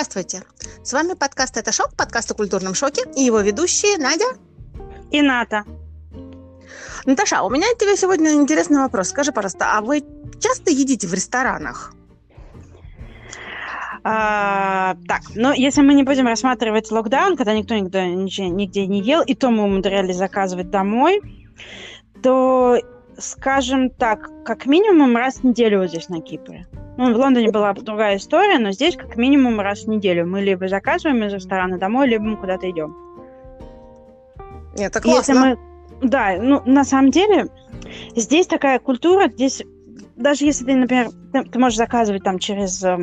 Здравствуйте! 0.00 0.44
С 0.84 0.92
вами 0.92 1.14
подкаст 1.14 1.56
«Это 1.56 1.72
шок», 1.72 1.96
подкаст 1.96 2.30
о 2.30 2.34
культурном 2.34 2.72
шоке 2.72 3.02
и 3.16 3.22
его 3.22 3.40
ведущие 3.40 3.98
Надя 3.98 4.26
и 5.10 5.20
Ната. 5.22 5.64
Наташа, 7.04 7.42
у 7.42 7.50
меня 7.50 7.66
к 7.74 7.78
тебе 7.78 7.96
сегодня 7.96 8.30
интересный 8.34 8.78
вопрос. 8.78 9.08
Скажи, 9.08 9.32
пожалуйста, 9.32 9.76
а 9.76 9.80
вы 9.80 10.04
часто 10.38 10.70
едите 10.70 11.08
в 11.08 11.14
ресторанах? 11.14 11.94
А, 14.04 14.94
так, 15.08 15.22
ну, 15.34 15.52
если 15.52 15.82
мы 15.82 15.94
не 15.94 16.04
будем 16.04 16.28
рассматривать 16.28 16.92
локдаун, 16.92 17.36
когда 17.36 17.52
никто 17.52 17.74
нигде, 17.74 18.06
нигде 18.06 18.86
не 18.86 19.00
ел, 19.00 19.22
и 19.22 19.34
то 19.34 19.50
мы 19.50 19.64
умудрялись 19.64 20.14
заказывать 20.14 20.70
домой, 20.70 21.20
то, 22.22 22.78
скажем 23.18 23.90
так, 23.90 24.30
как 24.44 24.66
минимум 24.66 25.16
раз 25.16 25.38
в 25.38 25.42
неделю 25.42 25.80
вот 25.80 25.88
здесь 25.88 26.08
на 26.08 26.20
Кипре. 26.20 26.68
Ну, 26.98 27.14
в 27.14 27.16
Лондоне 27.16 27.52
была 27.52 27.72
другая 27.74 28.16
история, 28.16 28.58
но 28.58 28.72
здесь 28.72 28.96
как 28.96 29.16
минимум 29.16 29.60
раз 29.60 29.84
в 29.84 29.88
неделю. 29.88 30.26
Мы 30.26 30.40
либо 30.40 30.66
заказываем 30.66 31.22
из 31.22 31.32
ресторана 31.32 31.78
домой, 31.78 32.08
либо 32.08 32.24
мы 32.24 32.36
куда-то 32.36 32.68
идем. 32.68 32.96
Нет, 34.76 34.90
это 34.90 35.00
классно. 35.00 35.32
Если 35.32 35.32
мы... 35.32 35.58
Да, 36.02 36.36
ну, 36.40 36.60
на 36.66 36.82
самом 36.82 37.12
деле, 37.12 37.46
здесь 38.16 38.48
такая 38.48 38.80
культура, 38.80 39.28
здесь 39.28 39.62
даже 40.16 40.44
если 40.44 40.64
ты, 40.64 40.74
например, 40.74 41.10
ты, 41.32 41.44
ты 41.44 41.58
можешь 41.58 41.78
заказывать 41.78 42.22
там 42.24 42.38
через 42.38 42.82
э, 42.82 42.96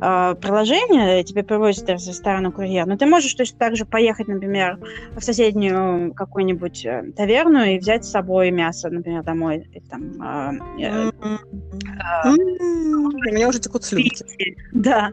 приложение, 0.00 1.22
тебе 1.24 1.42
привозят 1.42 1.88
из 1.90 2.06
ресторана 2.06 2.50
курьер, 2.50 2.86
но 2.86 2.96
ты 2.96 3.06
можешь 3.06 3.34
точно 3.34 3.58
так 3.58 3.76
же 3.76 3.84
поехать, 3.84 4.28
например, 4.28 4.78
в 5.14 5.20
соседнюю 5.20 6.12
какую-нибудь 6.14 6.84
э, 6.84 7.12
таверну 7.16 7.64
и 7.64 7.78
взять 7.78 8.04
с 8.04 8.10
собой 8.10 8.50
мясо, 8.50 8.90
например, 8.90 9.22
домой. 9.22 9.68
И, 9.72 9.80
там, 9.80 10.12
э, 10.20 10.82
э, 10.82 11.10
э, 11.14 12.28
У 12.28 13.34
меня 13.34 13.48
уже 13.48 13.60
текут 13.60 13.84
слюнки. 13.84 14.24
Да. 14.72 15.12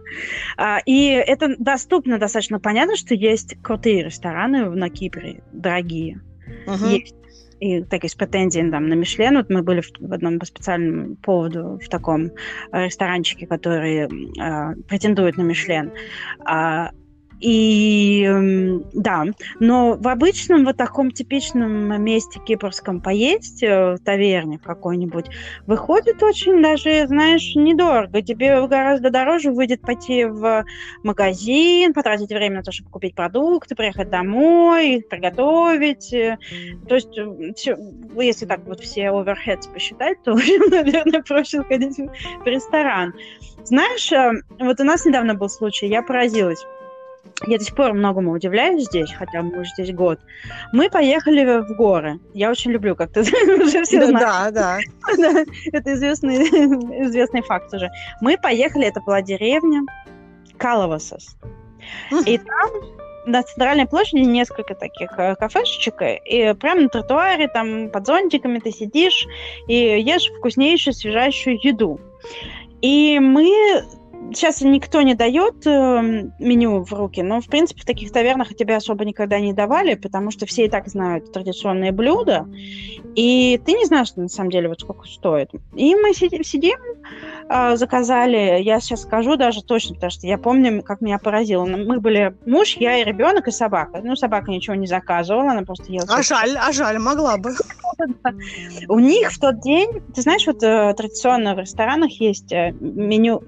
А, 0.58 0.80
и 0.86 1.08
это 1.08 1.56
доступно 1.58 2.20
достаточно. 2.20 2.60
Понятно, 2.60 2.96
что 2.96 3.16
есть 3.16 3.56
крутые 3.62 4.04
рестораны 4.04 4.70
на 4.70 4.90
Кипре, 4.90 5.44
дорогие. 5.52 6.22
Есть 6.68 7.16
и 7.60 7.84
так 7.84 8.04
есть 8.04 8.18
претензии 8.18 8.70
там, 8.70 8.88
на 8.90 8.94
Мишлен. 8.94 9.38
Вот 9.38 9.50
мы 9.50 9.64
были 9.64 9.82
в, 9.82 9.92
в 10.00 10.14
одном 10.14 10.40
по 10.40 10.46
специальному 10.46 11.16
поводу 11.16 11.80
в 11.84 11.90
таком 11.90 12.32
э, 12.72 12.86
ресторанчике, 12.86 13.48
который 13.48 14.08
э, 14.08 14.76
претендует 14.88 15.38
на 15.38 15.44
Мишлен. 15.44 15.92
А, 16.46 16.92
и 17.40 18.28
да, 18.94 19.26
но 19.60 19.94
в 19.94 20.08
обычном 20.08 20.66
вот 20.66 20.78
таком 20.78 21.12
типичном 21.12 22.02
месте 22.02 22.40
кипрском 22.40 23.02
поесть, 23.02 23.62
э, 23.64 23.96
в 23.96 24.00
таверне 24.00 24.58
какой-нибудь, 24.58 25.26
выходит 25.68 26.24
очень 26.24 26.62
даже, 26.62 27.08
знаешь, 27.08 27.56
недорого. 27.56 28.22
Тебе 28.22 28.66
гораздо 28.68 29.10
дороже 29.10 29.52
выйдет 29.52 29.82
пойти 29.82 30.26
в 30.26 30.66
магазин, 31.04 31.94
потратить 31.94 32.30
время 32.30 32.58
на 32.58 32.64
то, 32.64 32.72
чтобы 32.72 32.90
купить 32.90 33.16
продукты, 33.16 33.76
приехать 33.76 34.10
домой, 34.10 35.06
приготовить. 35.10 36.10
То 36.88 36.96
есть, 36.96 37.18
э, 37.18 37.54
все, 37.56 37.78
если 38.18 38.46
так 38.46 38.62
вот 38.66 38.80
все 38.80 39.08
overheads 39.08 39.72
посчитать, 39.72 40.24
то, 40.24 40.34
наверное, 40.72 41.22
проще 41.22 41.62
сходить 41.62 41.98
в 41.98 42.46
ресторан. 42.46 43.14
Знаешь, 43.66 44.12
э, 44.12 44.32
вот 44.60 44.80
у 44.80 44.84
нас 44.84 45.06
недавно 45.06 45.36
был 45.36 45.50
случай, 45.50 45.88
я 45.88 46.02
поразилась 46.02 46.66
я 47.48 47.58
до 47.58 47.64
сих 47.64 47.76
пор 47.76 47.94
многому 47.94 48.32
удивляюсь 48.32 48.86
здесь, 48.86 49.12
хотя 49.12 49.42
мы 49.42 49.60
уже 49.60 49.70
здесь 49.72 49.94
год. 49.94 50.20
Мы 50.72 50.90
поехали 50.90 51.62
в 51.62 51.76
горы. 51.76 52.20
Я 52.34 52.50
очень 52.50 52.72
люблю, 52.72 52.96
как 52.96 53.12
ты 53.12 53.22
уже 53.62 53.84
все 53.84 54.08
знаешь. 54.08 54.54
Да, 54.54 54.80
да. 55.18 55.44
это 55.74 55.94
известный, 55.94 56.38
известный 57.08 57.42
факт 57.42 57.74
уже. 57.74 57.90
Мы 58.22 58.38
поехали, 58.38 58.88
это 58.88 59.02
была 59.02 59.22
деревня 59.22 59.82
Калавасас. 60.58 61.38
И 62.26 62.38
там 62.38 62.70
на 63.26 63.44
центральной 63.44 63.88
площади 63.88 64.22
несколько 64.22 64.76
таких 64.76 65.12
э, 65.18 65.36
кафешечек, 65.36 65.96
и 66.02 66.54
прямо 66.60 66.82
на 66.82 66.90
тротуаре, 66.90 67.48
там 67.48 67.90
под 67.90 68.06
зонтиками 68.06 68.60
ты 68.60 68.72
сидишь 68.72 69.26
и 69.68 70.00
ешь 70.00 70.32
вкуснейшую, 70.38 70.94
свежайшую 70.94 71.60
еду. 71.62 72.00
И 72.82 73.20
мы 73.20 73.84
сейчас 74.32 74.62
никто 74.62 75.02
не 75.02 75.16
дает 75.16 75.66
э, 75.66 76.30
меню 76.40 76.84
в 76.84 76.94
руки, 76.94 77.22
но, 77.22 77.42
в 77.42 77.48
принципе, 77.48 77.82
в 77.82 77.86
таких 77.86 78.12
тавернах 78.12 78.56
тебе 78.56 78.76
особо 78.76 79.06
никогда 79.06 79.40
не 79.40 79.54
давали, 79.54 79.96
потому 79.96 80.32
что 80.32 80.46
все 80.46 80.66
и 80.66 80.70
так 80.70 80.88
знают 80.88 81.32
традиционные 81.32 81.92
блюда, 81.92 82.48
и 83.16 83.60
ты 83.66 83.74
не 83.74 83.86
знаешь, 83.86 84.16
на 84.16 84.28
самом 84.28 84.52
деле, 84.52 84.70
вот 84.70 84.82
сколько 84.82 85.06
стоит. 85.08 85.52
И 85.76 85.96
мы 85.96 86.14
сидим, 86.14 86.44
сидим 86.44 86.78
э, 87.50 87.76
заказали, 87.78 88.62
я 88.62 88.80
сейчас 88.80 89.04
скажу 89.04 89.38
даже 89.38 89.64
точно, 89.64 89.96
потому 89.96 90.12
что 90.12 90.28
я 90.28 90.38
помню, 90.38 90.84
как 90.84 91.02
меня 91.02 91.18
поразило. 91.18 91.66
Мы 91.66 92.00
были 92.00 92.36
муж, 92.46 92.76
я 92.78 92.98
и 92.98 93.04
ребенок, 93.04 93.48
и 93.48 93.52
собака. 93.52 94.02
Ну, 94.04 94.16
собака 94.16 94.52
ничего 94.52 94.76
не 94.76 94.88
заказывала, 94.88 95.52
она 95.52 95.64
просто 95.64 95.92
ела. 95.92 96.06
А 96.10 96.22
жаль, 96.22 96.58
а 96.58 96.72
жаль, 96.72 97.00
могла 97.00 97.38
бы. 97.38 97.52
У 98.90 99.00
них 99.00 99.32
в 99.32 99.40
тот 99.40 99.62
день, 99.62 100.02
ты 100.14 100.22
знаешь, 100.22 100.46
вот 100.46 100.62
э, 100.64 100.94
традиционно 100.96 101.56
в 101.56 101.60
ресторанах 101.60 102.12
есть 102.20 102.52
э, 102.52 102.74
меню 102.80 103.42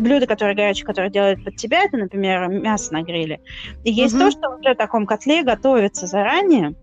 блюдо, 0.00 0.26
которое 0.26 0.54
горячее, 0.54 0.86
которое 0.86 1.10
делают 1.10 1.44
под 1.44 1.56
тебя, 1.56 1.84
это, 1.84 1.96
например, 1.96 2.48
мясо 2.48 2.92
на 2.92 3.02
гриле. 3.02 3.40
И 3.84 3.92
есть 3.92 4.14
угу. 4.14 4.24
то, 4.24 4.30
что 4.30 4.50
уже 4.50 4.74
в 4.74 4.76
таком 4.76 5.06
котле 5.06 5.42
готовится 5.42 6.06
заранее, 6.06 6.74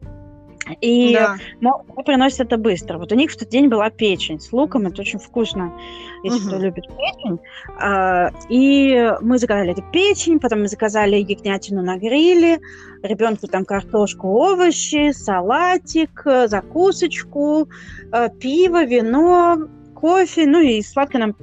и 0.81 1.13
да. 1.13 1.37
но, 1.61 1.83
приносят 2.05 2.41
это 2.41 2.57
быстро. 2.57 2.97
Вот 2.97 3.11
у 3.11 3.15
них 3.15 3.31
в 3.31 3.37
тот 3.37 3.49
день 3.49 3.67
была 3.67 3.89
печень 3.89 4.39
с 4.39 4.51
луком, 4.51 4.87
это 4.87 5.01
очень 5.01 5.19
вкусно, 5.19 5.73
если 6.23 6.39
угу. 6.39 6.47
кто 6.47 6.57
любит 6.57 6.85
печень. 6.87 7.39
А, 7.79 8.31
и 8.49 9.13
мы 9.21 9.37
заказали 9.37 9.71
эту 9.71 9.83
печень, 9.91 10.39
потом 10.39 10.61
мы 10.61 10.67
заказали 10.67 11.15
ягнятину 11.15 11.81
на 11.81 11.97
гриле, 11.97 12.59
ребенку 13.01 13.47
там 13.47 13.65
картошку, 13.65 14.27
овощи, 14.27 15.11
салатик, 15.11 16.23
закусочку, 16.47 17.69
э, 18.11 18.29
пиво, 18.39 18.83
вино, 18.83 19.67
кофе, 19.99 20.45
ну 20.45 20.61
и 20.61 20.81
сладкое 20.81 21.19
нам 21.21 21.35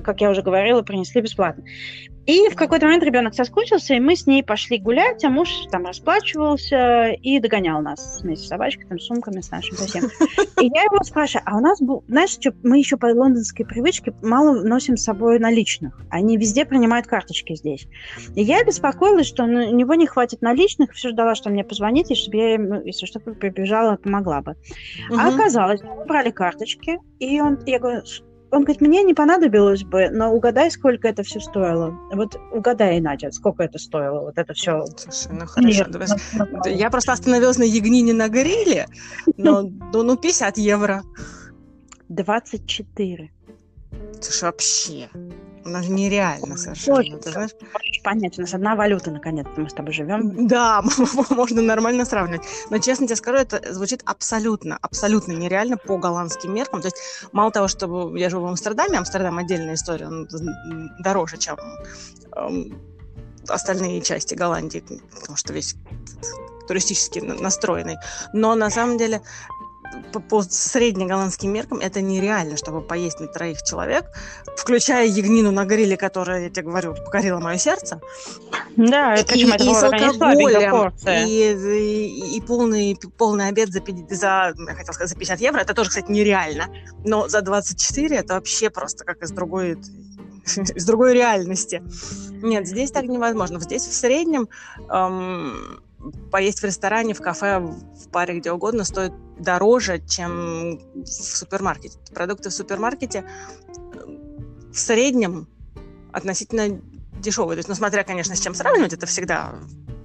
как 0.00 0.22
я 0.22 0.30
уже 0.30 0.40
говорила, 0.40 0.80
принесли 0.82 1.20
бесплатно. 1.20 1.64
И 2.26 2.48
в 2.48 2.56
какой-то 2.56 2.86
момент 2.86 3.02
ребенок 3.02 3.34
соскучился, 3.34 3.94
и 3.94 4.00
мы 4.00 4.14
с 4.14 4.26
ней 4.26 4.44
пошли 4.44 4.78
гулять, 4.78 5.24
а 5.24 5.28
муж 5.28 5.48
там 5.70 5.86
расплачивался 5.86 7.10
и 7.10 7.40
догонял 7.40 7.82
нас 7.82 8.20
вместе 8.22 8.46
с 8.46 8.48
собачкой, 8.48 8.86
там, 8.86 9.00
сумками, 9.00 9.40
с 9.40 9.50
нашим 9.50 9.76
совсем. 9.76 10.04
И 10.60 10.66
я 10.66 10.82
его 10.82 11.02
спрашиваю, 11.02 11.42
а 11.46 11.56
у 11.56 11.60
нас 11.60 11.80
был, 11.80 12.04
знаешь, 12.06 12.30
что 12.30 12.54
мы 12.62 12.78
еще 12.78 12.96
по 12.96 13.06
лондонской 13.06 13.66
привычке 13.66 14.14
мало 14.22 14.62
носим 14.62 14.96
с 14.96 15.02
собой 15.02 15.40
наличных. 15.40 16.00
Они 16.10 16.36
везде 16.36 16.64
принимают 16.64 17.06
карточки 17.06 17.56
здесь. 17.56 17.88
И 18.36 18.42
я 18.42 18.64
беспокоилась, 18.64 19.26
что 19.26 19.44
у 19.44 19.48
него 19.48 19.94
не 19.94 20.06
хватит 20.06 20.42
наличных, 20.42 20.92
все 20.92 21.08
ждала, 21.08 21.34
что 21.34 21.50
мне 21.50 21.64
позвоните, 21.64 22.14
чтобы 22.14 22.36
я, 22.36 22.54
если 22.84 23.06
что-то 23.06 23.32
прибежала, 23.32 23.96
помогла 23.96 24.42
бы. 24.42 24.54
А 25.16 25.28
оказалось, 25.28 25.80
мы 25.82 26.04
брали 26.04 26.30
карточки, 26.30 26.98
и 27.18 27.40
он, 27.40 27.58
я 27.66 27.78
говорю, 27.78 28.02
он 28.52 28.64
говорит, 28.64 28.82
мне 28.82 29.02
не 29.02 29.14
понадобилось 29.14 29.82
бы, 29.82 30.10
но 30.10 30.30
угадай, 30.30 30.70
сколько 30.70 31.08
это 31.08 31.22
все 31.22 31.40
стоило. 31.40 31.98
Вот 32.12 32.38
угадай, 32.52 33.00
Надя, 33.00 33.32
сколько 33.32 33.62
это 33.62 33.78
стоило, 33.78 34.20
вот 34.20 34.36
это 34.36 34.52
все. 34.52 34.84
Слушай, 34.96 35.32
ну 35.32 35.46
хорошо. 35.46 35.84
Нет, 35.86 36.66
я 36.66 36.90
просто 36.90 37.12
остановилась 37.12 37.56
на 37.56 37.62
ягнине 37.62 38.12
на 38.12 38.28
гриле, 38.28 38.86
но 39.38 39.62
ну, 39.62 40.02
ну 40.02 40.16
50 40.18 40.58
евро. 40.58 41.02
24. 42.10 43.30
Слушай, 44.20 44.44
вообще. 44.44 45.08
Оно 45.64 45.82
же 45.82 45.90
нереально 45.90 46.56
совершенно. 46.56 46.98
Ой, 46.98 47.20
ты 47.22 47.30
знаешь? 47.30 47.50
понять, 48.02 48.38
у 48.38 48.42
нас 48.42 48.52
одна 48.54 48.74
валюта, 48.74 49.10
наконец-то 49.10 49.60
мы 49.60 49.70
с 49.70 49.72
тобой 49.72 49.92
живем. 49.92 50.46
Да, 50.46 50.82
можно 51.30 51.62
нормально 51.62 52.04
сравнивать. 52.04 52.42
Но 52.70 52.78
честно 52.78 53.06
тебе 53.06 53.16
скажу, 53.16 53.38
это 53.38 53.72
звучит 53.72 54.02
абсолютно, 54.04 54.78
абсолютно 54.80 55.32
нереально 55.32 55.76
по 55.76 55.96
голландским 55.98 56.54
меркам. 56.54 56.80
То 56.80 56.88
есть 56.88 56.96
мало 57.32 57.50
того, 57.50 57.68
что 57.68 58.14
я 58.16 58.28
живу 58.28 58.46
в 58.46 58.48
Амстердаме, 58.48 58.98
Амстердам 58.98 59.38
отдельная 59.38 59.74
история, 59.74 60.08
он 60.08 60.28
дороже, 61.00 61.38
чем 61.38 61.56
эм, 62.36 62.78
остальные 63.48 64.02
части 64.02 64.34
Голландии, 64.34 64.84
потому 65.20 65.36
что 65.36 65.52
весь 65.52 65.76
туристически 66.68 67.18
настроенный. 67.18 67.96
Но 68.32 68.54
на 68.54 68.70
самом 68.70 68.96
деле 68.98 69.22
по, 70.12 70.20
по 70.20 70.42
среднеголландским 70.42 71.52
меркам 71.52 71.78
это 71.78 72.00
нереально, 72.00 72.56
чтобы 72.56 72.80
поесть 72.80 73.20
на 73.20 73.26
троих 73.26 73.62
человек, 73.62 74.06
включая 74.56 75.06
ягнину 75.06 75.50
на 75.50 75.64
гриле, 75.64 75.96
которая, 75.96 76.44
я 76.44 76.50
тебе 76.50 76.62
говорю, 76.62 76.94
покорила 76.94 77.40
мое 77.40 77.58
сердце. 77.58 78.00
Да, 78.76 79.14
это, 79.14 79.34
и, 79.34 79.48
это 79.48 79.64
и 79.64 79.74
с 79.74 79.82
алкоголем, 79.82 80.92
и, 81.06 81.52
и, 81.52 82.36
и 82.36 82.40
полный, 82.40 82.98
полный 83.18 83.48
обед 83.48 83.70
за, 83.70 83.82
за, 84.08 84.54
я 84.56 84.74
хотела 84.74 84.92
сказать, 84.92 85.10
за 85.10 85.16
50 85.16 85.40
евро, 85.40 85.60
это 85.60 85.74
тоже, 85.74 85.90
кстати, 85.90 86.10
нереально, 86.10 86.66
но 87.04 87.28
за 87.28 87.42
24 87.42 88.16
это 88.16 88.34
вообще 88.34 88.70
просто 88.70 89.04
как 89.04 89.22
из 89.22 89.30
другой 89.30 89.78
из 90.74 90.84
другой 90.84 91.14
реальности. 91.14 91.82
Нет, 92.42 92.66
здесь 92.66 92.90
так 92.90 93.04
невозможно. 93.04 93.60
Здесь 93.60 93.86
в 93.86 93.94
среднем 93.94 94.48
эм, 94.90 95.80
поесть 96.30 96.60
в 96.60 96.64
ресторане, 96.64 97.14
в 97.14 97.20
кафе, 97.20 97.58
в 97.58 98.08
паре, 98.10 98.38
где 98.38 98.52
угодно, 98.52 98.84
стоит 98.84 99.12
дороже, 99.38 100.00
чем 100.06 100.78
в 100.94 101.06
супермаркете. 101.06 101.98
Продукты 102.14 102.50
в 102.50 102.52
супермаркете 102.52 103.24
э, 103.94 103.98
в 104.72 104.78
среднем 104.78 105.48
относительно 106.12 106.80
дешевый. 107.18 107.56
То 107.56 107.60
есть, 107.60 107.68
ну, 107.68 107.74
смотря, 107.74 108.04
конечно, 108.04 108.34
с 108.34 108.40
чем 108.40 108.54
сравнивать, 108.54 108.92
это 108.92 109.06
всегда 109.06 109.54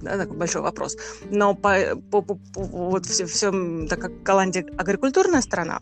да, 0.00 0.16
такой 0.16 0.36
большой 0.36 0.62
вопрос. 0.62 0.96
Но 1.30 1.54
по, 1.54 1.96
по, 2.10 2.22
по, 2.22 2.34
по, 2.34 2.62
вот 2.62 3.06
все, 3.06 3.26
все, 3.26 3.50
так 3.88 4.00
как 4.00 4.22
Голландия 4.22 4.66
агрикультурная 4.76 5.42
страна, 5.42 5.80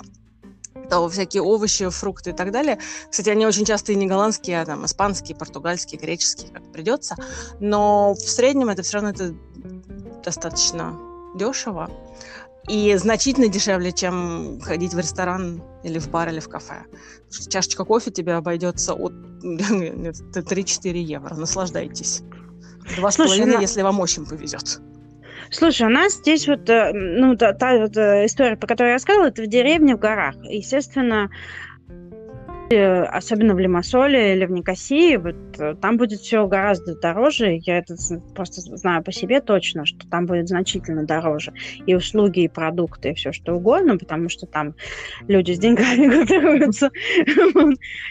то 0.88 1.08
всякие 1.08 1.42
овощи, 1.42 1.88
фрукты 1.88 2.30
и 2.30 2.32
так 2.32 2.52
далее. 2.52 2.78
Кстати, 3.10 3.28
они 3.28 3.46
очень 3.46 3.64
часто 3.64 3.92
и 3.92 3.96
не 3.96 4.06
голландские, 4.06 4.62
а 4.62 4.66
там 4.66 4.84
испанские, 4.84 5.36
португальские, 5.36 6.00
греческие, 6.00 6.50
как 6.52 6.72
придется. 6.72 7.16
Но 7.60 8.14
в 8.14 8.20
среднем 8.20 8.68
это 8.68 8.82
все 8.82 8.94
равно 8.94 9.10
это 9.10 9.34
достаточно 10.24 10.98
дешево 11.36 11.90
и 12.68 12.96
значительно 12.96 13.48
дешевле, 13.48 13.92
чем 13.92 14.60
ходить 14.60 14.92
в 14.92 14.98
ресторан 14.98 15.62
или 15.84 15.98
в 15.98 16.08
бар 16.10 16.28
или 16.28 16.40
в 16.40 16.48
кафе. 16.48 16.84
Чашечка 17.48 17.84
кофе 17.84 18.10
тебе 18.10 18.34
обойдется 18.34 18.94
от 18.94 19.12
3-4 19.42 20.98
евро. 20.98 21.34
Наслаждайтесь. 21.34 22.22
Два 22.96 23.10
с 23.10 23.16
половиной, 23.16 23.60
если 23.60 23.82
вам 23.82 24.00
очень 24.00 24.26
повезет. 24.26 24.80
Слушай, 25.50 25.86
у 25.86 25.90
нас 25.90 26.14
здесь 26.14 26.48
вот, 26.48 26.68
э, 26.68 26.92
ну, 26.92 27.36
та, 27.36 27.52
та 27.52 27.78
вот 27.78 27.96
э, 27.96 28.26
история, 28.26 28.56
по 28.56 28.66
которой 28.66 28.88
я 28.88 28.94
рассказывала, 28.94 29.28
это 29.28 29.42
в 29.42 29.46
деревне 29.46 29.96
в 29.96 29.98
горах. 29.98 30.34
Естественно, 30.42 31.30
особенно 32.74 33.54
в 33.54 33.58
Лимассоле 33.58 34.34
или 34.34 34.44
в 34.44 34.50
Никосии, 34.50 35.16
вот, 35.16 35.36
э, 35.58 35.74
там 35.80 35.96
будет 35.96 36.20
все 36.20 36.46
гораздо 36.46 36.98
дороже. 36.98 37.58
Я 37.62 37.78
это 37.78 37.94
просто 38.34 38.60
знаю 38.60 39.04
по 39.04 39.12
себе 39.12 39.40
точно, 39.40 39.86
что 39.86 40.08
там 40.08 40.26
будет 40.26 40.48
значительно 40.48 41.04
дороже. 41.04 41.52
И 41.86 41.94
услуги, 41.94 42.40
и 42.40 42.48
продукты, 42.48 43.10
и 43.10 43.14
все 43.14 43.32
что 43.32 43.54
угодно, 43.54 43.96
потому 43.98 44.28
что 44.28 44.46
там 44.46 44.74
люди 45.28 45.52
с 45.52 45.58
деньгами 45.58 46.06
группируются, 46.16 46.90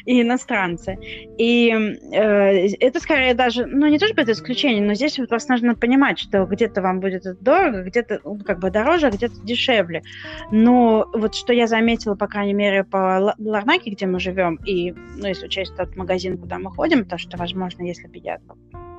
и 0.05 0.21
иностранцы. 0.21 0.97
И 1.37 1.69
э, 2.13 2.67
это 2.79 2.99
скорее 2.99 3.33
даже, 3.33 3.65
ну 3.65 3.87
не 3.87 3.99
то 3.99 4.05
чтобы 4.05 4.21
это 4.21 4.31
исключение, 4.31 4.81
но 4.81 4.93
здесь 4.93 5.19
вот 5.19 5.31
вас 5.31 5.47
нужно 5.49 5.75
понимать, 5.75 6.19
что 6.19 6.45
где-то 6.45 6.81
вам 6.81 7.01
будет 7.01 7.23
дорого, 7.41 7.83
где-то 7.83 8.21
ну, 8.23 8.39
как 8.39 8.59
бы 8.59 8.69
дороже, 8.69 9.07
а 9.07 9.11
где-то 9.11 9.35
дешевле. 9.43 10.03
Но 10.51 11.09
вот 11.13 11.35
что 11.35 11.51
я 11.51 11.67
заметила, 11.67 12.15
по 12.15 12.27
крайней 12.27 12.53
мере, 12.53 12.83
по 12.83 13.35
Ларнаке, 13.37 13.91
где 13.91 14.05
мы 14.05 14.19
живем, 14.19 14.44
живем, 14.45 14.59
и, 14.65 14.92
ну, 14.92 15.27
если 15.27 15.45
учесть 15.45 15.75
тот 15.75 15.95
магазин, 15.95 16.38
куда 16.38 16.59
мы 16.59 16.71
ходим, 16.71 17.06
то 17.06 17.18
что, 17.18 17.38
возможно, 17.38 17.83
если 17.83 18.07
бы 18.07 18.18
я 18.18 18.39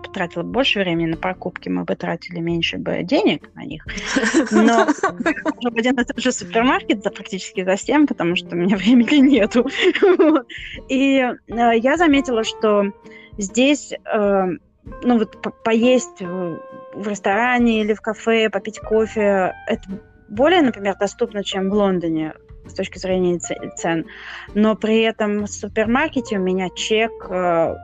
потратила 0.02 0.42
больше 0.42 0.80
времени 0.80 1.10
на 1.10 1.16
покупки, 1.16 1.68
мы 1.68 1.84
бы 1.84 1.94
тратили 1.96 2.38
меньше 2.38 2.78
бы 2.78 3.02
денег 3.02 3.50
на 3.54 3.64
них. 3.64 3.84
Но 4.50 4.86
один 5.76 5.98
и 5.98 6.04
тот 6.04 6.18
же 6.18 6.32
супермаркет 6.32 7.02
за 7.02 7.10
практически 7.10 7.64
за 7.64 7.76
всем, 7.76 8.06
потому 8.06 8.36
что 8.36 8.54
у 8.54 8.58
меня 8.58 8.76
времени 8.76 9.16
нету. 9.16 9.66
И 10.88 11.18
э, 11.18 11.34
я 11.48 11.96
заметила, 11.96 12.44
что 12.44 12.92
здесь 13.36 13.92
э, 13.92 14.46
ну 15.02 15.18
вот 15.18 15.36
поесть 15.64 16.20
в 16.20 17.08
ресторане 17.08 17.80
или 17.80 17.92
в 17.92 18.00
кафе, 18.00 18.48
попить 18.48 18.78
кофе, 18.78 19.54
это 19.66 19.82
более, 20.28 20.62
например, 20.62 20.96
доступно, 20.98 21.44
чем 21.44 21.68
в 21.68 21.74
Лондоне 21.74 22.34
с 22.68 22.74
точки 22.74 22.98
зрения 22.98 23.38
цен. 23.76 24.06
Но 24.54 24.74
при 24.76 25.02
этом 25.02 25.44
в 25.44 25.48
супермаркете 25.48 26.38
у 26.38 26.42
меня 26.42 26.68
чек 26.74 27.12
э, 27.28 27.76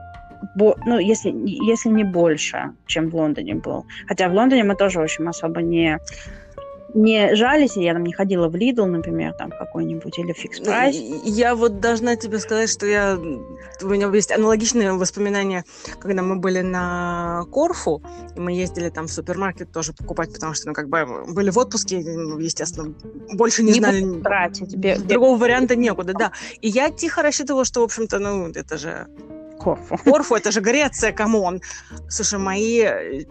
ну, 0.57 0.99
если, 0.99 1.33
если 1.33 1.89
не 1.89 2.05
больше, 2.05 2.73
чем 2.87 3.09
в 3.11 3.17
Лондоне 3.17 3.55
был. 3.55 3.87
Хотя 4.07 4.29
в 4.29 4.35
Лондоне 4.35 4.65
мы 4.65 4.75
тоже, 4.75 4.99
в 4.99 5.03
общем, 5.03 5.29
особо 5.29 5.63
не 5.63 5.99
не 6.95 7.35
жались, 7.35 7.77
я 7.77 7.95
там 7.95 8.05
не 8.05 8.13
ходила 8.13 8.49
в 8.49 8.55
Lidl, 8.55 8.85
например, 8.85 9.33
там 9.35 9.51
какой-нибудь, 9.51 10.19
или 10.19 10.35
Fix 10.35 10.59
ну, 10.61 10.71
Price. 10.71 11.21
Я 11.25 11.55
вот 11.55 11.81
должна 11.81 12.17
тебе 12.17 12.39
сказать, 12.39 12.71
что 12.71 12.87
я... 12.87 13.17
У 13.17 13.87
меня 13.87 14.09
есть 14.09 14.31
аналогичные 14.31 14.93
воспоминания, 14.93 15.65
когда 15.99 16.23
мы 16.23 16.37
были 16.37 16.61
на 16.61 17.45
Корфу, 17.51 18.03
и 18.37 18.41
мы 18.41 18.53
ездили 18.53 18.91
там 18.91 19.07
в 19.07 19.13
супермаркет 19.13 19.73
тоже 19.73 19.93
покупать, 19.93 20.33
потому 20.33 20.55
что, 20.55 20.69
ну, 20.69 20.75
как 20.75 20.89
бы, 20.89 21.25
были 21.29 21.51
в 21.51 21.59
отпуске, 21.59 21.99
естественно, 21.99 22.95
больше 23.33 23.63
не, 23.63 23.73
не 23.73 23.79
знали... 23.79 24.21
Тратить. 24.23 25.07
Другого 25.07 25.39
варианта 25.39 25.77
некуда, 25.77 26.13
да. 26.13 26.33
И 26.61 26.69
я 26.69 26.91
тихо 26.91 27.23
рассчитывала, 27.23 27.65
что, 27.65 27.81
в 27.81 27.85
общем-то, 27.85 28.19
ну, 28.19 28.51
это 28.51 28.77
же 28.77 29.07
Корфу. 29.63 29.97
Корфу, 30.05 30.35
это 30.35 30.51
же 30.51 30.61
Греция, 30.61 31.13
come 31.13 31.40
on. 31.40 31.61
Слушай, 32.09 32.39
мои 32.39 32.81
э, 32.81 33.25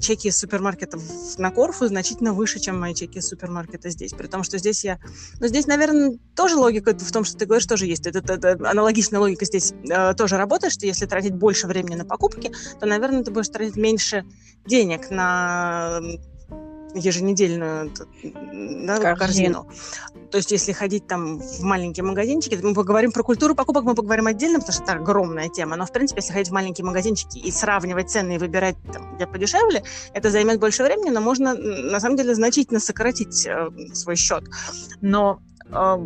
чеки 0.00 0.28
из 0.28 0.38
супермаркетов 0.38 1.02
на 1.38 1.50
Корфу 1.50 1.86
значительно 1.86 2.32
выше, 2.32 2.60
чем 2.60 2.78
мои 2.78 2.94
чеки 2.94 3.18
из 3.18 3.28
супермаркета 3.28 3.90
здесь. 3.90 4.12
При 4.12 4.26
том, 4.26 4.42
что 4.42 4.58
здесь 4.58 4.84
я... 4.84 4.98
Ну, 5.40 5.46
здесь, 5.48 5.66
наверное, 5.66 6.18
тоже 6.36 6.56
логика 6.56 6.94
в 6.96 7.12
том, 7.12 7.24
что 7.24 7.36
ты 7.36 7.46
говоришь, 7.46 7.66
тоже 7.66 7.86
есть. 7.86 8.06
Это, 8.06 8.18
это, 8.18 8.34
это 8.34 8.70
аналогичная 8.70 9.20
логика 9.20 9.44
здесь 9.44 9.72
э, 9.88 10.14
тоже 10.14 10.36
работает, 10.36 10.72
что 10.72 10.86
если 10.86 11.06
тратить 11.06 11.34
больше 11.34 11.66
времени 11.66 11.96
на 11.96 12.04
покупки, 12.04 12.52
то, 12.78 12.86
наверное, 12.86 13.24
ты 13.24 13.30
будешь 13.30 13.48
тратить 13.48 13.76
меньше 13.76 14.24
денег 14.66 15.10
на 15.10 16.00
еженедельную 16.98 17.90
да, 18.22 19.14
корзину. 19.14 19.16
корзину. 19.16 19.66
То 20.30 20.36
есть, 20.36 20.50
если 20.50 20.72
ходить 20.72 21.06
там 21.06 21.38
в 21.38 21.62
маленькие 21.62 22.04
магазинчики, 22.04 22.58
мы 22.62 22.74
поговорим 22.74 23.12
про 23.12 23.22
культуру 23.22 23.54
покупок, 23.54 23.84
мы 23.84 23.94
поговорим 23.94 24.26
отдельно, 24.26 24.58
потому 24.58 24.74
что 24.74 24.82
это 24.82 24.92
огромная 24.94 25.48
тема. 25.48 25.76
Но, 25.76 25.86
в 25.86 25.92
принципе, 25.92 26.20
если 26.20 26.32
ходить 26.32 26.48
в 26.48 26.52
маленькие 26.52 26.84
магазинчики 26.84 27.38
и 27.38 27.50
сравнивать 27.50 28.10
цены 28.10 28.34
и 28.34 28.38
выбирать, 28.38 28.76
там, 28.92 29.16
где 29.16 29.26
подешевле, 29.26 29.82
это 30.12 30.30
займет 30.30 30.60
больше 30.60 30.84
времени, 30.84 31.10
но 31.10 31.20
можно, 31.20 31.54
на 31.54 32.00
самом 32.00 32.16
деле, 32.16 32.34
значительно 32.34 32.80
сократить 32.80 33.46
э, 33.46 33.70
свой 33.94 34.16
счет. 34.16 34.44
Но 35.00 35.40
э, 35.70 35.96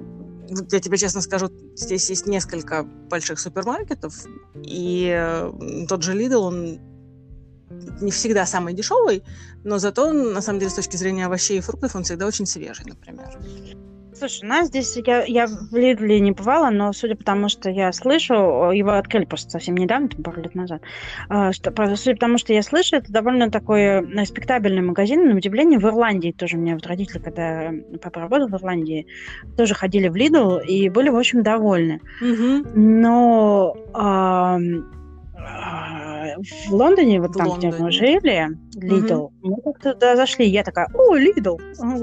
я 0.70 0.80
тебе 0.80 0.98
честно 0.98 1.20
скажу, 1.20 1.48
здесь 1.74 2.08
есть 2.10 2.26
несколько 2.26 2.84
больших 2.84 3.40
супермаркетов, 3.40 4.14
и 4.62 5.10
э, 5.12 5.86
тот 5.88 6.02
же 6.02 6.14
Lidl, 6.14 6.36
он 6.36 6.91
не 8.00 8.10
всегда 8.10 8.46
самый 8.46 8.74
дешевый, 8.74 9.22
но 9.64 9.78
зато, 9.78 10.12
на 10.12 10.40
самом 10.40 10.58
деле, 10.58 10.70
с 10.70 10.74
точки 10.74 10.96
зрения 10.96 11.26
овощей 11.26 11.58
и 11.58 11.60
фруктов, 11.60 11.94
он 11.94 12.04
всегда 12.04 12.26
очень 12.26 12.46
свежий, 12.46 12.86
например. 12.86 13.38
Слушай, 14.14 14.44
у 14.44 14.46
нас 14.46 14.69
здесь, 14.69 14.96
я, 15.04 15.24
я 15.24 15.46
в 15.48 15.74
Лидле 15.74 16.20
не 16.20 16.30
бывала, 16.30 16.70
но 16.70 16.92
судя 16.92 17.16
по 17.16 17.24
тому, 17.24 17.48
что 17.48 17.70
я 17.70 17.92
слышу, 17.92 18.34
его 18.70 18.92
открыли 18.92 19.24
просто 19.24 19.50
совсем 19.50 19.74
недавно, 19.74 20.08
пару 20.22 20.42
лет 20.42 20.54
назад, 20.54 20.82
а, 21.28 21.52
что, 21.52 21.72
судя 21.96 22.14
по 22.14 22.20
тому, 22.20 22.38
что 22.38 22.52
я 22.52 22.62
слышу, 22.62 22.94
это 22.94 23.10
довольно 23.10 23.50
такой 23.50 23.80
э, 23.80 24.00
респектабельный 24.02 24.82
магазин, 24.82 25.28
на 25.28 25.34
удивление, 25.34 25.80
в 25.80 25.84
Ирландии 25.86 26.30
тоже 26.30 26.56
у 26.56 26.60
меня 26.60 26.75
вот 26.75 26.86
родители, 26.86 27.18
когда 27.18 27.72
папа 28.00 28.20
работал 28.20 28.46
в 28.46 28.54
Ирландии, 28.54 29.06
тоже 29.56 29.75
ходили 29.75 30.08
в 30.08 30.14
Лидл 30.14 30.58
и 30.58 30.88
были, 30.88 31.08
в 31.08 31.16
общем, 31.16 31.42
довольны. 31.42 32.00
Mm-hmm. 32.23 32.70
Но 32.75 33.76
а, 33.92 34.58
в 36.68 36.75
Лондоне, 36.75 37.20
вот 37.20 37.30
в 37.30 37.38
там, 37.38 37.49
Лондоне. 37.49 37.72
где 37.72 37.82
мы 37.82 37.90
жили, 37.90 38.49
Lidl, 38.76 39.14
угу. 39.14 39.32
мы 39.42 39.56
как-то 39.62 39.94
туда 39.94 40.16
зашли, 40.16 40.46
я 40.46 40.62
такая, 40.62 40.88
о, 40.94 41.16
Lidl, 41.16 41.58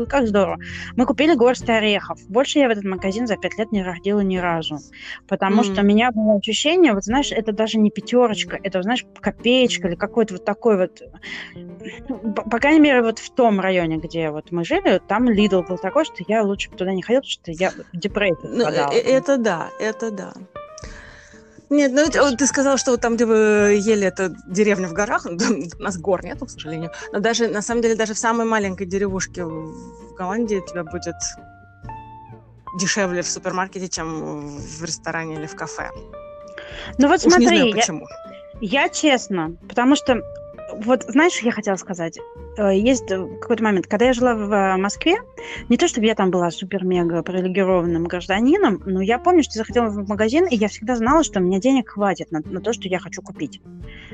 как 0.07 0.27
здорово. 0.27 0.57
Мы 0.95 1.05
купили 1.05 1.35
горсть 1.35 1.69
орехов. 1.69 2.19
Больше 2.27 2.59
я 2.59 2.67
в 2.67 2.71
этот 2.71 2.83
магазин 2.83 3.27
за 3.27 3.37
пять 3.37 3.57
лет 3.57 3.71
не 3.71 3.83
родила 3.83 4.21
ни 4.21 4.37
разу. 4.37 4.77
Потому 5.27 5.61
mm 5.61 5.69
что 5.69 5.81
у 5.81 5.85
меня 5.85 6.11
было 6.11 6.35
ощущение, 6.35 6.93
вот 6.93 7.03
знаешь, 7.03 7.31
это 7.31 7.51
даже 7.51 7.77
не 7.79 7.91
пятерочка, 7.91 8.57
это, 8.61 8.81
знаешь, 8.81 9.05
копеечка 9.19 9.87
или 9.87 9.95
какой-то 9.95 10.35
вот 10.35 10.45
такой 10.45 10.77
вот... 10.77 11.01
По, 12.35 12.49
по 12.49 12.59
крайней 12.59 12.79
мере, 12.79 13.01
вот 13.01 13.19
в 13.19 13.29
том 13.31 13.59
районе, 13.59 13.97
где 13.97 14.31
вот 14.31 14.51
мы 14.51 14.63
жили, 14.63 15.01
там 15.07 15.29
Lidl 15.29 15.67
был 15.67 15.77
такой, 15.77 16.05
что 16.05 16.15
я 16.27 16.43
лучше 16.43 16.69
бы 16.71 16.77
туда 16.77 16.93
не 16.93 17.01
ходила, 17.01 17.21
потому 17.21 17.31
что 17.31 17.51
я 17.51 17.71
депрессию 17.93 18.29
ну, 18.43 18.67
э, 18.67 18.99
Это 18.99 19.37
да, 19.37 19.69
это 19.79 20.11
да. 20.11 20.33
Нет, 21.69 21.91
ну 21.91 22.01
это, 22.01 22.35
ты 22.35 22.47
сказал, 22.47 22.77
что 22.77 22.91
вот 22.91 23.01
там, 23.01 23.15
где 23.15 23.25
вы 23.25 23.79
ели, 23.79 24.07
это 24.07 24.35
деревня 24.47 24.87
в 24.87 24.93
горах. 24.93 25.25
У 25.25 25.81
нас 25.83 25.97
гор 25.97 26.23
нету, 26.23 26.45
к 26.45 26.49
сожалению. 26.49 26.91
Но 27.11 27.19
даже, 27.19 27.47
на 27.47 27.61
самом 27.61 27.81
деле, 27.81 27.95
даже 27.95 28.13
в 28.13 28.17
самой 28.17 28.45
маленькой 28.45 28.87
деревушке 28.87 29.45
в 29.45 30.15
Голландии 30.17 30.63
тебя 30.67 30.83
будет 30.83 31.15
дешевле 32.79 33.21
в 33.21 33.27
супермаркете, 33.27 33.87
чем 33.87 34.57
в 34.57 34.83
ресторане 34.83 35.35
или 35.35 35.45
в 35.45 35.55
кафе. 35.55 35.89
Ну 36.97 37.07
вот 37.07 37.25
Уж 37.25 37.33
смотри, 37.33 37.45
не 37.45 37.47
знаю, 37.47 37.73
почему. 37.73 38.07
Я, 38.61 38.83
я 38.83 38.89
честно, 38.89 39.55
потому 39.67 39.95
что 39.95 40.21
вот 40.73 41.03
знаешь, 41.03 41.33
что 41.33 41.45
я 41.45 41.51
хотела 41.51 41.75
сказать? 41.75 42.19
Э, 42.59 42.75
есть 42.75 43.09
э, 43.09 43.25
какой-то 43.39 43.63
момент, 43.63 43.87
когда 43.87 44.07
я 44.07 44.13
жила 44.13 44.35
в 44.35 44.51
э, 44.51 44.75
Москве, 44.75 45.15
не 45.69 45.77
то 45.77 45.87
чтобы 45.87 46.07
я 46.07 46.15
там 46.15 46.29
была 46.29 46.51
супер-мега 46.51 47.23
привилегированным 47.23 48.03
гражданином, 48.03 48.81
но 48.85 49.01
я 49.01 49.17
помню, 49.17 49.43
что 49.43 49.53
я 49.53 49.59
заходила 49.59 49.85
в 49.85 50.09
магазин, 50.09 50.45
и 50.45 50.57
я 50.57 50.67
всегда 50.67 50.97
знала, 50.97 51.23
что 51.23 51.39
у 51.39 51.43
меня 51.43 51.59
денег 51.59 51.89
хватит 51.89 52.31
на, 52.31 52.41
на 52.43 52.59
то, 52.59 52.73
что 52.73 52.89
я 52.89 52.99
хочу 52.99 53.21
купить. 53.21 53.61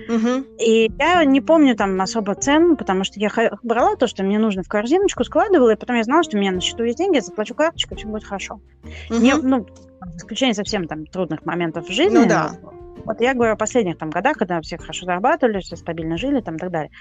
Угу. 0.07 0.45
И 0.59 0.91
я 0.99 1.25
не 1.25 1.41
помню 1.41 1.75
там 1.75 1.99
особо 1.99 2.35
цен, 2.35 2.77
потому 2.77 3.03
что 3.03 3.19
я 3.19 3.31
брала 3.63 3.95
то, 3.95 4.05
что 4.05 4.23
мне 4.23 4.37
нужно 4.37 4.61
в 4.61 4.67
корзиночку, 4.67 5.23
складывала, 5.23 5.71
и 5.71 5.75
потом 5.75 5.95
я 5.95 6.03
знала, 6.03 6.21
что 6.21 6.37
у 6.37 6.39
меня 6.39 6.51
на 6.51 6.61
счету 6.61 6.83
есть 6.83 6.99
деньги, 6.99 7.15
я 7.15 7.21
заплачу 7.21 7.55
карточкой, 7.55 7.97
все 7.97 8.07
будет 8.07 8.25
хорошо. 8.25 8.61
Угу. 9.09 9.19
Не, 9.19 9.33
ну, 9.33 9.65
исключение 10.15 10.53
совсем 10.53 10.87
там 10.87 11.05
трудных 11.05 11.45
моментов 11.45 11.87
в 11.87 11.91
жизни. 11.91 12.17
Ну 12.17 12.27
да. 12.27 12.51
Вот 13.05 13.21
я 13.21 13.33
говорю 13.33 13.53
о 13.53 13.57
последних 13.57 13.97
там 13.97 14.09
годах, 14.09 14.37
когда 14.37 14.61
все 14.61 14.77
хорошо 14.77 15.05
зарабатывали, 15.05 15.59
все 15.59 15.75
стабильно 15.75 16.17
жили 16.17 16.41
там 16.41 16.55
и 16.55 16.59
так 16.59 16.71
далее. 16.71 16.91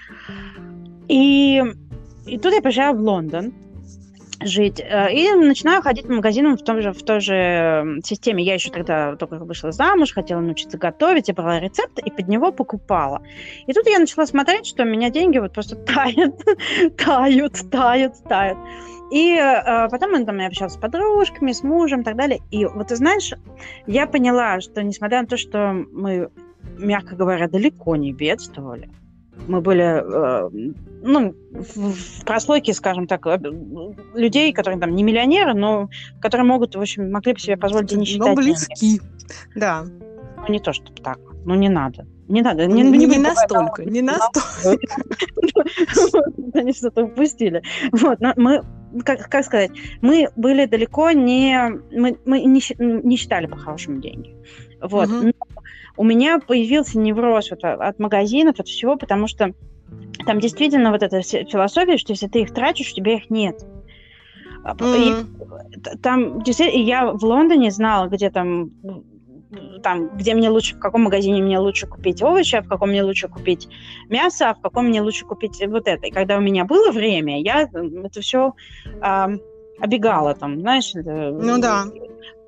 И, 1.07 1.61
и 2.27 2.37
тут 2.37 2.53
я 2.53 2.61
приезжаю 2.61 2.95
в 2.95 2.99
Лондон, 2.99 3.53
жить. 4.41 4.79
Э, 4.79 5.11
и 5.11 5.31
начинаю 5.31 5.81
ходить 5.81 6.07
по 6.07 6.13
магазинам 6.13 6.57
в, 6.57 6.63
том 6.63 6.81
же, 6.81 6.91
в 6.91 7.03
той 7.03 7.19
же 7.19 7.99
системе. 8.03 8.43
Я 8.43 8.55
еще 8.55 8.69
тогда 8.69 9.15
только 9.15 9.35
вышла 9.35 9.71
замуж, 9.71 10.13
хотела 10.13 10.41
научиться 10.41 10.77
готовить, 10.77 11.27
я 11.27 11.33
брала 11.33 11.59
рецепт 11.59 11.99
и 11.99 12.11
под 12.11 12.27
него 12.27 12.51
покупала. 12.51 13.21
И 13.67 13.73
тут 13.73 13.87
я 13.87 13.99
начала 13.99 14.25
смотреть, 14.25 14.65
что 14.65 14.83
у 14.83 14.85
меня 14.85 15.09
деньги 15.09 15.37
вот 15.37 15.53
просто 15.53 15.75
тают, 15.85 16.35
тают, 16.97 17.53
тают, 17.71 18.13
тают. 18.27 18.57
И 19.11 19.35
э, 19.35 19.87
потом 19.89 20.13
он 20.13 20.25
там, 20.25 20.39
я 20.39 20.47
общалась 20.47 20.73
с 20.73 20.77
подружками, 20.77 21.51
с 21.51 21.63
мужем 21.63 22.01
и 22.01 22.03
так 22.03 22.15
далее. 22.15 22.41
И 22.51 22.65
вот 22.65 22.87
ты 22.87 22.95
знаешь, 22.95 23.31
я 23.85 24.07
поняла, 24.07 24.59
что 24.61 24.81
несмотря 24.83 25.21
на 25.21 25.27
то, 25.27 25.37
что 25.37 25.73
мы, 25.91 26.29
мягко 26.77 27.15
говоря, 27.15 27.47
далеко 27.47 27.95
не 27.95 28.13
бедствовали, 28.13 28.89
мы 29.47 29.61
были, 29.61 29.83
э, 29.83 30.49
ну, 31.03 31.35
в, 31.51 31.91
в 31.91 32.25
прослойке, 32.25 32.73
скажем 32.73 33.05
так, 33.05 33.25
людей, 34.13 34.53
которые 34.53 34.79
там 34.79 34.95
не 34.95 35.03
миллионеры, 35.03 35.53
но 35.53 35.89
которые 36.19 36.47
могут, 36.47 36.75
в 36.75 36.79
общем, 36.79 37.11
могли 37.11 37.33
бы 37.33 37.39
себе 37.39 37.57
позволить 37.57 37.91
не 37.91 38.05
считать. 38.05 38.27
Но 38.27 38.35
близки, 38.35 38.75
деньги. 38.75 39.01
да. 39.55 39.85
Ну, 40.37 40.51
не 40.51 40.59
то, 40.59 40.73
чтобы 40.73 41.01
так. 41.01 41.19
Ну, 41.45 41.53
не 41.55 41.69
надо. 41.69 42.07
Не 42.27 42.41
надо. 42.41 42.65
Не, 42.65 42.81
не, 42.81 43.05
не 43.05 43.17
настолько, 43.19 43.85
не 43.85 44.01
настолько. 44.01 44.95
Они 46.53 46.73
что-то 46.73 47.03
упустили. 47.03 47.61
Вот, 47.91 48.19
но 48.19 48.33
мы 48.35 48.63
как, 49.03 49.29
как 49.29 49.45
сказать, 49.45 49.71
мы 50.01 50.29
были 50.35 50.65
далеко 50.65 51.11
не... 51.11 51.81
Мы, 51.91 52.17
мы 52.25 52.41
не, 52.41 52.61
не 52.79 53.17
считали 53.17 53.47
по-хорошему 53.47 53.99
деньги. 53.99 54.35
Вот. 54.81 55.09
Угу. 55.09 55.27
Но 55.27 55.33
у 55.97 56.03
меня 56.03 56.39
появился 56.39 56.99
невроз 56.99 57.51
вот 57.51 57.63
от 57.63 57.99
магазинов, 57.99 58.59
от 58.59 58.67
всего, 58.67 58.97
потому 58.97 59.27
что 59.27 59.53
там 60.25 60.39
действительно 60.39 60.91
вот 60.91 61.03
эта 61.03 61.21
философия, 61.21 61.97
что 61.97 62.13
если 62.13 62.27
ты 62.27 62.41
их 62.41 62.53
тратишь, 62.53 62.91
у 62.91 62.95
тебя 62.95 63.15
их 63.15 63.29
нет. 63.29 63.65
Mm-hmm. 64.63 65.25
И, 65.93 65.97
там 66.01 66.41
действительно, 66.41 66.81
я 66.81 67.11
в 67.11 67.23
Лондоне 67.23 67.69
знала, 67.69 68.07
где 68.07 68.31
там 68.31 68.71
там, 69.83 70.17
где 70.17 70.33
мне 70.33 70.49
лучше, 70.49 70.75
в 70.75 70.79
каком 70.79 71.03
магазине 71.03 71.41
мне 71.41 71.59
лучше 71.59 71.87
купить 71.87 72.21
овощи, 72.21 72.55
а 72.55 72.61
в 72.61 72.67
каком 72.67 72.89
мне 72.89 73.03
лучше 73.03 73.27
купить 73.27 73.67
мясо, 74.09 74.49
а 74.49 74.53
в 74.55 74.61
каком 74.61 74.87
мне 74.87 75.01
лучше 75.01 75.25
купить 75.25 75.61
вот 75.67 75.87
это. 75.87 76.07
И 76.07 76.11
когда 76.11 76.37
у 76.37 76.41
меня 76.41 76.65
было 76.65 76.91
время, 76.91 77.41
я 77.41 77.63
это 77.63 78.21
все 78.21 78.53
э, 78.85 79.27
обегала 79.79 80.33
там, 80.33 80.59
знаешь. 80.59 80.91
Ну 80.93 81.59
да. 81.59 81.85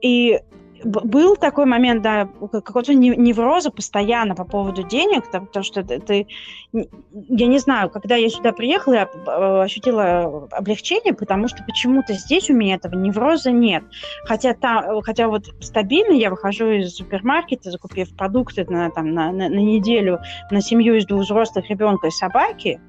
И 0.02 0.40
был 0.84 1.36
такой 1.36 1.66
момент, 1.66 2.02
да, 2.02 2.30
какого-то 2.52 2.94
невроза 2.94 3.72
постоянно 3.72 4.36
по 4.36 4.46
поводу 4.46 4.84
денег, 4.84 5.30
потому 5.30 5.64
что 5.64 5.84
ты, 5.84 6.28
я 6.74 7.48
не 7.48 7.60
знаю, 7.60 7.90
когда 7.90 8.16
я 8.16 8.30
сюда 8.30 8.52
приехала, 8.52 8.94
я 8.94 9.10
э, 9.28 9.62
ощутила 9.64 10.48
облегчение, 10.52 11.14
потому 11.14 11.48
что 11.48 11.64
почему-то 11.64 12.14
здесь 12.14 12.50
у 12.50 12.54
меня 12.54 12.76
этого 12.76 12.96
невроза 12.96 13.52
нет. 13.52 13.84
Хотя, 14.26 14.54
там, 14.54 15.02
хотя 15.02 15.28
вот 15.28 15.46
стабильно 15.60 16.14
я 16.14 16.30
выхожу 16.30 16.70
из 16.72 16.96
супермаркета, 16.96 17.72
закупив 17.72 18.16
продукты 18.16 18.66
на, 18.66 18.90
там, 18.92 19.14
на, 19.14 19.32
на, 19.32 19.50
на 19.50 19.60
неделю 19.60 20.20
на 20.52 20.62
семью 20.62 20.96
из 20.96 21.06
двух 21.06 21.22
взрослых 21.22 21.70
ребенка 21.70 22.08
и 22.08 22.12
собаки, 22.12 22.80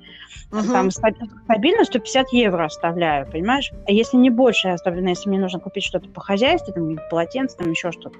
Угу. 0.50 0.73
Там 0.73 0.91
стабильно 0.91 1.85
150 1.85 2.33
евро 2.33 2.65
оставляю, 2.65 3.31
понимаешь? 3.31 3.71
А 3.87 3.93
если 3.93 4.17
не 4.17 4.31
больше 4.31 4.69
я 4.69 4.75
оставляю, 4.75 5.07
если 5.09 5.29
мне 5.29 5.38
нужно 5.38 5.61
купить 5.61 5.85
что-то 5.85 6.09
по 6.09 6.21
хозяйству, 6.21 6.73
там, 6.73 6.99
полотенце, 7.11 7.57
там, 7.59 7.71
еще 7.71 7.93
что-то. 7.93 8.19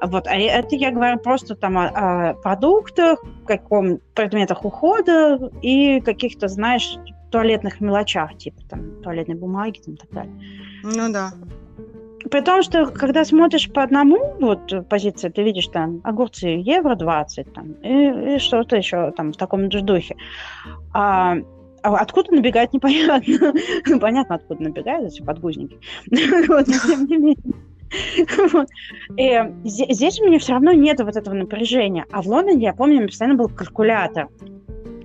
Вот. 0.00 0.26
А 0.26 0.34
это 0.36 0.74
я 0.74 0.90
говорю 0.90 1.18
просто 1.18 1.54
там 1.54 1.76
о, 1.76 2.30
о 2.30 2.34
продуктах, 2.34 3.22
каком 3.46 3.98
предметах 4.14 4.64
ухода 4.64 5.50
и 5.60 6.00
каких-то, 6.00 6.48
знаешь, 6.48 6.96
туалетных 7.30 7.80
мелочах, 7.80 8.38
типа 8.38 8.62
там 8.68 9.02
туалетной 9.02 9.34
бумаги 9.34 9.80
там, 9.80 9.94
и 9.94 9.96
так 9.98 10.10
далее. 10.10 10.32
Ну 10.82 11.12
да. 11.12 11.32
При 12.30 12.40
том, 12.40 12.62
что 12.62 12.86
когда 12.86 13.24
смотришь 13.24 13.70
по 13.70 13.82
одному 13.82 14.34
вот 14.40 14.88
позиции, 14.88 15.28
ты 15.28 15.42
видишь 15.42 15.68
там 15.68 16.00
огурцы 16.04 16.48
евро 16.48 16.94
20 16.94 17.52
там, 17.52 17.72
и, 17.82 18.36
и 18.36 18.38
что-то 18.38 18.76
еще 18.76 19.12
там 19.12 19.32
в 19.32 19.36
таком 19.36 19.70
же 19.70 19.82
духе. 19.82 20.16
А 20.92 21.36
а 21.82 21.98
откуда 21.98 22.34
набегает, 22.34 22.72
непонятно. 22.72 23.52
Ну, 23.86 24.00
понятно, 24.00 24.34
откуда 24.34 24.60
набегает, 24.60 25.12
эти 25.12 25.22
подгузники. 25.22 25.78
Вот, 26.48 26.66
тем 26.66 27.06
не 27.06 27.16
менее. 27.16 27.36
Вот. 28.52 28.66
И 29.16 29.40
здесь 29.64 30.20
у 30.20 30.26
меня 30.26 30.40
все 30.40 30.54
равно 30.54 30.72
нет 30.72 31.00
вот 31.00 31.16
этого 31.16 31.34
напряжения. 31.34 32.04
А 32.10 32.22
в 32.22 32.26
Лондоне, 32.26 32.64
я 32.64 32.72
помню, 32.72 32.96
у 32.96 32.98
меня 32.98 33.08
постоянно 33.08 33.36
был 33.36 33.48
калькулятор. 33.48 34.28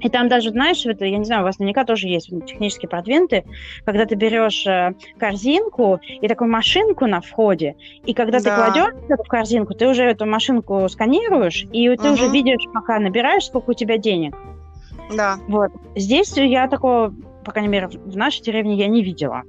И 0.02 0.10
там 0.10 0.28
даже, 0.28 0.50
знаешь, 0.50 0.86
это, 0.86 1.06
я 1.06 1.18
не 1.18 1.26
знаю, 1.26 1.42
у 1.42 1.46
вас 1.46 1.60
наверняка 1.60 1.86
тоже 1.86 2.08
есть 2.08 2.30
технические 2.48 2.90
продвинты, 2.90 3.44
когда 3.86 4.06
ты 4.06 4.16
берешь 4.16 4.66
э, 4.66 4.94
корзинку 5.18 6.00
и 6.04 6.28
такую 6.28 6.50
машинку 6.52 7.06
на 7.06 7.22
входе, 7.22 7.76
и 8.06 8.14
когда 8.14 8.40
да. 8.40 8.44
ты 8.44 8.56
кладешь 8.56 9.04
эту 9.10 9.24
корзинку, 9.24 9.74
ты 9.74 9.88
уже 9.88 10.04
эту 10.04 10.26
машинку 10.26 10.88
сканируешь, 10.90 11.66
и 11.72 11.96
ты 11.96 12.08
угу. 12.08 12.14
уже 12.14 12.30
видишь, 12.30 12.66
пока 12.74 13.00
набираешь, 13.00 13.46
сколько 13.46 13.72
у 13.72 13.74
тебя 13.74 13.98
денег. 13.98 14.36
Да. 15.16 15.38
Вот. 15.48 15.72
Здесь 15.96 16.36
я 16.38 16.68
такого, 16.68 17.14
по 17.44 17.52
крайней 17.52 17.70
мере, 17.70 17.88
в 17.88 18.16
нашей 18.16 18.42
деревне 18.44 18.76
я 18.76 18.88
не 18.88 19.04
видела. 19.04 19.44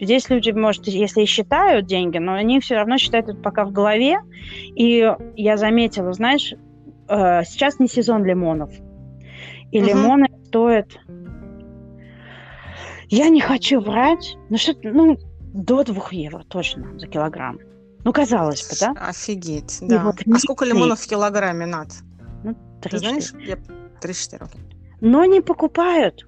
Здесь 0.00 0.30
люди, 0.30 0.50
может, 0.50 0.86
если 0.86 1.22
и 1.22 1.26
считают 1.26 1.86
деньги, 1.86 2.18
но 2.18 2.32
они 2.32 2.58
все 2.60 2.76
равно 2.76 2.96
считают 2.96 3.28
это 3.28 3.38
пока 3.38 3.64
в 3.64 3.72
голове. 3.72 4.20
И 4.74 5.14
я 5.36 5.56
заметила, 5.58 6.12
знаешь, 6.12 6.54
э, 7.08 7.44
сейчас 7.44 7.78
не 7.78 7.86
сезон 7.86 8.24
лимонов. 8.24 8.70
И 9.70 9.80
угу. 9.80 9.88
лимоны 9.88 10.28
стоят... 10.46 10.88
Я 13.08 13.28
не 13.28 13.40
хочу 13.40 13.80
врать, 13.80 14.36
но 14.50 14.56
что 14.56 14.72
ну, 14.84 15.18
до 15.52 15.82
двух 15.82 16.12
евро 16.12 16.44
точно 16.48 16.96
за 16.98 17.08
килограмм. 17.08 17.58
Ну, 18.04 18.12
казалось 18.12 18.62
бы, 18.68 18.76
да? 18.80 19.08
Офигеть, 19.08 19.78
да. 19.82 20.04
Вот 20.04 20.16
а 20.32 20.38
сколько 20.38 20.64
лимонов 20.64 21.00
в 21.00 21.08
килограмме, 21.08 21.66
Над? 21.66 21.88
Ну, 22.44 22.54
3 22.80 22.90
Ты 22.90 22.98
знаешь? 22.98 23.32
Я... 23.40 23.56
3-4, 24.00 24.44
окей 24.44 24.60
но 25.00 25.24
не 25.24 25.40
покупают. 25.40 26.26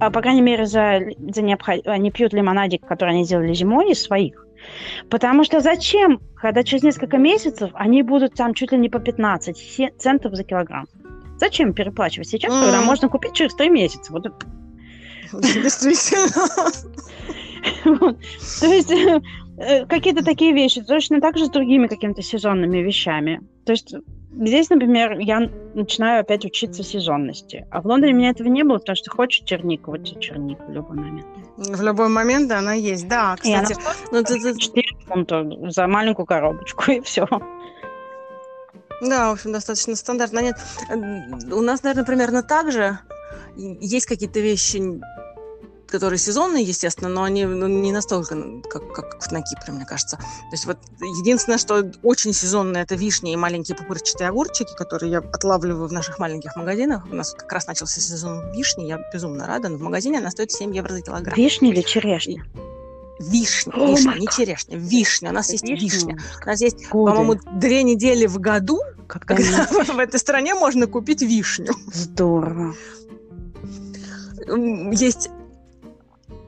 А, 0.00 0.10
по 0.10 0.20
крайней 0.20 0.42
мере, 0.42 0.66
за, 0.66 1.00
за 1.18 1.42
необход... 1.42 1.86
они 1.86 2.10
пьют 2.10 2.32
лимонадик, 2.32 2.86
который 2.86 3.10
они 3.10 3.24
сделали 3.24 3.54
зимой 3.54 3.92
из 3.92 4.02
своих. 4.02 4.46
Потому 5.08 5.44
что 5.44 5.60
зачем, 5.60 6.20
когда 6.36 6.62
через 6.64 6.82
несколько 6.82 7.18
месяцев 7.18 7.70
они 7.74 8.02
будут 8.02 8.34
там 8.34 8.54
чуть 8.54 8.72
ли 8.72 8.78
не 8.78 8.88
по 8.88 8.98
15 8.98 9.92
центов 9.98 10.34
за 10.34 10.44
килограмм? 10.44 10.86
Зачем 11.44 11.74
переплачивать 11.74 12.28
сейчас, 12.28 12.50
mm. 12.50 12.64
когда 12.64 12.80
можно 12.80 13.10
купить 13.10 13.34
через 13.34 13.54
3 13.54 13.68
месяца? 13.68 14.10
Вот 14.12 14.26
Действительно. 15.32 16.30
То 18.60 18.66
есть 18.66 18.90
э, 18.90 19.86
какие-то 19.86 20.24
такие 20.24 20.54
вещи. 20.54 20.82
Точно 20.82 21.20
так 21.20 21.36
же 21.36 21.46
с 21.46 21.50
другими 21.50 21.86
какими-то 21.86 22.22
сезонными 22.22 22.78
вещами. 22.78 23.42
То 23.66 23.72
есть 23.72 23.94
Здесь, 24.36 24.68
например, 24.68 25.18
я 25.20 25.48
начинаю 25.74 26.22
опять 26.22 26.44
учиться 26.44 26.82
сезонности. 26.82 27.66
А 27.70 27.80
в 27.80 27.86
Лондоне 27.86 28.14
у 28.14 28.16
меня 28.16 28.30
этого 28.30 28.48
не 28.48 28.64
было, 28.64 28.78
потому 28.78 28.96
что 28.96 29.10
хочешь 29.10 29.44
чернику, 29.44 29.92
вот 29.92 30.04
тебе 30.04 30.20
черника 30.20 30.64
в 30.64 30.72
любой 30.72 30.96
момент. 30.96 31.26
В 31.56 31.82
любой 31.82 32.08
момент, 32.08 32.48
да, 32.48 32.58
она 32.58 32.72
есть. 32.72 33.06
Да, 33.06 33.36
кстати. 33.36 33.76
ну, 34.10 34.24
ты, 34.24 34.40
ты... 34.40 34.58
4 34.58 34.82
фунта 35.06 35.46
за 35.70 35.86
маленькую 35.86 36.26
коробочку, 36.26 36.90
и 36.90 37.00
все. 37.00 37.28
Да, 39.00 39.30
в 39.30 39.34
общем, 39.34 39.52
достаточно 39.52 39.96
стандартно. 39.96 40.40
Нет, 40.40 40.56
у 41.52 41.60
нас, 41.60 41.82
наверное, 41.82 42.04
примерно 42.04 42.42
так 42.42 42.72
же. 42.72 42.98
Есть 43.56 44.06
какие-то 44.06 44.40
вещи 44.40 45.00
которые 45.94 46.18
сезонные, 46.18 46.64
естественно, 46.64 47.08
но 47.08 47.22
они 47.22 47.44
ну, 47.44 47.68
не 47.68 47.92
настолько, 47.92 48.36
как, 48.68 48.92
как 48.92 49.30
на 49.30 49.42
Кипре, 49.42 49.72
мне 49.72 49.86
кажется. 49.86 50.16
То 50.16 50.50
есть 50.50 50.66
вот 50.66 50.76
единственное, 51.00 51.56
что 51.56 51.88
очень 52.02 52.32
сезонное, 52.32 52.82
это 52.82 52.96
вишни 52.96 53.32
и 53.32 53.36
маленькие 53.36 53.76
пупырчатые 53.76 54.28
огурчики, 54.28 54.74
которые 54.74 55.12
я 55.12 55.18
отлавливаю 55.18 55.86
в 55.86 55.92
наших 55.92 56.18
маленьких 56.18 56.56
магазинах. 56.56 57.04
У 57.08 57.14
нас 57.14 57.32
как 57.32 57.52
раз 57.52 57.68
начался 57.68 58.00
сезон 58.00 58.50
вишни, 58.50 58.86
я 58.86 58.98
безумно 59.12 59.46
рада, 59.46 59.68
но 59.68 59.76
в 59.76 59.82
магазине 59.82 60.18
она 60.18 60.32
стоит 60.32 60.50
7 60.50 60.74
евро 60.74 60.92
за 60.92 61.00
килограмм. 61.00 61.36
Вишни 61.36 61.70
или 61.70 61.82
черешня? 61.82 62.44
Вишня, 63.20 63.72
oh 63.76 63.90
вишня, 63.90 64.14
не 64.18 64.26
черешня, 64.26 64.76
вишня. 64.76 65.30
У 65.30 65.32
нас 65.32 65.50
есть 65.50 65.64
вишня. 65.64 65.84
вишня. 65.84 66.18
У 66.42 66.46
нас 66.46 66.60
есть, 66.60 66.88
по-моему, 66.88 67.36
две 67.60 67.82
недели 67.82 68.26
в 68.26 68.38
году, 68.38 68.80
когда 69.06 69.34
в 69.94 69.98
этой 69.98 70.18
стране 70.18 70.54
можно 70.54 70.86
купить 70.86 71.22
вишню. 71.22 71.74
Здорово. 71.92 72.74
Есть 74.92 75.30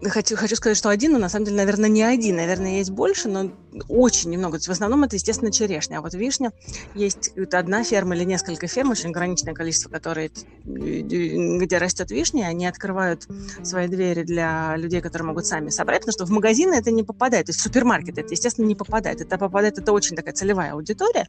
хочу, 0.05 0.37
хочу 0.37 0.57
сказать, 0.57 0.77
что 0.77 0.89
один, 0.89 1.13
но 1.13 1.19
на 1.19 1.29
самом 1.29 1.47
деле, 1.47 1.57
наверное, 1.57 1.89
не 1.89 2.03
один. 2.03 2.37
Наверное, 2.37 2.79
есть 2.79 2.91
больше, 2.91 3.29
но 3.29 3.51
очень 3.89 4.31
немного. 4.31 4.59
В 4.59 4.69
основном 4.69 5.05
это, 5.05 5.17
естественно, 5.17 5.51
черешня. 5.53 5.99
А 5.99 6.01
вот 6.01 6.15
вишня 6.15 6.53
есть 6.95 7.33
это 7.37 7.59
одна 7.59 7.85
ферма 7.85 8.15
или 8.15 8.25
несколько 8.25 8.67
ферм, 8.67 8.91
очень 8.91 9.11
ограниченное 9.11 9.55
количество, 9.55 9.89
которые, 9.91 10.31
где 10.65 11.79
растет 11.79 12.11
вишня, 12.11 12.47
они 12.47 12.67
открывают 12.67 13.27
свои 13.63 13.89
двери 13.89 14.23
для 14.23 14.77
людей, 14.77 15.01
которые 15.01 15.27
могут 15.27 15.47
сами 15.47 15.71
собрать, 15.71 16.01
потому 16.01 16.13
что 16.13 16.27
в 16.27 16.31
магазины 16.31 16.75
это 16.75 16.91
не 16.91 17.03
попадает, 17.03 17.47
то 17.47 17.51
есть 17.51 17.61
в 17.61 17.63
супермаркет 17.63 18.19
это, 18.19 18.33
естественно, 18.33 18.67
не 18.67 18.75
попадает. 18.75 19.21
Это 19.21 19.39
попадает, 19.39 19.79
это 19.79 19.93
очень 19.93 20.17
такая 20.17 20.35
целевая 20.35 20.73
аудитория, 20.73 21.29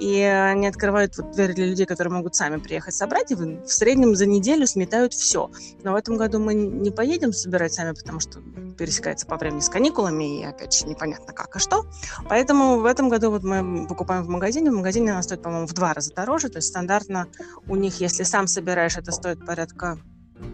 и 0.00 0.20
они 0.20 0.66
открывают 0.66 1.16
вот 1.16 1.32
двери 1.32 1.52
для 1.52 1.66
людей, 1.66 1.86
которые 1.86 2.12
могут 2.12 2.34
сами 2.34 2.58
приехать 2.58 2.94
собрать, 2.94 3.30
и 3.30 3.34
в 3.34 3.66
среднем 3.66 4.14
за 4.14 4.26
неделю 4.26 4.66
сметают 4.66 5.14
все. 5.14 5.50
Но 5.82 5.92
в 5.92 5.96
этом 5.96 6.16
году 6.16 6.38
мы 6.38 6.54
не 6.54 6.90
поедем 6.90 7.32
собирать 7.32 7.72
сами, 7.72 7.87
потому 7.94 8.20
что 8.20 8.40
пересекается 8.76 9.26
по 9.26 9.36
времени 9.36 9.60
с 9.60 9.68
каникулами, 9.68 10.40
и 10.40 10.44
опять 10.44 10.74
же 10.74 10.86
непонятно 10.86 11.32
как 11.32 11.56
и 11.56 11.58
что. 11.58 11.84
Поэтому 12.28 12.78
в 12.78 12.84
этом 12.84 13.08
году 13.08 13.30
вот 13.30 13.42
мы 13.42 13.86
покупаем 13.86 14.22
в 14.22 14.28
магазине. 14.28 14.70
В 14.70 14.74
магазине 14.74 15.12
она 15.12 15.22
стоит, 15.22 15.42
по-моему, 15.42 15.66
в 15.66 15.72
два 15.72 15.94
раза 15.94 16.14
дороже. 16.14 16.48
То 16.48 16.58
есть 16.58 16.68
стандартно 16.68 17.28
у 17.66 17.76
них, 17.76 18.00
если 18.00 18.22
сам 18.22 18.46
собираешь, 18.46 18.96
это 18.96 19.12
стоит 19.12 19.44
порядка 19.44 19.98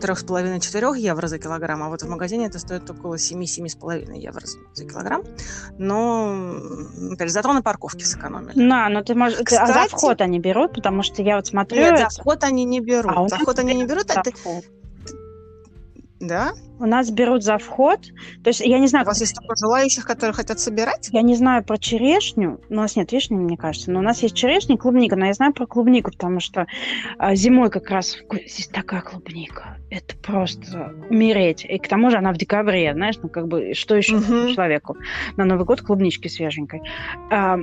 трех 0.01 0.19
с 0.19 0.25
половиной 0.25 0.61
четырех 0.61 0.97
евро 0.97 1.27
за 1.27 1.39
килограмм, 1.39 1.83
а 1.83 1.89
вот 1.89 2.03
в 2.03 2.09
магазине 2.09 2.47
это 2.47 2.59
стоит 2.59 2.89
около 2.91 3.19
семи-семи 3.19 3.69
с 3.69 3.75
половиной 3.75 4.21
евро 4.21 4.45
за 4.73 4.85
килограмм. 4.87 5.25
Но, 5.79 6.57
опять 7.13 7.29
же, 7.29 7.35
зато 7.35 7.53
на 7.53 7.63
парковке 7.63 8.05
сэкономили. 8.05 8.59
На, 8.59 8.89
но 8.89 9.03
ты 9.03 9.15
можешь... 9.15 9.39
Кстати, 9.45 9.71
а 9.71 9.85
за 9.85 9.89
вход 9.89 10.21
они 10.21 10.39
берут, 10.39 10.75
потому 10.75 11.03
что 11.03 11.23
я 11.23 11.37
вот 11.37 11.47
смотрю... 11.47 11.81
Нет, 11.81 11.99
за 11.99 12.21
вход 12.21 12.45
они 12.45 12.65
не 12.65 12.81
берут. 12.81 13.13
А 13.15 13.29
за 13.29 13.37
вход 13.37 13.59
они 13.59 13.75
не 13.75 13.85
берут. 13.85 14.11
А 14.11 14.23
ты, 14.23 14.33
да? 16.27 16.53
У 16.79 16.87
нас 16.87 17.11
берут 17.11 17.45
за 17.45 17.59
вход. 17.59 18.01
То 18.43 18.49
есть 18.49 18.61
я 18.61 18.79
не 18.79 18.89
знаю... 18.89 19.05
У 19.05 19.09
вас 19.09 19.21
есть 19.21 19.37
только 19.37 19.55
желающих, 19.57 20.05
которые 20.05 20.35
хотят 20.35 20.59
собирать? 20.59 21.09
Я 21.13 21.23
не 21.23 21.37
знаю 21.37 21.65
про 21.65 21.79
черешню. 21.79 22.61
У 22.69 22.75
нас 22.75 22.97
нет 22.97 23.13
вишни, 23.13 23.37
мне 23.37 23.57
кажется. 23.57 23.91
Но 23.91 24.01
у 24.01 24.03
нас 24.03 24.23
есть 24.23 24.35
черешня 24.35 24.75
и 24.75 24.79
клубника. 24.79 25.17
Но 25.17 25.27
я 25.27 25.33
знаю 25.35 25.53
про 25.53 25.67
клубнику, 25.67 26.11
потому 26.11 26.41
что 26.41 26.67
а, 27.19 27.35
зимой 27.35 27.71
как 27.71 27.91
раз 27.91 28.17
здесь 28.47 28.69
такая 28.69 29.03
клубника. 29.03 29.79
Это 29.91 30.17
просто 30.17 30.95
умереть. 31.09 31.65
И 31.65 31.79
к 31.79 31.87
тому 31.89 32.11
же 32.11 32.17
она 32.17 32.33
в 32.33 32.37
декабре, 32.37 32.93
знаешь, 32.93 33.17
ну 33.23 33.29
как 33.29 33.47
бы 33.47 33.75
что 33.75 33.95
еще 33.95 34.17
угу. 34.17 34.53
человеку? 34.53 34.97
На 35.37 35.45
Новый 35.45 35.65
год 35.65 35.81
клубнички 35.81 36.29
свеженькой. 36.29 36.83
А, 37.31 37.59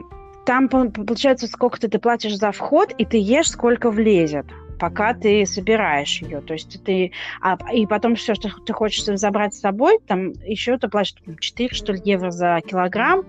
там, 0.46 0.70
получается, 0.70 1.48
сколько 1.48 1.80
ты 1.80 2.00
платишь 2.00 2.36
за 2.38 2.52
вход, 2.52 2.94
и 2.98 3.06
ты 3.06 3.18
ешь, 3.18 3.50
сколько 3.50 3.92
влезет 3.92 4.46
пока 4.82 5.14
ты 5.14 5.46
собираешь 5.46 6.24
ее. 6.24 6.42
То 6.42 6.54
есть 6.54 6.84
ты... 6.84 7.12
А, 7.40 7.56
и 7.72 7.86
потом 7.86 8.16
все, 8.16 8.34
что 8.34 8.50
ты 8.50 8.74
хочешь 8.74 9.04
забрать 9.04 9.54
с 9.54 9.60
собой, 9.60 10.00
там 10.08 10.32
еще 10.44 10.76
ты 10.80 10.88
платишь 10.90 11.14
4, 11.40 11.76
что 11.76 11.94
ли, 11.94 12.02
евро 12.04 12.32
за 12.32 12.60
килограмм, 12.68 13.26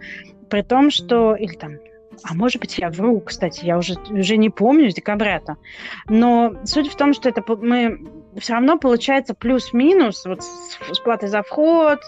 при 0.49 0.63
том, 0.63 0.91
что... 0.91 1.35
Или 1.37 1.55
там 1.55 1.73
а 2.25 2.35
может 2.35 2.61
быть, 2.61 2.79
я 2.79 2.91
вру, 2.91 3.21
кстати, 3.21 3.65
я 3.65 3.77
уже, 3.77 3.95
уже 4.11 4.37
не 4.37 4.49
помню 4.51 4.91
с 4.91 4.95
декабря-то. 4.95 5.57
Но 6.09 6.55
суть 6.65 6.91
в 6.91 6.97
том, 6.97 7.13
что 7.15 7.29
это 7.29 7.43
мы 7.57 8.01
все 8.39 8.55
равно 8.55 8.79
получается 8.79 9.35
плюс-минус 9.35 10.25
вот 10.25 10.43
с, 10.43 10.79
с 10.93 10.99
платой 11.01 11.29
за 11.29 11.43
вход, 11.43 12.01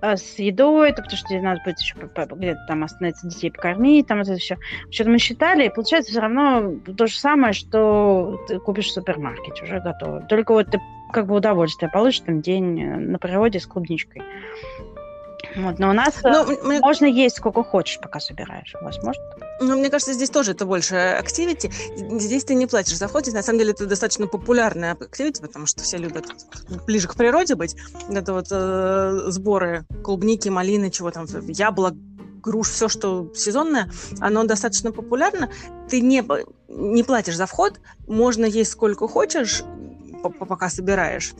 э, 0.00 0.16
с 0.16 0.38
едой, 0.38 0.90
это 0.90 1.02
потому 1.02 1.18
что 1.18 1.40
надо 1.40 1.60
будет 1.64 1.78
еще 1.80 1.94
где-то 1.96 2.60
там 2.68 2.84
остановиться, 2.84 3.28
детей 3.28 3.50
покормить, 3.50 4.06
там 4.06 4.20
это 4.20 4.36
все. 4.36 4.58
Что-то 4.90 5.10
мы 5.10 5.18
считали, 5.18 5.66
и 5.66 5.70
получается 5.70 6.12
все 6.12 6.20
равно 6.20 6.74
то 6.96 7.06
же 7.06 7.18
самое, 7.18 7.52
что 7.52 8.40
ты 8.48 8.58
купишь 8.58 8.86
в 8.86 8.92
супермаркете, 8.92 9.64
уже 9.64 9.80
готово. 9.80 10.20
Только 10.22 10.52
вот 10.52 10.70
ты 10.70 10.80
как 11.12 11.26
бы 11.26 11.36
удовольствие 11.36 11.90
получишь 11.90 12.20
там 12.20 12.40
день 12.40 12.80
э, 12.80 12.96
на 12.96 13.18
природе 13.18 13.60
с 13.60 13.66
клубничкой. 13.66 14.22
Вот, 15.56 15.78
но 15.78 15.90
у 15.90 15.92
нас 15.92 16.14
ну, 16.22 16.50
э, 16.50 16.58
мне... 16.64 16.80
можно 16.80 17.06
есть 17.06 17.36
сколько 17.36 17.62
хочешь, 17.62 17.98
пока 18.00 18.20
собираешь. 18.20 18.74
У 18.80 18.84
вас 18.84 19.02
может? 19.02 19.22
Ну, 19.60 19.78
мне 19.78 19.90
кажется, 19.90 20.12
здесь 20.12 20.30
тоже 20.30 20.52
это 20.52 20.66
больше 20.66 20.96
активити. 20.96 21.70
Здесь 22.18 22.44
ты 22.44 22.54
не 22.54 22.66
платишь 22.66 22.96
за 22.96 23.08
вход. 23.08 23.26
На 23.32 23.42
самом 23.42 23.58
деле 23.58 23.72
это 23.72 23.86
достаточно 23.86 24.26
популярная 24.26 24.92
активити, 24.92 25.40
потому 25.40 25.66
что 25.66 25.82
все 25.82 25.98
любят 25.98 26.26
ближе 26.86 27.08
к 27.08 27.14
природе 27.14 27.54
быть. 27.54 27.76
Это 28.08 28.32
вот 28.32 28.48
э, 28.50 29.24
сборы 29.28 29.84
клубники, 30.02 30.48
малины, 30.48 30.90
чего 30.90 31.10
там, 31.10 31.26
яблок, 31.48 31.94
груш, 32.42 32.70
все, 32.70 32.88
что 32.88 33.30
сезонное, 33.34 33.90
оно 34.20 34.44
достаточно 34.44 34.92
популярно. 34.92 35.50
Ты 35.88 36.00
не, 36.00 36.24
не 36.68 37.02
платишь 37.02 37.36
за 37.36 37.46
вход, 37.46 37.80
можно 38.06 38.44
есть 38.44 38.72
сколько 38.72 39.08
хочешь, 39.08 39.62
пока 40.22 40.68
собираешь. 40.68 41.34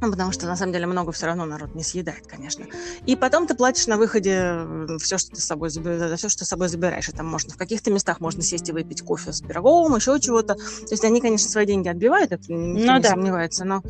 Ну, 0.00 0.10
потому 0.10 0.32
что, 0.32 0.46
на 0.46 0.56
самом 0.56 0.72
деле, 0.72 0.86
много 0.86 1.12
все 1.12 1.26
равно 1.26 1.44
народ 1.44 1.74
не 1.74 1.82
съедает, 1.82 2.26
конечно. 2.26 2.66
И 3.06 3.16
потом 3.16 3.46
ты 3.46 3.54
платишь 3.54 3.86
на 3.86 3.96
выходе 3.96 4.66
все, 4.98 5.18
что 5.18 5.30
ты 5.30 5.40
с 5.40 5.44
собой, 5.44 5.70
за 5.70 6.16
все, 6.16 6.28
что 6.28 6.44
с 6.44 6.48
собой 6.48 6.68
забираешь. 6.68 7.08
И 7.08 7.12
там 7.12 7.26
можно 7.26 7.52
в 7.52 7.56
каких-то 7.56 7.90
местах 7.90 8.20
можно 8.20 8.42
сесть 8.42 8.68
и 8.68 8.72
выпить 8.72 9.02
кофе 9.02 9.32
с 9.32 9.40
пирогом, 9.40 9.94
еще 9.96 10.18
чего-то. 10.20 10.54
То 10.54 10.90
есть 10.90 11.04
они, 11.04 11.20
конечно, 11.20 11.48
свои 11.48 11.66
деньги 11.66 11.88
отбивают, 11.88 12.32
это 12.32 12.52
никто 12.52 12.92
ну, 12.92 12.96
не 12.96 13.02
да. 13.02 13.10
сомневается, 13.10 13.64
но... 13.64 13.82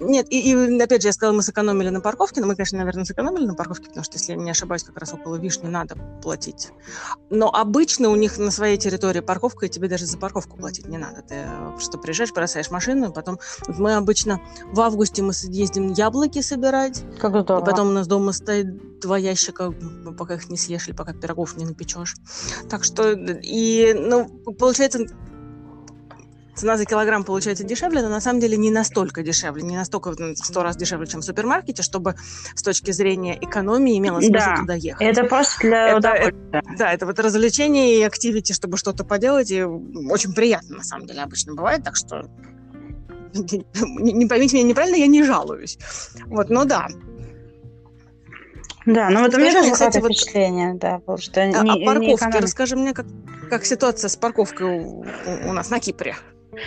Нет, 0.00 0.26
и, 0.30 0.52
и 0.52 0.80
опять 0.80 1.02
же, 1.02 1.08
я 1.08 1.12
сказала, 1.12 1.34
мы 1.34 1.42
сэкономили 1.42 1.90
на 1.90 2.00
парковке, 2.00 2.40
но 2.40 2.46
мы, 2.46 2.56
конечно, 2.56 2.78
наверное, 2.78 3.04
сэкономили 3.04 3.46
на 3.46 3.54
парковке, 3.54 3.86
потому 3.86 4.04
что, 4.04 4.18
если 4.18 4.32
я 4.32 4.38
не 4.38 4.50
ошибаюсь, 4.50 4.82
как 4.82 4.98
раз 4.98 5.12
около 5.12 5.36
вишни 5.36 5.68
надо 5.68 5.96
платить. 6.22 6.70
Но 7.30 7.52
обычно 7.52 8.08
у 8.10 8.16
них 8.16 8.38
на 8.38 8.50
своей 8.50 8.76
территории 8.76 9.20
парковка, 9.20 9.66
и 9.66 9.68
тебе 9.68 9.88
даже 9.88 10.06
за 10.06 10.18
парковку 10.18 10.56
платить 10.56 10.88
не 10.88 10.98
надо. 10.98 11.22
Ты 11.22 11.46
что 11.78 11.98
приезжаешь, 11.98 12.32
бросаешь 12.32 12.70
машину, 12.70 13.10
и 13.10 13.12
потом... 13.12 13.38
Мы 13.68 13.94
обычно 13.94 14.40
в 14.72 14.79
в 14.80 14.82
августе 14.82 15.20
мы 15.20 15.34
ездим 15.42 15.92
яблоки 15.92 16.40
собирать. 16.40 17.04
Как 17.18 17.38
здорово. 17.38 17.62
И 17.62 17.66
потом 17.66 17.88
у 17.88 17.92
нас 17.92 18.06
дома 18.06 18.32
стоит 18.32 18.98
два 19.00 19.18
ящика, 19.18 19.74
пока 20.16 20.36
их 20.36 20.48
не 20.48 20.56
съешь 20.56 20.88
или 20.88 20.94
пока 20.94 21.12
пирогов 21.12 21.54
не 21.58 21.66
напечешь. 21.66 22.16
Так 22.70 22.84
что, 22.84 23.12
и, 23.12 23.92
ну, 23.94 24.26
получается, 24.58 25.00
цена 26.54 26.78
за 26.78 26.86
килограмм 26.86 27.24
получается 27.24 27.62
дешевле, 27.62 28.00
но 28.00 28.08
на 28.08 28.22
самом 28.22 28.40
деле 28.40 28.56
не 28.56 28.70
настолько 28.70 29.22
дешевле, 29.22 29.62
не 29.62 29.76
настолько 29.76 30.12
в 30.12 30.34
сто 30.36 30.62
раз 30.62 30.78
дешевле, 30.78 31.06
чем 31.06 31.20
в 31.20 31.24
супермаркете, 31.24 31.82
чтобы 31.82 32.14
с 32.54 32.62
точки 32.62 32.90
зрения 32.90 33.38
экономии 33.38 33.98
имело 33.98 34.20
смысл 34.20 34.32
да. 34.32 34.56
туда 34.60 34.74
ехать. 34.76 35.06
Это 35.06 35.24
просто 35.24 35.60
для 35.60 35.88
это, 35.88 35.98
удовольствия. 35.98 36.34
Это, 36.52 36.78
да, 36.78 36.92
это 36.94 37.04
вот 37.04 37.18
развлечение 37.18 37.98
и 37.98 38.02
активити, 38.02 38.54
чтобы 38.54 38.78
что-то 38.78 39.04
поделать, 39.04 39.50
и 39.50 39.62
очень 39.62 40.32
приятно, 40.32 40.78
на 40.78 40.84
самом 40.84 41.06
деле, 41.06 41.20
обычно 41.20 41.54
бывает, 41.54 41.84
так 41.84 41.96
что 41.96 42.30
не, 44.00 44.26
поймите 44.26 44.56
меня 44.56 44.68
неправильно, 44.68 44.96
я 44.96 45.06
не 45.06 45.22
жалуюсь. 45.22 45.78
Вот, 46.26 46.50
но 46.50 46.64
да. 46.64 46.88
Да, 48.86 49.10
ну 49.10 49.20
вот 49.20 49.34
у 49.34 49.38
меня 49.38 49.52
тоже 49.52 49.72
кстати, 49.72 49.98
вот, 49.98 50.06
впечатление, 50.06 50.74
да, 50.74 50.98
потому 51.00 51.18
что 51.18 51.42
а, 51.42 51.46
не, 51.46 51.84
а 51.84 51.86
парковки, 51.86 52.34
не 52.34 52.40
расскажи 52.40 52.76
мне, 52.76 52.94
как, 52.94 53.06
как 53.50 53.64
ситуация 53.64 54.08
с 54.08 54.16
парковкой 54.16 54.80
у, 54.80 55.04
у 55.46 55.52
нас 55.52 55.70
на 55.70 55.80
Кипре. 55.80 56.16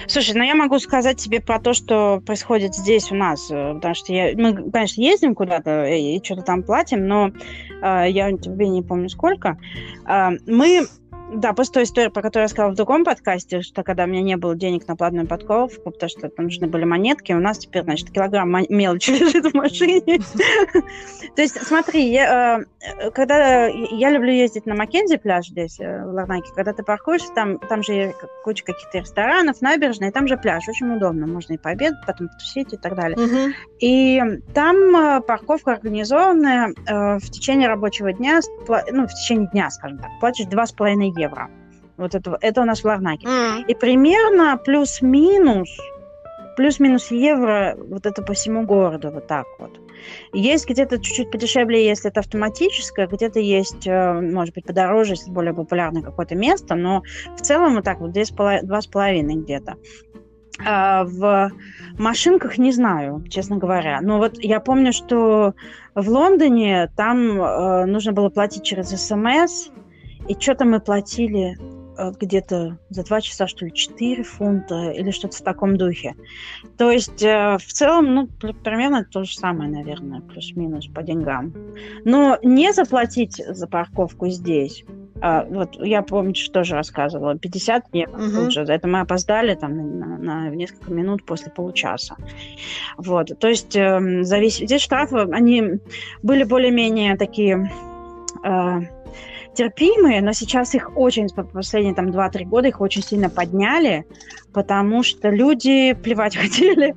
Слушай, 0.08 0.36
ну 0.36 0.44
я 0.44 0.56
могу 0.56 0.80
сказать 0.80 1.18
тебе 1.18 1.42
про 1.42 1.60
то, 1.60 1.74
что 1.74 2.22
происходит 2.26 2.76
здесь 2.76 3.12
у 3.12 3.16
нас, 3.16 3.50
э, 3.52 3.74
потому 3.76 3.96
что 3.96 4.14
я, 4.14 4.32
мы, 4.36 4.72
конечно, 4.72 5.02
ездим 5.02 5.36
куда-то 5.36 5.86
и, 5.86 6.18
и 6.18 6.24
что-то 6.24 6.44
там 6.44 6.64
платим, 6.64 7.08
но 7.08 7.30
э, 7.82 8.06
я 8.10 8.32
тебе 8.38 8.70
не 8.70 8.82
помню 8.82 9.10
сколько. 9.10 9.58
Э, 10.08 10.30
мы 10.46 10.88
да, 11.34 11.54
после 11.54 11.74
той 11.74 11.84
истории, 11.84 12.10
про 12.10 12.22
которую 12.22 12.46
я 12.46 12.48
сказала 12.48 12.72
в 12.72 12.76
другом 12.76 13.04
подкасте, 13.04 13.62
что 13.62 13.84
когда 13.84 14.04
у 14.04 14.08
меня 14.08 14.22
не 14.22 14.38
было 14.38 14.56
денег 14.56 14.88
на 14.88 14.96
платную 14.96 15.28
подковку, 15.28 15.92
потому 15.92 16.10
что 16.10 16.30
там 16.30 16.46
нужны 16.46 16.68
были 16.68 16.84
монетки, 16.84 17.34
у 17.34 17.40
нас 17.40 17.58
теперь, 17.60 17.84
значит, 17.84 18.12
килограмм 18.12 18.50
мелочи 18.70 19.12
лежит 19.20 19.52
в 19.52 19.54
машине. 19.54 20.20
То 21.36 21.42
есть, 21.42 21.62
смотри, 21.62 22.16
э, 22.16 22.64
когда 23.14 23.68
я 23.68 24.12
люблю 24.12 24.32
ездить 24.32 24.66
на 24.66 24.76
Маккензи 24.76 25.18
пляж 25.18 25.48
здесь, 25.48 25.80
э, 25.80 26.06
в 26.06 26.14
Ларнаке, 26.14 26.52
когда 26.56 26.74
ты 26.74 26.84
паркуешься, 26.84 27.34
там, 27.34 27.58
там 27.58 27.84
же 27.84 28.14
куча 28.44 28.64
каких-то 28.64 29.00
ресторанов, 29.00 29.62
набережная, 29.62 30.10
и 30.10 30.12
там 30.12 30.28
же 30.28 30.38
пляж, 30.38 30.64
очень 30.68 30.96
удобно, 30.96 31.26
можно 31.28 31.54
и 31.54 31.58
пообедать, 31.58 32.00
потом 32.06 32.30
потусить 32.30 32.74
и 32.74 32.78
так 32.78 32.96
далее. 32.96 33.54
И 33.80 34.22
там 34.54 34.76
э, 34.96 35.22
парковка 35.22 35.74
организованная 35.74 36.74
в 37.20 37.30
течение 37.30 37.68
рабочего 37.68 38.14
дня, 38.14 38.40
ну, 38.92 39.08
в 39.08 39.14
течение 39.14 39.50
дня, 39.50 39.70
скажем 39.70 39.98
так, 39.98 40.10
платишь 40.20 40.46
2,5 40.46 41.14
евро 41.18 41.23
евро. 41.24 41.50
Вот 41.98 42.16
это, 42.16 42.38
это 42.42 42.62
у 42.62 42.66
нас 42.66 42.82
в 42.82 42.86
Ларнаке. 42.86 43.28
Mm. 43.28 43.66
И 43.68 43.76
примерно 43.76 44.58
плюс-минус, 44.58 45.70
плюс-минус 46.56 47.12
евро 47.12 47.76
вот 47.78 48.06
это 48.06 48.22
по 48.22 48.34
всему 48.34 48.66
городу, 48.66 49.12
вот 49.12 49.28
так 49.28 49.46
вот. 49.60 49.80
Есть 50.34 50.68
где-то 50.68 51.00
чуть-чуть 51.00 51.32
подешевле, 51.32 51.86
если 51.86 52.10
это 52.10 52.20
автоматическое, 52.20 53.08
где-то 53.08 53.40
есть, 53.40 53.88
э, 53.88 54.14
может 54.14 54.54
быть, 54.54 54.66
подороже, 54.66 55.14
если 55.14 55.32
более 55.32 55.54
популярное 55.54 56.02
какое-то 56.02 56.36
место, 56.36 56.76
но 56.76 57.04
в 57.38 57.42
целом 57.42 57.76
вот 57.76 57.86
так 57.86 58.00
вот 58.00 58.12
два 58.12 58.82
с 58.82 58.88
половиной 58.88 59.36
где-то. 59.36 59.76
А 60.66 61.04
в 61.06 61.52
машинках 61.98 62.58
не 62.58 62.72
знаю, 62.72 63.24
честно 63.30 63.58
говоря. 63.58 64.02
Но 64.02 64.20
вот 64.20 64.38
я 64.38 64.60
помню, 64.60 64.94
что 64.94 65.54
в 65.96 66.10
Лондоне 66.10 66.92
там 66.96 67.42
э, 67.42 67.86
нужно 67.86 68.12
было 68.12 68.30
платить 68.30 68.64
через 68.64 68.90
СМС, 68.90 69.70
и 70.28 70.40
что-то 70.40 70.66
мы 70.66 70.80
платили 70.80 71.58
э, 71.98 72.12
где-то 72.20 72.78
за 72.90 73.04
два 73.04 73.22
часа, 73.22 73.48
что 73.48 73.66
ли, 73.66 73.74
4 73.74 74.24
фунта 74.24 74.92
или 74.92 75.12
что-то 75.12 75.38
в 75.38 75.42
таком 75.42 75.78
духе. 75.78 76.16
То 76.78 76.92
есть 76.92 77.22
э, 77.24 77.58
в 77.58 77.74
целом, 77.74 78.14
ну, 78.14 78.28
примерно 78.28 79.06
то 79.06 79.24
же 79.24 79.36
самое, 79.36 79.70
наверное, 79.70 80.22
плюс-минус 80.22 80.88
по 80.88 81.04
деньгам. 81.04 81.54
Но 82.06 82.38
не 82.44 82.74
заплатить 82.74 83.42
за 83.48 83.68
парковку 83.68 84.30
здесь, 84.30 84.86
а, 85.26 85.46
вот 85.50 85.78
я 85.80 86.02
помню, 86.02 86.36
что 86.36 86.52
тоже 86.52 86.76
рассказывала, 86.76 87.38
50 87.38 87.86
евро 87.94 88.18
угу. 88.18 88.32
тут 88.32 88.52
же. 88.52 88.62
Это 88.64 88.90
мы 88.90 89.00
опоздали 89.00 89.56
там 89.56 89.98
на, 89.98 90.18
на 90.18 90.50
несколько 90.50 90.92
минут 90.92 91.24
после 91.26 91.50
получаса. 91.50 92.18
Вот, 92.98 93.32
то 93.40 93.48
есть 93.48 93.74
э, 93.74 94.24
завис... 94.24 94.58
здесь 94.58 94.82
штрафы, 94.82 95.20
они 95.32 95.80
были 96.24 96.44
более-менее 96.44 97.16
такие... 97.16 97.72
Э, 98.44 98.82
терпимые, 99.56 100.22
но 100.22 100.34
сейчас 100.34 100.76
их 100.76 100.92
очень, 100.96 101.30
последние 101.30 101.94
там 101.94 102.10
2-3 102.10 102.46
года 102.46 102.68
их 102.68 102.82
очень 102.82 103.04
сильно 103.04 103.30
подняли, 103.30 104.06
потому 104.54 105.04
что 105.04 105.30
люди 105.30 105.94
плевать 105.94 106.36
хотели 106.38 106.96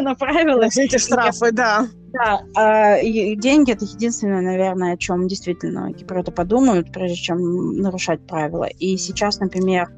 на 0.00 0.14
правила. 0.14 0.64
Эти 0.64 0.98
штрафы, 0.98 1.52
да. 1.52 1.88
Да, 2.12 2.44
а 2.54 3.02
деньги 3.02 3.72
это 3.72 3.84
единственное, 3.84 4.40
наверное, 4.40 4.94
о 4.94 4.96
чем 4.96 5.26
действительно 5.26 5.92
киприоты 5.92 6.30
подумают, 6.30 6.92
прежде 6.92 7.16
чем 7.16 7.76
нарушать 7.78 8.24
правила. 8.24 8.64
И 8.64 8.96
сейчас, 8.98 9.40
например, 9.40 9.90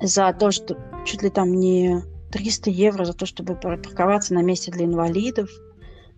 за 0.00 0.32
то, 0.32 0.50
что 0.50 0.78
чуть 1.04 1.22
ли 1.22 1.28
там 1.28 1.52
не 1.52 2.02
300 2.32 2.70
евро 2.70 3.04
за 3.04 3.12
то, 3.12 3.26
чтобы 3.26 3.54
парковаться 3.54 4.32
на 4.32 4.42
месте 4.42 4.70
для 4.70 4.86
инвалидов, 4.86 5.50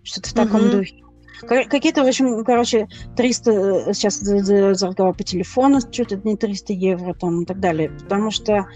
что-то 0.04 0.30
в 0.30 0.34
таком 0.34 0.60
mm-hmm. 0.60 0.70
духе. 0.70 1.01
Какие-то, 1.46 2.04
в 2.04 2.08
общем, 2.08 2.44
короче, 2.44 2.88
300 3.16 3.50
э, 3.50 3.94
сейчас 3.94 4.18
за, 4.18 4.38
за, 4.38 4.74
за 4.74 4.88
разговор 4.88 5.14
по 5.14 5.24
телефону, 5.24 5.80
что-то 5.80 6.16
не 6.16 6.36
300 6.36 6.72
евро 6.72 7.14
там 7.14 7.42
и 7.42 7.46
так 7.46 7.60
далее. 7.60 7.90
Потому 7.90 8.30
что 8.30 8.66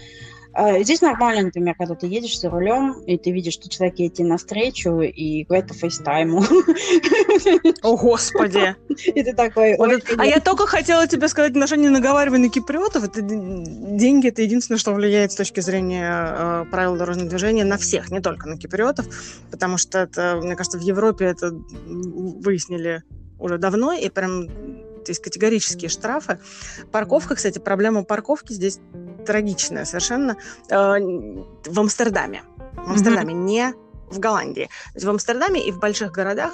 здесь 0.81 1.01
нормально, 1.01 1.43
например, 1.43 1.75
когда 1.77 1.95
ты 1.95 2.07
едешь 2.07 2.39
за 2.39 2.49
рулем, 2.49 2.99
и 3.05 3.17
ты 3.17 3.31
видишь, 3.31 3.53
что 3.53 3.69
человек 3.69 3.99
едет 3.99 4.19
навстречу 4.19 5.01
и 5.01 5.43
говорит 5.43 5.67
по 5.67 5.73
фейстайму. 5.73 6.43
О, 7.83 7.97
Господи! 7.97 8.75
И 9.05 9.23
ты 9.23 9.33
такой... 9.33 9.75
а 9.75 10.25
я 10.25 10.39
только 10.39 10.65
хотела 10.65 11.07
тебе 11.07 11.27
сказать, 11.27 11.51
отношение 11.51 11.89
наговаривай 11.89 12.39
на 12.39 12.49
киприотов. 12.49 13.03
Это 13.03 13.21
деньги, 13.21 14.29
это 14.29 14.41
единственное, 14.41 14.79
что 14.79 14.93
влияет 14.93 15.31
с 15.31 15.35
точки 15.35 15.59
зрения 15.59 16.11
э, 16.11 16.65
правил 16.71 16.97
дорожного 16.97 17.29
движения 17.29 17.63
на 17.63 17.77
всех, 17.77 18.09
не 18.09 18.19
только 18.19 18.47
на 18.47 18.57
киприотов, 18.57 19.05
потому 19.51 19.77
что 19.77 19.99
это, 19.99 20.39
мне 20.41 20.55
кажется, 20.55 20.77
в 20.77 20.81
Европе 20.81 21.25
это 21.25 21.51
выяснили 21.85 23.03
уже 23.39 23.57
давно, 23.57 23.93
и 23.93 24.09
прям 24.09 24.47
есть 25.07 25.21
категорические 25.21 25.89
штрафы. 25.89 26.39
Парковка, 26.91 27.35
кстати, 27.35 27.59
проблема 27.59 28.03
парковки 28.03 28.53
здесь 28.53 28.79
трагичная 29.27 29.85
совершенно. 29.85 30.37
Э, 30.69 30.97
в 31.65 31.79
Амстердаме. 31.79 32.41
В 32.75 32.91
Амстердаме 32.91 33.33
mm-hmm. 33.33 33.45
не 33.45 33.73
в 34.09 34.19
Голландии. 34.19 34.69
В 34.95 35.09
Амстердаме 35.09 35.65
и 35.65 35.71
в 35.71 35.79
больших 35.79 36.11
городах, 36.11 36.53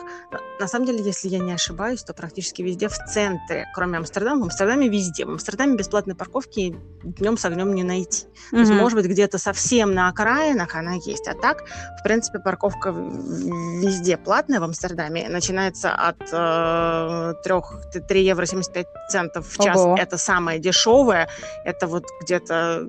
на 0.60 0.68
самом 0.68 0.88
деле, 0.88 1.04
если 1.04 1.28
я 1.28 1.40
не 1.40 1.54
ошибаюсь, 1.54 2.04
то 2.04 2.14
практически 2.14 2.62
везде 2.62 2.88
в 2.88 2.98
центре, 2.98 3.68
кроме 3.74 3.98
Амстердама, 3.98 4.42
в 4.42 4.44
Амстердаме 4.46 4.90
везде. 4.90 5.26
В 5.26 5.30
Амстердаме 5.30 5.76
бесплатной 5.76 6.16
парковки 6.16 6.76
днем 7.04 7.38
с 7.38 7.46
огнем 7.46 7.74
не 7.74 7.84
найти. 7.84 8.26
Mm-hmm. 8.26 8.50
То 8.52 8.58
есть, 8.58 8.72
может 8.72 8.98
быть, 8.98 9.08
где-то 9.08 9.38
совсем 9.38 9.94
на 9.94 10.08
окраинах 10.08 10.76
она 10.76 10.94
есть. 10.94 11.28
А 11.28 11.34
так, 11.34 11.64
в 12.00 12.04
принципе, 12.04 12.40
парковка 12.40 12.90
везде 12.90 14.18
платная 14.18 14.60
в 14.60 14.64
Амстердаме. 14.64 15.30
Начинается 15.30 15.92
от 15.92 16.22
э, 16.32 17.34
3, 17.44 18.02
3 18.08 18.24
евро 18.24 18.46
75 18.46 18.88
центов 19.10 19.48
в 19.48 19.64
час. 19.64 19.78
Ого. 19.78 19.96
Это 19.98 20.18
самое 20.18 20.60
дешевое. 20.60 21.30
Это 21.66 21.88
вот 21.88 22.06
где-то 22.22 22.88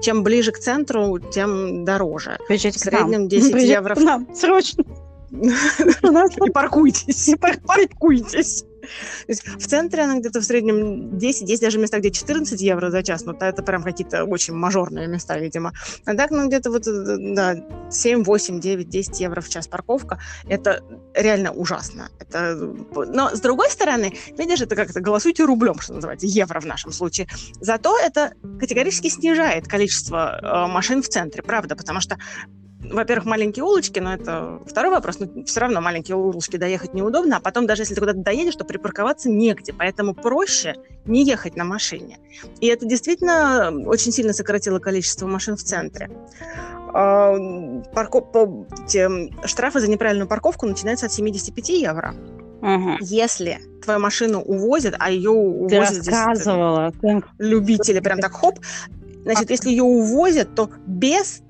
чем 0.00 0.22
ближе 0.22 0.52
к 0.52 0.58
центру, 0.58 1.18
тем 1.18 1.84
дороже. 1.84 2.38
Приезжайте 2.48 2.78
в 2.78 2.82
среднем 2.82 3.28
10 3.28 3.52
Приезжайте 3.52 3.58
евро. 3.58 3.94
К 3.94 4.00
нам, 4.00 4.28
срочно. 4.34 4.84
И 5.30 6.50
паркуйтесь. 6.50 7.28
И 7.28 7.36
паркуйтесь. 8.80 9.42
в 9.42 9.66
центре 9.66 10.02
она 10.02 10.18
где-то 10.18 10.40
в 10.40 10.44
среднем 10.44 11.18
10, 11.18 11.48
есть 11.48 11.62
даже 11.62 11.78
места, 11.78 11.98
где 11.98 12.10
14 12.10 12.60
евро 12.60 12.90
за 12.90 13.02
час, 13.02 13.24
но 13.24 13.36
это 13.38 13.62
прям 13.62 13.82
какие-то 13.82 14.24
очень 14.24 14.54
мажорные 14.54 15.06
места, 15.06 15.38
видимо. 15.38 15.72
А 16.04 16.14
так, 16.14 16.30
ну, 16.30 16.46
где-то 16.46 16.70
вот, 16.70 16.86
э, 16.86 17.16
да, 17.34 17.56
7, 17.90 18.24
8, 18.24 18.60
9, 18.60 18.88
10 18.88 19.20
евро 19.20 19.40
в 19.40 19.48
час 19.48 19.68
парковка, 19.68 20.18
это 20.48 20.82
реально 21.14 21.52
ужасно. 21.52 22.10
Это... 22.18 22.54
Но, 22.94 23.34
с 23.34 23.40
другой 23.40 23.70
стороны, 23.70 24.14
видишь, 24.38 24.60
это 24.60 24.76
как-то 24.76 25.00
голосуйте 25.00 25.44
рублем, 25.44 25.80
что 25.80 25.94
называется, 25.94 26.26
евро 26.26 26.60
в 26.60 26.66
нашем 26.66 26.92
случае. 26.92 27.26
Зато 27.60 27.98
это 27.98 28.32
категорически 28.58 29.08
снижает 29.08 29.68
количество 29.68 30.38
э, 30.40 30.72
машин 30.72 31.02
в 31.02 31.08
центре, 31.08 31.42
правда, 31.42 31.76
потому 31.76 32.00
что 32.00 32.18
во-первых, 32.90 33.26
маленькие 33.26 33.64
улочки, 33.64 33.98
но 34.00 34.14
это 34.14 34.60
второй 34.66 34.90
вопрос, 34.90 35.18
но 35.18 35.44
все 35.44 35.60
равно 35.60 35.80
маленькие 35.80 36.16
улочки 36.16 36.56
доехать 36.56 36.94
неудобно, 36.94 37.36
а 37.36 37.40
потом 37.40 37.66
даже 37.66 37.82
если 37.82 37.94
ты 37.94 38.00
куда-то 38.00 38.18
доедешь, 38.20 38.56
то 38.56 38.64
припарковаться 38.64 39.30
негде, 39.30 39.72
поэтому 39.72 40.14
проще 40.14 40.74
не 41.04 41.24
ехать 41.24 41.56
на 41.56 41.64
машине. 41.64 42.18
И 42.60 42.66
это 42.66 42.86
действительно 42.86 43.72
очень 43.86 44.12
сильно 44.12 44.32
сократило 44.32 44.78
количество 44.78 45.26
машин 45.26 45.56
в 45.56 45.62
центре. 45.62 46.10
А, 46.92 47.34
парко... 47.94 48.20
Те, 48.88 49.08
штрафы 49.44 49.80
за 49.80 49.88
неправильную 49.88 50.28
парковку 50.28 50.66
начинаются 50.66 51.06
от 51.06 51.12
75 51.12 51.68
евро. 51.70 52.14
Угу. 52.60 52.98
Если 53.00 53.58
твою 53.82 54.00
машину 54.00 54.40
увозят, 54.40 54.94
а 54.98 55.10
ее 55.10 55.30
увозят 55.30 56.04
Ты 56.04 56.10
рассказывала. 56.10 56.92
Здесь, 56.98 57.22
любители, 57.38 58.00
прям 58.00 58.18
так 58.18 58.32
хоп, 58.32 58.58
значит, 59.22 59.50
если 59.50 59.70
ее 59.70 59.82
увозят, 59.82 60.54
то 60.54 60.70
без 60.86 61.42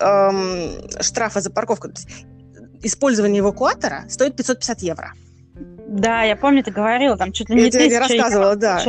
эм, 0.00 1.00
штрафа 1.00 1.40
за 1.40 1.50
парковку, 1.50 1.88
использование 2.82 3.40
эвакуатора 3.40 4.04
стоит 4.08 4.36
550 4.36 4.82
евро. 4.82 5.12
Да, 5.92 6.22
я 6.22 6.36
помню, 6.36 6.64
ты 6.64 6.70
говорила, 6.70 7.18
там 7.18 7.32
чуть 7.32 7.50
ли 7.50 7.54
не 7.54 7.62
Я 7.64 7.70
тебе 7.70 7.98
рассказывала, 7.98 8.56
да. 8.56 8.82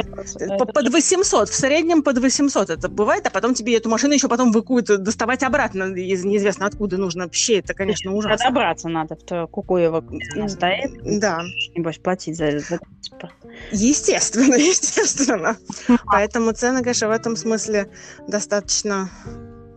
По, 0.57 0.65
под 0.65 0.87
800, 0.87 1.49
в 1.49 1.53
среднем 1.53 2.01
под 2.01 2.19
800 2.19 2.69
это 2.69 2.87
бывает, 2.87 3.27
а 3.27 3.29
потом 3.29 3.53
тебе 3.53 3.75
эту 3.75 3.89
машину 3.89 4.13
еще 4.13 4.29
потом 4.29 4.53
выкуют, 4.53 4.85
доставать 4.85 5.43
обратно 5.43 5.93
из 5.95 6.23
неизвестно 6.23 6.65
откуда 6.65 6.97
нужно. 6.97 7.25
Вообще, 7.25 7.59
это, 7.59 7.73
конечно, 7.73 8.13
ужасно. 8.13 8.47
Добраться 8.47 8.87
надо, 8.87 9.17
в 9.17 9.47
Кукуево 9.47 10.01
стоит. 10.47 11.19
Да. 11.19 11.41
Небось, 11.75 11.97
платить 11.97 12.37
за, 12.37 12.59
за 12.59 12.79
транспорт. 12.79 13.33
Естественно, 13.71 14.55
естественно. 14.55 15.57
Поэтому 16.05 16.53
цены, 16.53 16.83
конечно, 16.83 17.09
в 17.09 17.11
этом 17.11 17.35
смысле 17.35 17.89
достаточно 18.29 19.09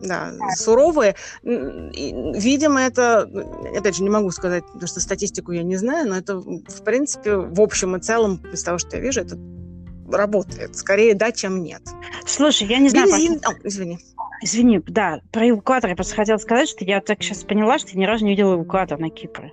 да, 0.01 0.33
суровые. 0.55 1.15
Видимо, 1.43 2.81
это, 2.81 3.29
опять 3.75 3.95
же, 3.95 4.03
не 4.03 4.09
могу 4.09 4.31
сказать, 4.31 4.63
потому 4.65 4.87
что 4.87 4.99
статистику 4.99 5.51
я 5.51 5.63
не 5.63 5.77
знаю, 5.77 6.09
но 6.09 6.17
это, 6.17 6.37
в 6.37 6.83
принципе, 6.83 7.35
в 7.35 7.61
общем 7.61 7.95
и 7.95 7.99
целом, 7.99 8.41
из 8.51 8.63
того, 8.63 8.77
что 8.77 8.97
я 8.97 9.01
вижу, 9.01 9.21
это 9.21 9.37
работает. 10.11 10.75
Скорее 10.75 11.15
да, 11.15 11.31
чем 11.31 11.63
нет. 11.63 11.81
Слушай, 12.25 12.67
я 12.67 12.79
не 12.79 12.89
знаю... 12.89 13.07
Бензин... 13.07 13.39
По... 13.39 13.51
О, 13.51 13.55
извини. 13.63 13.99
Извини, 14.41 14.81
да, 14.85 15.21
про 15.31 15.49
эвакуатор 15.49 15.89
я 15.89 15.95
просто 15.95 16.15
хотела 16.15 16.37
сказать, 16.37 16.69
что 16.69 16.85
я 16.85 17.01
так 17.01 17.23
сейчас 17.23 17.43
поняла, 17.43 17.79
что 17.79 17.89
я 17.91 17.99
ни 17.99 18.05
разу 18.05 18.23
не 18.23 18.31
видела 18.31 18.55
эвакуатор 18.55 18.99
на 18.99 19.09
Кипре. 19.09 19.51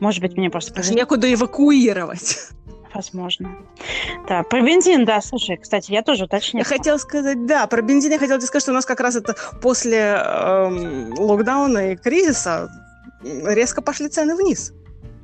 Может 0.00 0.20
быть, 0.20 0.36
мне 0.36 0.50
просто... 0.50 0.74
Даже 0.74 0.94
некуда 0.94 1.32
эвакуировать. 1.32 2.50
Возможно. 2.98 3.56
Да, 4.26 4.42
про 4.42 4.60
бензин, 4.60 5.04
да, 5.04 5.20
слушай, 5.20 5.56
кстати, 5.56 5.92
я 5.92 6.02
тоже 6.02 6.24
уточнила. 6.24 6.64
Я 6.64 6.64
хотела 6.64 6.98
сказать, 6.98 7.46
да, 7.46 7.68
про 7.68 7.80
бензин 7.80 8.10
я 8.10 8.18
хотела 8.18 8.40
сказать, 8.40 8.62
что 8.62 8.72
у 8.72 8.74
нас 8.74 8.84
как 8.84 8.98
раз 8.98 9.14
это 9.14 9.36
после 9.62 10.20
эм, 10.20 11.14
локдауна 11.16 11.92
и 11.92 11.96
кризиса 11.96 12.68
резко 13.22 13.82
пошли 13.82 14.08
цены 14.08 14.34
вниз. 14.34 14.72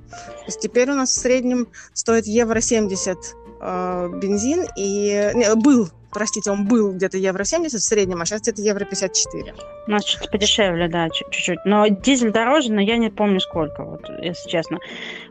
То 0.09 0.45
есть 0.47 0.61
теперь 0.61 0.89
у 0.89 0.95
нас 0.95 1.11
в 1.11 1.21
среднем 1.21 1.67
стоит 1.95 2.27
евро 2.27 2.61
70 2.61 3.19
э, 3.61 4.09
бензин, 4.23 4.67
и 4.77 5.33
не, 5.35 5.53
был 5.57 5.89
простите, 6.15 6.51
он 6.51 6.65
был 6.65 6.93
где-то 6.93 7.19
евро 7.19 7.45
70 7.45 7.79
в 7.79 7.85
среднем, 7.85 8.23
а 8.23 8.25
сейчас 8.25 8.41
где-то 8.41 8.63
евро 8.63 8.85
54. 8.85 9.55
У 9.87 9.91
нас 9.91 10.07
что-то 10.07 10.31
подешевле, 10.31 10.89
да, 10.89 11.11
чуть-чуть. 11.11 11.59
Но 11.67 11.89
дизель 11.89 12.31
дороже, 12.31 12.73
но 12.73 12.81
я 12.81 12.97
не 12.97 13.11
помню 13.11 13.41
сколько, 13.41 13.85
вот, 13.85 14.09
если 14.21 14.49
честно. 14.49 14.79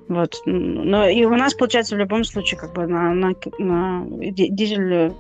Вот. 0.07 0.41
Но 0.45 1.07
и 1.07 1.23
у 1.25 1.35
нас, 1.35 1.53
получается, 1.53 1.95
в 1.95 1.99
любом 1.99 2.23
случае, 2.23 2.59
как 2.59 2.73
бы 2.73 2.87
на, 2.87 3.13
на, 3.13 3.33
на 3.57 4.05
дизель 4.09 5.13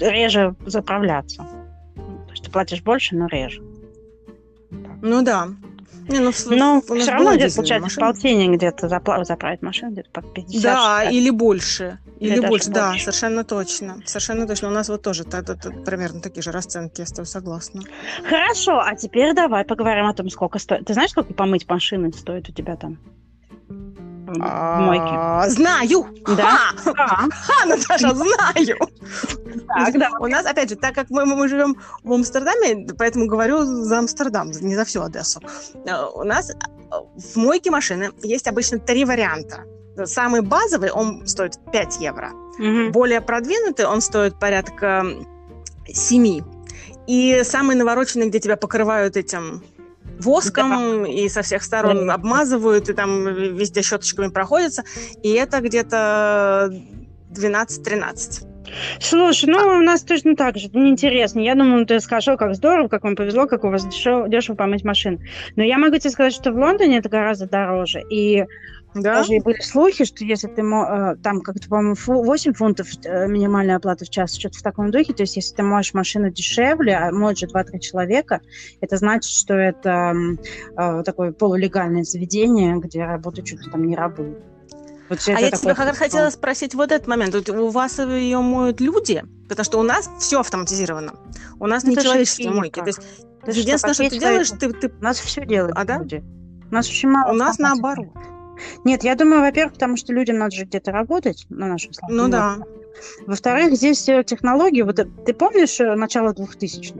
реже 0.00 0.54
заправляться. 0.64 1.42
То 1.94 2.30
есть 2.30 2.44
ты 2.44 2.50
платишь 2.50 2.82
больше, 2.82 3.16
но 3.16 3.26
реже. 3.26 3.62
Ну 5.02 5.22
да. 5.22 5.48
Не, 6.08 6.20
ну, 6.20 6.30
Но 6.50 6.80
все 6.80 7.10
равно 7.10 7.34
где-то 7.34 7.56
получается 7.56 8.00
полтинник 8.00 8.56
где-то 8.56 8.88
заправить 8.88 9.62
машину, 9.62 9.92
где-то 9.92 10.10
по 10.12 10.22
50. 10.22 10.62
Да, 10.62 11.04
или 11.10 11.30
больше. 11.30 11.98
Или, 12.20 12.36
или 12.36 12.46
больше, 12.46 12.70
да, 12.70 12.90
больше. 12.90 13.04
совершенно 13.04 13.44
точно. 13.44 14.00
Совершенно 14.06 14.46
точно. 14.46 14.68
У 14.68 14.70
нас 14.70 14.88
вот 14.88 15.02
тоже 15.02 15.24
та, 15.24 15.42
та, 15.42 15.54
та, 15.54 15.70
примерно 15.70 16.20
такие 16.20 16.42
же 16.42 16.52
расценки, 16.52 17.00
я 17.00 17.06
с 17.06 17.10
тобой 17.10 17.26
согласна. 17.26 17.82
Хорошо, 18.28 18.78
а 18.78 18.94
теперь 18.94 19.34
давай 19.34 19.64
поговорим 19.64 20.06
о 20.06 20.14
том, 20.14 20.30
сколько 20.30 20.58
стоит. 20.58 20.86
Ты 20.86 20.94
знаешь, 20.94 21.10
сколько 21.10 21.34
помыть 21.34 21.68
машины 21.68 22.12
стоит 22.12 22.48
у 22.48 22.52
тебя 22.52 22.76
там? 22.76 22.98
В 24.34 24.80
мойке? 24.80 25.50
Знаю! 25.50 26.06
Да? 26.36 26.58
Ха, 26.84 27.66
Наташа, 27.66 28.14
знаю! 28.14 28.78
Так, 29.68 29.98
да. 29.98 30.10
У 30.20 30.26
нас, 30.26 30.46
опять 30.46 30.70
же, 30.70 30.76
так 30.76 30.94
как 30.94 31.10
мы, 31.10 31.24
мы 31.24 31.48
живем 31.48 31.76
в 32.02 32.12
Амстердаме, 32.12 32.86
поэтому 32.98 33.26
говорю 33.26 33.64
за 33.64 33.98
Амстердам, 33.98 34.50
не 34.50 34.76
за 34.76 34.84
всю 34.84 35.02
Одессу. 35.02 35.40
Э, 35.86 36.04
у 36.14 36.24
нас 36.24 36.50
э, 36.50 36.54
в 36.90 37.36
мойке 37.36 37.70
машины 37.70 38.10
есть 38.22 38.48
обычно 38.48 38.78
три 38.78 39.04
варианта. 39.04 39.64
Самый 40.04 40.42
базовый, 40.42 40.90
он 40.90 41.26
стоит 41.26 41.58
5 41.72 42.00
евро. 42.00 42.32
Угу. 42.58 42.92
Более 42.92 43.20
продвинутый, 43.20 43.86
он 43.86 44.00
стоит 44.00 44.38
порядка 44.38 45.06
7. 45.86 46.42
И 47.06 47.42
самый 47.44 47.76
навороченный, 47.76 48.28
где 48.28 48.40
тебя 48.40 48.56
покрывают 48.56 49.16
этим 49.16 49.62
воском 50.18 51.04
да. 51.04 51.08
и 51.08 51.28
со 51.28 51.42
всех 51.42 51.62
сторон 51.62 52.06
да. 52.06 52.14
обмазывают, 52.14 52.88
и 52.88 52.92
там 52.92 53.26
везде 53.26 53.82
щеточками 53.82 54.28
проходятся. 54.28 54.84
И 55.22 55.30
это 55.30 55.60
где-то 55.60 56.72
12-13. 57.32 58.46
Слушай, 59.00 59.48
ну 59.48 59.58
у 59.58 59.82
нас 59.82 60.02
точно 60.02 60.34
так 60.36 60.56
же, 60.56 60.68
мне 60.72 60.90
интересно. 60.90 61.40
Я 61.40 61.54
думаю, 61.54 61.86
ты 61.86 62.00
скажешь, 62.00 62.36
как 62.38 62.54
здорово, 62.54 62.88
как 62.88 63.04
вам 63.04 63.16
повезло, 63.16 63.46
как 63.46 63.64
у 63.64 63.70
вас 63.70 63.86
дешево, 63.86 64.28
дешево 64.28 64.56
помыть 64.56 64.84
машину. 64.84 65.20
Но 65.54 65.62
я 65.62 65.78
могу 65.78 65.96
тебе 65.98 66.10
сказать, 66.10 66.34
что 66.34 66.52
в 66.52 66.56
Лондоне 66.56 66.98
это 66.98 67.08
гораздо 67.08 67.48
дороже. 67.48 68.02
И 68.10 68.44
да? 69.02 69.16
Даже 69.16 69.34
и 69.34 69.40
были 69.40 69.60
слухи, 69.60 70.04
что 70.04 70.24
если 70.24 70.48
ты 70.48 70.62
э, 70.62 71.16
там 71.22 71.40
как-то, 71.40 71.68
по-моему, 71.68 71.94
8 72.06 72.52
фунтов 72.54 72.88
э, 73.04 73.26
минимальная 73.28 73.76
оплата 73.76 74.04
в 74.04 74.10
час, 74.10 74.34
что-то 74.34 74.58
в 74.58 74.62
таком 74.62 74.90
духе, 74.90 75.12
то 75.12 75.22
есть 75.22 75.36
если 75.36 75.54
ты 75.54 75.62
моешь 75.62 75.94
машину 75.94 76.30
дешевле, 76.30 76.96
а 76.96 77.10
моют 77.12 77.38
же 77.38 77.46
2-3 77.46 77.78
человека, 77.80 78.40
это 78.80 78.96
значит, 78.96 79.30
что 79.30 79.54
это 79.54 80.14
э, 80.76 81.02
такое 81.04 81.32
полулегальное 81.32 82.04
заведение, 82.04 82.76
где 82.76 83.04
работают 83.04 83.46
чуть 83.46 83.64
ли 83.64 83.70
там 83.70 83.86
не 83.86 83.96
рабы. 83.96 84.36
Вот 85.08 85.20
а 85.28 85.40
я 85.40 85.50
тебя 85.50 85.74
как 85.74 85.86
раз 85.86 85.98
хотела 85.98 86.30
спросить 86.30 86.74
вот 86.74 86.90
этот 86.90 87.06
момент. 87.06 87.48
У 87.48 87.68
вас 87.68 87.98
ее 87.98 88.40
моют 88.40 88.80
люди? 88.80 89.22
Потому 89.48 89.64
что 89.64 89.78
у 89.78 89.82
нас 89.82 90.10
все 90.18 90.40
автоматизировано. 90.40 91.14
У 91.60 91.66
нас 91.66 91.84
это 91.84 91.90
не 91.90 91.96
человеческие 91.96 92.50
мойки. 92.50 92.80
То 92.80 92.86
есть 92.86 93.00
ты 93.44 93.52
единственное, 93.52 93.94
что, 93.94 94.04
что 94.04 94.10
ты 94.10 94.18
делаешь, 94.18 94.50
ты, 94.50 94.72
ты... 94.72 94.88
У 94.88 95.04
нас 95.04 95.18
все 95.18 95.46
делают 95.46 95.76
а, 95.76 95.84
да? 95.84 95.98
люди. 95.98 96.24
У 96.70 96.74
нас 96.74 96.88
очень 96.88 97.08
мало. 97.08 97.32
У 97.32 97.34
нас 97.34 97.58
наоборот. 97.58 98.08
Нет, 98.84 99.04
я 99.04 99.14
думаю, 99.14 99.40
во-первых, 99.40 99.74
потому 99.74 99.96
что 99.96 100.12
людям 100.12 100.38
надо 100.38 100.56
же 100.56 100.64
где-то 100.64 100.92
работать 100.92 101.46
на 101.48 101.68
нашем 101.68 101.92
службе. 101.92 102.16
Ну 102.16 102.28
да. 102.28 102.58
Во-вторых, 103.26 103.74
здесь 103.74 104.02
технологии. 104.02 104.82
Вот 104.82 104.96
ты 104.96 105.34
помнишь 105.34 105.80
э, 105.80 105.94
начало 105.94 106.32
2000-х? 106.32 106.98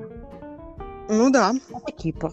Ну 1.08 1.30
да. 1.30 1.52
Типа. 1.98 2.32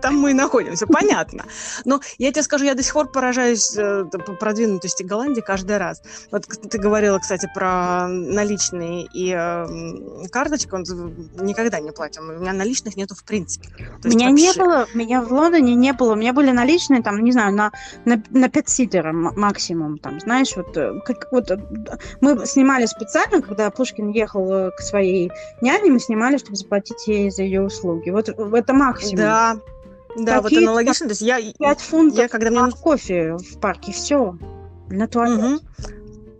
Там 0.00 0.18
мы 0.18 0.30
и 0.30 0.34
находимся, 0.34 0.86
понятно. 0.86 1.44
Но 1.84 2.00
я 2.18 2.30
тебе 2.30 2.42
скажу, 2.42 2.64
я 2.64 2.74
до 2.74 2.82
сих 2.82 2.92
пор 2.92 3.10
поражаюсь 3.10 3.76
э, 3.76 4.04
продвинутости 4.38 5.02
Голландии 5.02 5.40
каждый 5.40 5.78
раз. 5.78 6.02
Вот 6.30 6.46
ты 6.46 6.78
говорила, 6.78 7.18
кстати, 7.18 7.48
про 7.54 8.08
наличные 8.08 9.06
и 9.12 9.32
э, 9.32 10.28
карточку, 10.28 10.78
никогда 10.78 11.80
не 11.80 11.92
платим. 11.92 12.28
У 12.28 12.40
меня 12.40 12.52
наличных 12.52 12.96
нету 12.96 13.14
в 13.14 13.24
принципе. 13.24 13.68
У 14.04 14.08
меня 14.08 14.30
не 14.30 14.52
было, 14.52 14.86
у 14.92 14.98
меня 14.98 15.22
в 15.22 15.32
Лондоне 15.32 15.74
не 15.74 15.92
было. 15.92 16.12
У 16.12 16.16
меня 16.16 16.32
были 16.32 16.50
наличные, 16.50 17.02
там, 17.02 17.22
не 17.22 17.32
знаю, 17.32 17.54
на, 17.54 17.72
на, 18.04 18.22
на 18.30 18.48
пятситера 18.48 19.12
максимум. 19.12 19.98
Там, 19.98 20.20
знаешь, 20.20 20.54
вот, 20.56 20.76
э, 20.76 21.00
как, 21.04 21.32
вот 21.32 21.50
мы 22.20 22.46
снимали 22.46 22.86
специально, 22.86 23.42
когда 23.42 23.70
Пушкин 23.70 24.10
ехал 24.10 24.70
к 24.70 24.80
своей 24.80 25.30
няне, 25.60 25.90
мы 25.90 26.00
снимали, 26.00 26.36
чтобы 26.36 26.56
заплатить 26.56 27.06
ей 27.06 27.30
за 27.30 27.42
ее 27.42 27.62
услуги. 27.62 28.10
Вот 28.10 28.28
это 28.28 28.72
максимум. 28.72 28.99
Да, 29.12 29.58
да, 30.16 30.40
вот 30.40 30.52
аналогично. 30.52 31.06
То 31.06 31.12
есть 31.12 31.22
я, 31.22 31.40
5 31.58 31.80
фунтов 31.80 32.18
я, 32.18 32.28
когда 32.28 32.50
мне... 32.50 32.72
кофе 32.72 33.36
в 33.36 33.58
парке, 33.60 33.92
все, 33.92 34.36
на 34.88 35.06
туалет. 35.06 35.62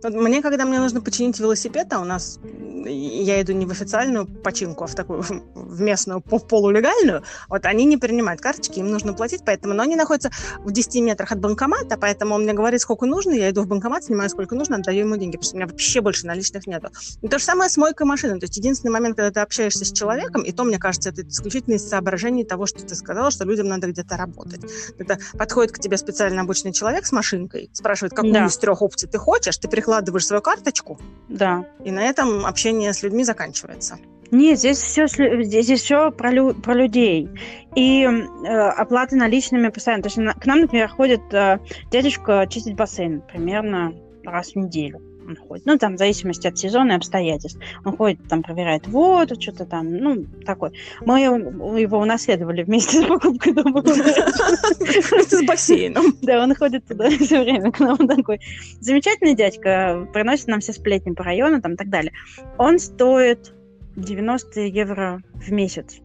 Мне, 0.03 0.41
когда 0.41 0.65
мне 0.65 0.79
нужно 0.79 1.01
починить 1.01 1.39
велосипед, 1.39 1.91
а 1.93 1.99
у 1.99 2.03
нас 2.03 2.39
я 2.85 3.41
иду 3.41 3.53
не 3.53 3.65
в 3.65 3.71
официальную 3.71 4.25
починку, 4.25 4.83
а 4.83 4.87
в 4.87 4.95
такую 4.95 5.21
в 5.21 5.81
местную, 5.81 6.21
полулегальную, 6.21 7.23
вот 7.47 7.65
они 7.65 7.85
не 7.85 7.97
принимают 7.97 8.41
карточки, 8.41 8.79
им 8.79 8.89
нужно 8.89 9.13
платить, 9.13 9.41
поэтому, 9.45 9.73
но 9.73 9.83
они 9.83 9.95
находятся 9.95 10.31
в 10.59 10.71
10 10.71 11.01
метрах 11.01 11.31
от 11.31 11.39
банкомата, 11.39 11.97
поэтому 11.97 12.35
он 12.35 12.43
мне 12.43 12.53
говорит, 12.53 12.81
сколько 12.81 13.05
нужно, 13.05 13.31
я 13.31 13.49
иду 13.49 13.63
в 13.63 13.67
банкомат, 13.67 14.03
снимаю 14.03 14.29
сколько 14.29 14.55
нужно, 14.55 14.77
отдаю 14.77 15.05
ему 15.05 15.17
деньги, 15.17 15.37
потому 15.37 15.45
что 15.45 15.55
у 15.55 15.59
меня 15.59 15.67
вообще 15.67 16.01
больше 16.01 16.25
наличных 16.25 16.67
нету. 16.67 16.89
И 17.21 17.27
то 17.27 17.39
же 17.39 17.45
самое 17.45 17.69
с 17.69 17.77
мойкой 17.77 18.07
машины, 18.07 18.39
то 18.39 18.45
есть 18.45 18.57
единственный 18.57 18.91
момент, 18.91 19.15
когда 19.15 19.31
ты 19.31 19.39
общаешься 19.39 19.85
с 19.85 19.91
человеком, 19.91 20.41
и 20.41 20.51
то, 20.51 20.63
мне 20.63 20.79
кажется, 20.79 21.09
это 21.09 21.27
исключительно 21.27 21.75
из 21.75 21.87
соображений 21.87 22.43
того, 22.43 22.65
что 22.65 22.83
ты 22.85 22.95
сказала, 22.95 23.31
что 23.31 23.45
людям 23.45 23.67
надо 23.67 23.87
где-то 23.87 24.17
работать. 24.17 24.61
Это 24.97 25.19
подходит 25.37 25.71
к 25.71 25.79
тебе 25.79 25.97
специально 25.97 26.41
обученный 26.41 26.73
человек 26.73 27.05
с 27.05 27.11
машинкой, 27.11 27.69
спрашивает, 27.73 28.13
какую 28.13 28.33
да. 28.33 28.45
из 28.45 28.57
трех 28.57 28.81
опций 28.81 29.07
ты 29.07 29.17
хочешь, 29.17 29.57
ты 29.57 29.67
прикладываешь 29.91 30.25
свою 30.25 30.41
карточку, 30.41 30.97
да. 31.27 31.65
и 31.83 31.91
на 31.91 32.01
этом 32.03 32.45
общение 32.45 32.93
с 32.93 33.03
людьми 33.03 33.25
заканчивается. 33.25 33.97
Нет, 34.31 34.59
здесь 34.59 34.77
все, 34.77 35.07
здесь, 35.07 35.81
все 35.81 36.11
про, 36.11 36.31
лю, 36.31 36.53
про 36.53 36.73
людей. 36.73 37.29
И 37.75 38.03
э, 38.03 38.47
оплаты 38.47 39.17
наличными 39.17 39.67
постоянно. 39.67 40.03
То 40.03 40.07
есть 40.07 40.17
на, 40.17 40.33
к 40.33 40.45
нам, 40.45 40.61
например, 40.61 40.87
ходит 40.87 41.21
э, 41.33 41.59
дядюшка 41.91 42.47
чистить 42.49 42.77
бассейн 42.77 43.21
примерно 43.29 43.93
раз 44.23 44.53
в 44.53 44.55
неделю. 44.55 45.01
Он 45.31 45.47
ходит. 45.47 45.65
Ну, 45.65 45.77
там, 45.77 45.95
в 45.95 45.97
зависимости 45.97 46.47
от 46.47 46.57
сезона 46.57 46.93
и 46.93 46.95
обстоятельств. 46.95 47.59
Он 47.85 47.95
ходит, 47.95 48.19
там, 48.27 48.43
проверяет 48.43 48.87
воду, 48.87 49.39
что-то 49.39 49.65
там, 49.65 49.95
ну, 49.95 50.25
такой. 50.45 50.71
Мы 51.05 51.21
его 51.21 51.99
унаследовали 51.99 52.63
вместе 52.63 53.01
с 53.01 53.05
покупкой 53.05 53.53
дома. 53.53 53.83
С 53.85 55.45
бассейном. 55.45 56.17
Да, 56.21 56.43
он 56.43 56.53
ходит 56.55 56.85
туда 56.85 57.09
все 57.09 57.43
время 57.43 57.71
к 57.71 57.79
нам. 57.79 57.97
Такой 57.97 58.39
замечательный 58.79 59.35
дядька, 59.35 60.07
приносит 60.13 60.47
нам 60.47 60.59
все 60.59 60.73
сплетни 60.73 61.13
по 61.13 61.23
району, 61.23 61.61
там, 61.61 61.73
и 61.73 61.77
так 61.77 61.89
далее. 61.89 62.11
Он 62.57 62.79
стоит 62.79 63.53
90 63.95 64.61
евро 64.61 65.21
в 65.33 65.51
месяц. 65.51 65.99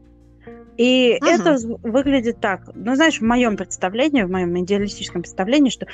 И 0.76 1.16
ага. 1.20 1.32
это 1.32 1.58
выглядит 1.82 2.40
так. 2.40 2.70
Ну, 2.74 2.94
знаешь, 2.94 3.18
в 3.18 3.24
моем 3.24 3.56
представлении, 3.56 4.22
в 4.22 4.30
моем 4.30 4.58
идеалистическом 4.60 5.22
представлении, 5.22 5.70
что 5.70 5.86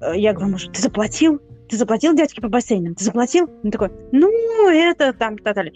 э, 0.00 0.12
я 0.16 0.32
говорю, 0.32 0.52
может, 0.52 0.72
ты 0.72 0.82
заплатил? 0.82 1.40
Ты 1.68 1.76
заплатил 1.76 2.14
дядьке 2.14 2.40
по 2.40 2.48
бассейнам? 2.48 2.94
Ты 2.94 3.04
заплатил? 3.04 3.50
Он 3.62 3.70
такой, 3.70 3.90
ну, 4.12 4.68
это 4.68 5.12
там, 5.12 5.38
так 5.38 5.54
далее. 5.54 5.72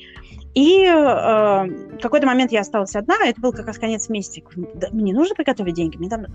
И 0.55 0.85
э, 0.85 0.94
в 0.94 1.98
какой-то 2.00 2.26
момент 2.26 2.53
я 2.53 2.61
осталась 2.61 2.96
одна, 2.96 3.16
это 3.24 3.40
был 3.40 3.53
как 3.53 3.66
раз 3.66 3.79
конец 3.79 4.09
месяца. 4.09 4.40
Мне 4.92 5.12
нужно 5.12 5.35
приготовить 5.35 5.74
деньги. 5.74 5.96
Мне 5.96 6.09
там 6.09 6.26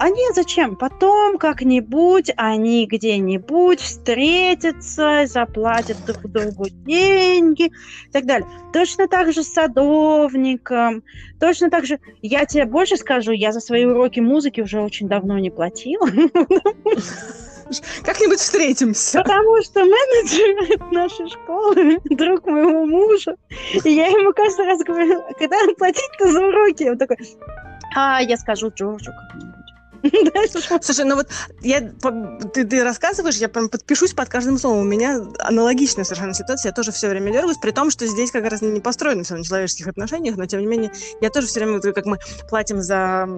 а 0.00 0.08
нет, 0.08 0.34
зачем? 0.34 0.76
Потом 0.76 1.36
как-нибудь 1.36 2.30
они 2.38 2.86
где-нибудь 2.86 3.80
встретятся, 3.80 5.26
заплатят 5.26 5.98
друг 6.06 6.22
другу 6.32 6.70
деньги 6.70 7.66
и 7.66 8.10
так 8.10 8.24
далее. 8.24 8.48
Точно 8.72 9.08
так 9.08 9.30
же 9.30 9.42
с 9.42 9.52
садовником, 9.52 11.02
точно 11.38 11.68
так 11.68 11.84
же... 11.84 11.98
Я 12.22 12.46
тебе 12.46 12.64
больше 12.64 12.96
скажу, 12.96 13.32
я 13.32 13.52
за 13.52 13.60
свои 13.60 13.84
уроки 13.84 14.20
музыки 14.20 14.62
уже 14.62 14.80
очень 14.80 15.06
давно 15.06 15.38
не 15.38 15.50
платила. 15.50 16.08
Как-нибудь 18.02 18.38
встретимся. 18.38 19.18
Потому 19.18 19.62
что 19.62 19.80
менеджер 19.80 20.92
нашей 20.92 21.28
школы, 21.28 21.98
друг 22.04 22.46
моего 22.46 22.84
мужа, 22.86 23.36
и 23.84 23.90
я 23.90 24.06
ему 24.06 24.32
каждый 24.32 24.66
раз 24.66 24.82
говорю, 24.82 25.22
когда 25.38 25.56
платить-то 25.78 26.30
за 26.30 26.40
уроки? 26.40 26.84
Он 26.84 26.98
такой, 26.98 27.16
а 27.94 28.20
я 28.22 28.36
скажу 28.36 28.70
Джорджу 28.70 29.12
как-нибудь. 29.12 29.59
Слушай, 30.82 31.04
ну 31.04 31.16
вот 31.16 31.28
я, 31.62 31.80
ты, 32.52 32.64
ты 32.64 32.84
рассказываешь, 32.84 33.36
я 33.36 33.48
прям 33.48 33.68
подпишусь 33.68 34.12
под 34.12 34.28
каждым 34.28 34.58
словом. 34.58 34.80
У 34.80 34.84
меня 34.84 35.20
аналогичная 35.38 36.04
совершенно 36.04 36.34
ситуация. 36.34 36.70
Я 36.70 36.74
тоже 36.74 36.92
все 36.92 37.08
время 37.08 37.32
дергаюсь, 37.32 37.58
при 37.58 37.70
том, 37.70 37.90
что 37.90 38.06
здесь 38.06 38.30
как 38.30 38.44
раз 38.44 38.62
не 38.62 38.80
построено 38.80 39.24
все 39.24 39.36
на 39.36 39.44
человеческих 39.44 39.88
отношениях, 39.88 40.36
но 40.36 40.46
тем 40.46 40.60
не 40.60 40.66
менее 40.66 40.92
я 41.20 41.30
тоже 41.30 41.46
все 41.46 41.60
время, 41.60 41.80
как 41.80 42.06
мы 42.06 42.18
платим 42.48 42.80
за 42.80 43.28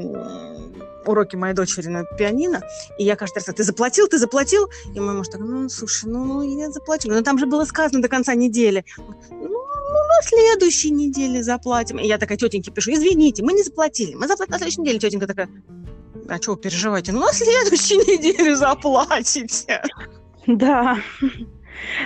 уроки 1.07 1.37
моей 1.37 1.55
дочери 1.55 1.88
на 1.88 2.05
пианино, 2.05 2.62
и 2.98 3.05
я 3.05 3.16
каждый 3.16 3.38
раз, 3.38 3.46
ты 3.46 3.64
заплатил, 3.64 4.07
ты 4.07 4.18
заплатил? 4.18 4.68
И 4.94 5.01
мой 5.01 5.14
муж 5.14 5.29
такой, 5.29 5.48
ну, 5.48 5.68
слушай, 5.68 6.09
ну, 6.09 6.42
я 6.42 6.70
заплатил. 6.70 7.12
Но 7.12 7.22
там 7.22 7.38
же 7.38 7.46
было 7.46 7.64
сказано 7.64 8.03
до 8.03 8.09
конца 8.09 8.35
недели. 8.35 8.85
Ну, 9.31 9.48
ну, 9.92 9.98
на 10.09 10.22
следующей 10.22 10.90
неделе 10.90 11.42
заплатим. 11.42 11.98
И 11.98 12.07
я 12.07 12.18
такая 12.18 12.38
тетеньке 12.38 12.70
пишу, 12.70 12.92
извините, 12.92 13.42
мы 13.42 13.53
не 13.53 13.62
заплатили. 13.62 14.14
Мы 14.14 14.27
заплатим 14.27 14.53
на 14.53 14.59
следующей 14.59 14.81
неделе. 14.81 14.98
Тетенька 14.98 15.27
такая, 15.27 15.48
а 16.29 16.38
вы 16.46 16.57
переживаете? 16.57 17.12
Ну, 17.12 17.20
на 17.20 17.33
следующей 17.33 17.96
неделе 18.12 18.57
заплатите. 18.57 19.83
Да. 20.46 20.98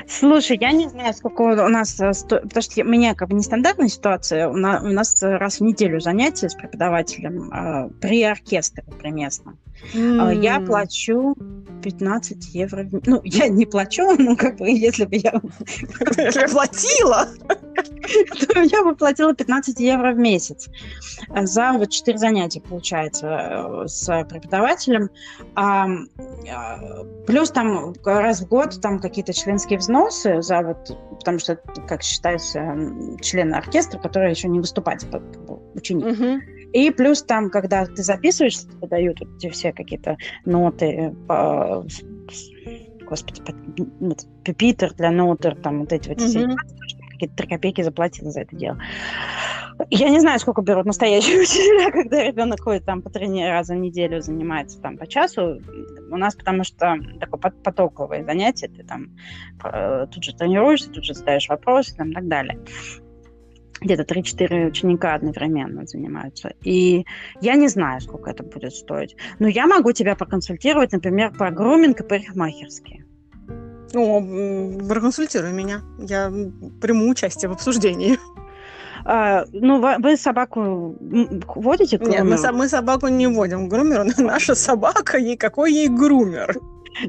Слушай, 0.09 0.59
я 0.61 0.73
не 0.73 0.89
знаю, 0.89 1.15
сколько 1.15 1.43
у 1.43 1.69
нас, 1.69 2.01
э, 2.01 2.13
потому 2.29 2.63
что 2.63 2.81
у 2.83 2.85
меня 2.85 3.15
как 3.15 3.29
бы 3.29 3.35
нестандартная 3.35 3.89
ситуация, 3.89 4.49
у 4.49 4.57
нас, 4.57 4.83
у 4.83 4.89
нас 4.89 5.23
раз 5.23 5.61
в 5.61 5.63
неделю 5.63 6.01
занятия 6.01 6.49
с 6.49 6.55
преподавателем 6.55 7.53
э, 7.53 7.91
при 8.01 8.23
оркестре 8.23 8.85
приместном. 9.01 9.59
Mm. 9.95 10.43
Я 10.43 10.61
плачу 10.61 11.37
15 11.83 12.55
евро. 12.55 12.89
Ну, 13.07 13.21
я 13.25 13.49
не 13.49 13.67
плачу, 13.67 14.03
ну, 14.19 14.37
как 14.37 14.57
бы, 14.57 14.71
если 14.71 15.05
бы 15.05 15.17
я... 15.17 15.33
Платила! 16.51 17.29
я 18.71 18.83
бы 18.83 18.95
платила 18.97 19.35
15 19.35 19.81
евро 19.81 20.13
в 20.13 20.19
месяц 20.19 20.69
за 21.43 21.73
вот 21.73 21.91
4 21.91 22.19
занятия, 22.19 22.61
получается, 22.61 23.85
с 23.87 24.07
преподавателем. 24.29 25.11
А, 25.55 25.87
плюс 27.27 27.51
там 27.51 27.95
раз 28.05 28.41
в 28.41 28.49
год 28.49 28.81
там 28.81 28.99
какие-то 28.99 29.33
членские 29.33 29.66
взносы 29.75 30.43
за 30.43 30.63
вот, 30.63 30.97
потому 31.19 31.39
что, 31.39 31.57
как 31.57 32.03
считается, 32.03 32.77
члены 33.21 33.55
оркестра, 33.55 33.99
которые 33.99 34.31
еще 34.31 34.49
не 34.49 34.61
выступать, 34.61 35.05
ученик. 35.75 36.07
Угу. 36.07 36.73
И 36.73 36.91
плюс 36.91 37.23
там, 37.23 37.51
когда 37.51 37.87
ты 37.87 38.03
записываешься, 38.03 38.69
тебе 38.69 38.89
дают 38.89 39.21
вот 39.21 39.29
эти 39.37 39.49
все 39.51 39.73
какие-то 39.73 40.17
ноты, 40.45 41.15
по, 41.27 41.85
господи, 43.07 43.43
по, 43.43 43.53
пюпитер 44.45 44.93
для 44.95 45.11
нотер, 45.11 45.57
там 45.57 45.81
вот 45.81 45.93
эти 45.93 46.09
вот 46.09 46.19
mm-hmm. 46.19 46.27
все 46.27 46.57
какие-то 47.17 47.37
три 47.37 47.49
копейки 47.49 47.83
заплатила 47.83 48.31
за 48.31 48.43
это 48.43 48.57
дело. 48.57 48.79
Я 49.91 50.09
не 50.09 50.21
знаю, 50.21 50.39
сколько 50.39 50.63
берут 50.63 50.87
настоящие 50.87 51.41
учителя, 51.43 51.91
когда 51.91 52.23
ребенок 52.23 52.61
ходит 52.61 52.85
там 52.85 53.03
по 53.03 53.11
три 53.11 53.27
раза 53.45 53.75
в 53.75 53.79
неделю, 53.79 54.23
занимается 54.23 54.81
там 54.81 54.97
по 54.97 55.07
часу. 55.07 55.61
У 56.11 56.17
нас 56.17 56.35
потому 56.35 56.65
что 56.65 56.97
такое 57.21 57.41
потоковое 57.41 58.25
занятие, 58.25 58.69
ты 58.69 58.85
там 58.85 59.17
э, 59.65 60.07
тут 60.11 60.25
же 60.25 60.35
тренируешься, 60.35 60.91
тут 60.91 61.05
же 61.05 61.15
задаешь 61.15 61.49
вопросы 61.49 61.95
там, 61.97 62.11
и 62.11 62.15
так 62.15 62.29
далее 62.29 62.59
где-то 63.81 64.03
3-4 64.03 64.69
ученика 64.69 65.15
одновременно 65.15 65.87
занимаются. 65.87 66.55
И 66.63 67.05
я 67.41 67.55
не 67.57 67.69
знаю, 67.69 68.01
сколько 68.01 68.31
это 68.31 68.43
будет 68.43 68.75
стоить. 68.75 69.17
Но 69.39 69.49
я 69.49 69.67
могу 69.67 69.93
тебя 69.93 70.17
проконсультировать, 70.17 70.93
например, 70.93 71.33
по 71.33 71.51
груминг 71.51 72.01
и 72.01 72.05
парикмахерские. 72.05 73.06
Ну, 73.97 74.79
проконсультируй 74.87 75.53
меня. 75.53 75.81
Я 75.99 76.31
приму 76.83 77.09
участие 77.09 77.49
в 77.49 77.53
обсуждении. 77.53 78.19
А, 79.09 79.45
ну, 79.53 79.81
вы 79.81 80.17
собаку 80.17 80.97
водите? 81.01 81.99
Нет, 82.03 82.25
мы, 82.25 82.53
мы 82.53 82.69
собаку 82.69 83.09
не 83.09 83.27
водим 83.29 83.69
к 83.69 83.71
грумеру. 83.71 84.05
Наша 84.19 84.55
собака, 84.55 85.17
ей 85.17 85.37
какой 85.37 85.73
ей 85.73 85.89
грумер? 85.89 86.59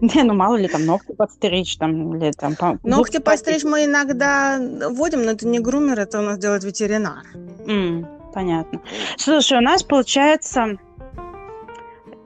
Не, 0.02 0.24
ну 0.24 0.34
мало 0.34 0.56
ли 0.56 0.68
там 0.68 0.86
ногти 0.86 1.14
подстричь, 1.14 1.78
там, 1.78 2.16
или 2.16 2.32
там... 2.32 2.56
Ногти 2.84 3.20
подстричь 3.20 3.64
мы 3.64 3.86
иногда 3.86 4.60
вводим, 4.60 5.26
но 5.26 5.32
это 5.32 5.48
не 5.48 5.60
грумер, 5.60 6.00
это 6.00 6.20
у 6.20 6.22
нас 6.22 6.38
делает 6.38 6.64
ветеринар. 6.64 7.24
Mm, 7.66 8.06
понятно. 8.34 8.82
Слушай, 9.18 9.58
у 9.58 9.62
нас 9.62 9.84
получается 9.84 10.78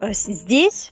э, 0.01 0.13
здесь 0.13 0.91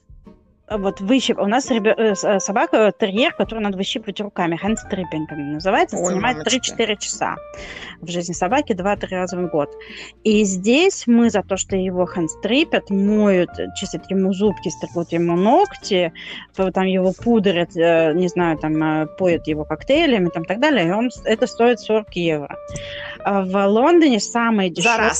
вот 0.70 1.00
выщип... 1.00 1.38
У 1.38 1.46
нас 1.46 1.70
ребё... 1.70 1.94
Э, 1.96 2.14
э, 2.22 2.40
собака 2.40 2.92
терьер, 2.98 3.32
которую 3.32 3.64
надо 3.64 3.76
выщипывать 3.76 4.20
руками. 4.20 4.56
Хэндстриппинг 4.56 5.30
называется. 5.30 5.96
Ой, 5.96 6.06
занимает 6.06 6.38
мамочки. 6.38 6.72
3-4 6.72 6.96
часа. 6.98 7.36
В 8.00 8.08
жизни 8.08 8.32
собаки 8.32 8.72
2-3 8.72 9.08
раза 9.10 9.36
в 9.36 9.50
год. 9.50 9.70
И 10.22 10.44
здесь 10.44 11.06
мы 11.06 11.30
за 11.30 11.42
то, 11.42 11.56
что 11.56 11.76
его 11.76 12.06
хэндстрипят, 12.06 12.90
моют, 12.90 13.50
чистят 13.76 14.10
ему 14.10 14.32
зубки, 14.32 14.68
стригут 14.68 15.12
ему 15.12 15.36
ногти, 15.36 16.12
там 16.54 16.84
его 16.86 17.12
пудрят, 17.12 17.76
э, 17.76 18.12
не 18.14 18.28
знаю, 18.28 18.58
там 18.58 19.08
поют 19.18 19.46
его 19.48 19.64
коктейлями, 19.64 20.28
там 20.28 20.44
так 20.44 20.60
далее. 20.60 20.88
И 20.88 20.90
он... 20.90 21.10
это 21.24 21.46
стоит 21.46 21.80
40 21.80 22.14
евро. 22.16 22.56
А 23.24 23.42
в 23.42 23.66
Лондоне 23.66 24.20
самое 24.20 24.70
дешевое 24.70 25.10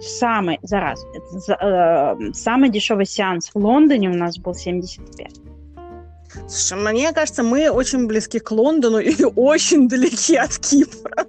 самый, 0.00 0.58
за 0.62 0.80
раз, 0.80 1.04
э, 1.48 2.32
самый 2.32 2.70
дешевый 2.70 3.06
сеанс 3.06 3.50
в 3.52 3.58
Лондоне 3.58 4.10
у 4.10 4.14
нас 4.14 4.38
был 4.38 4.54
75. 4.54 5.40
Слушай, 6.48 6.82
мне 6.82 7.12
кажется, 7.12 7.42
мы 7.42 7.70
очень 7.70 8.06
близки 8.06 8.38
к 8.38 8.50
Лондону 8.50 8.98
и 8.98 9.24
очень 9.36 9.88
далеки 9.88 10.36
от 10.36 10.58
Кипра. 10.58 11.26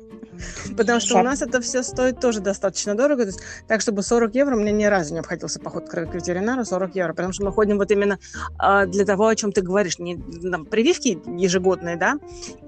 Потому 0.76 1.00
что 1.00 1.20
у 1.20 1.24
нас 1.24 1.42
это 1.42 1.62
все 1.62 1.84
стоит 1.84 2.20
тоже 2.20 2.42
достаточно 2.42 2.96
дорого. 2.96 3.24
То 3.24 3.30
есть, 3.30 3.40
так, 3.68 3.82
чтобы 3.82 4.04
40 4.04 4.36
евро, 4.36 4.56
мне 4.56 4.72
ни 4.72 4.84
разу 4.86 5.14
не 5.14 5.20
обходился 5.20 5.60
поход 5.60 5.88
к 5.90 6.14
ветеринару 6.14 6.66
40 6.66 6.96
евро. 6.96 7.14
Потому 7.14 7.34
что 7.34 7.46
мы 7.46 7.52
ходим 7.52 7.78
вот 7.78 7.92
именно 7.92 8.20
э, 8.62 8.86
для 8.88 9.06
того, 9.06 9.28
о 9.28 9.36
чем 9.36 9.52
ты 9.52 9.62
говоришь. 9.62 10.00
Не, 10.00 10.18
там, 10.18 10.66
прививки 10.66 11.20
ежегодные, 11.38 11.96
да, 11.96 12.16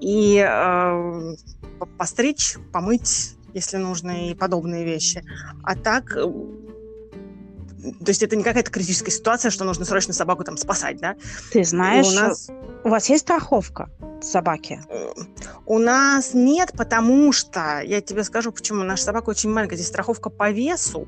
и 0.00 0.38
э, 0.38 1.34
постричь, 1.98 2.56
помыть, 2.72 3.37
если 3.54 3.76
нужны 3.76 4.30
и 4.30 4.34
подобные 4.34 4.84
вещи. 4.84 5.24
А 5.62 5.74
так, 5.74 6.16
э, 6.16 6.22
то 6.22 8.08
есть 8.08 8.22
это 8.22 8.36
не 8.36 8.42
какая-то 8.42 8.70
критическая 8.70 9.10
ситуация, 9.10 9.50
что 9.50 9.64
нужно 9.64 9.84
срочно 9.84 10.12
собаку 10.12 10.44
там 10.44 10.56
спасать, 10.56 11.00
да? 11.00 11.16
Ты 11.52 11.64
знаешь, 11.64 12.06
у, 12.06 12.12
нас... 12.12 12.48
у 12.84 12.88
вас 12.88 13.08
есть 13.08 13.22
страховка 13.22 13.88
собаки? 14.20 14.80
Э, 14.88 15.12
у 15.66 15.78
нас 15.78 16.34
нет, 16.34 16.72
потому 16.76 17.32
что, 17.32 17.80
я 17.84 18.00
тебе 18.00 18.24
скажу, 18.24 18.52
почему. 18.52 18.82
Наша 18.82 19.04
собака 19.04 19.30
очень 19.30 19.50
маленькая. 19.50 19.76
Здесь 19.76 19.88
страховка 19.88 20.30
по 20.30 20.50
весу. 20.50 21.06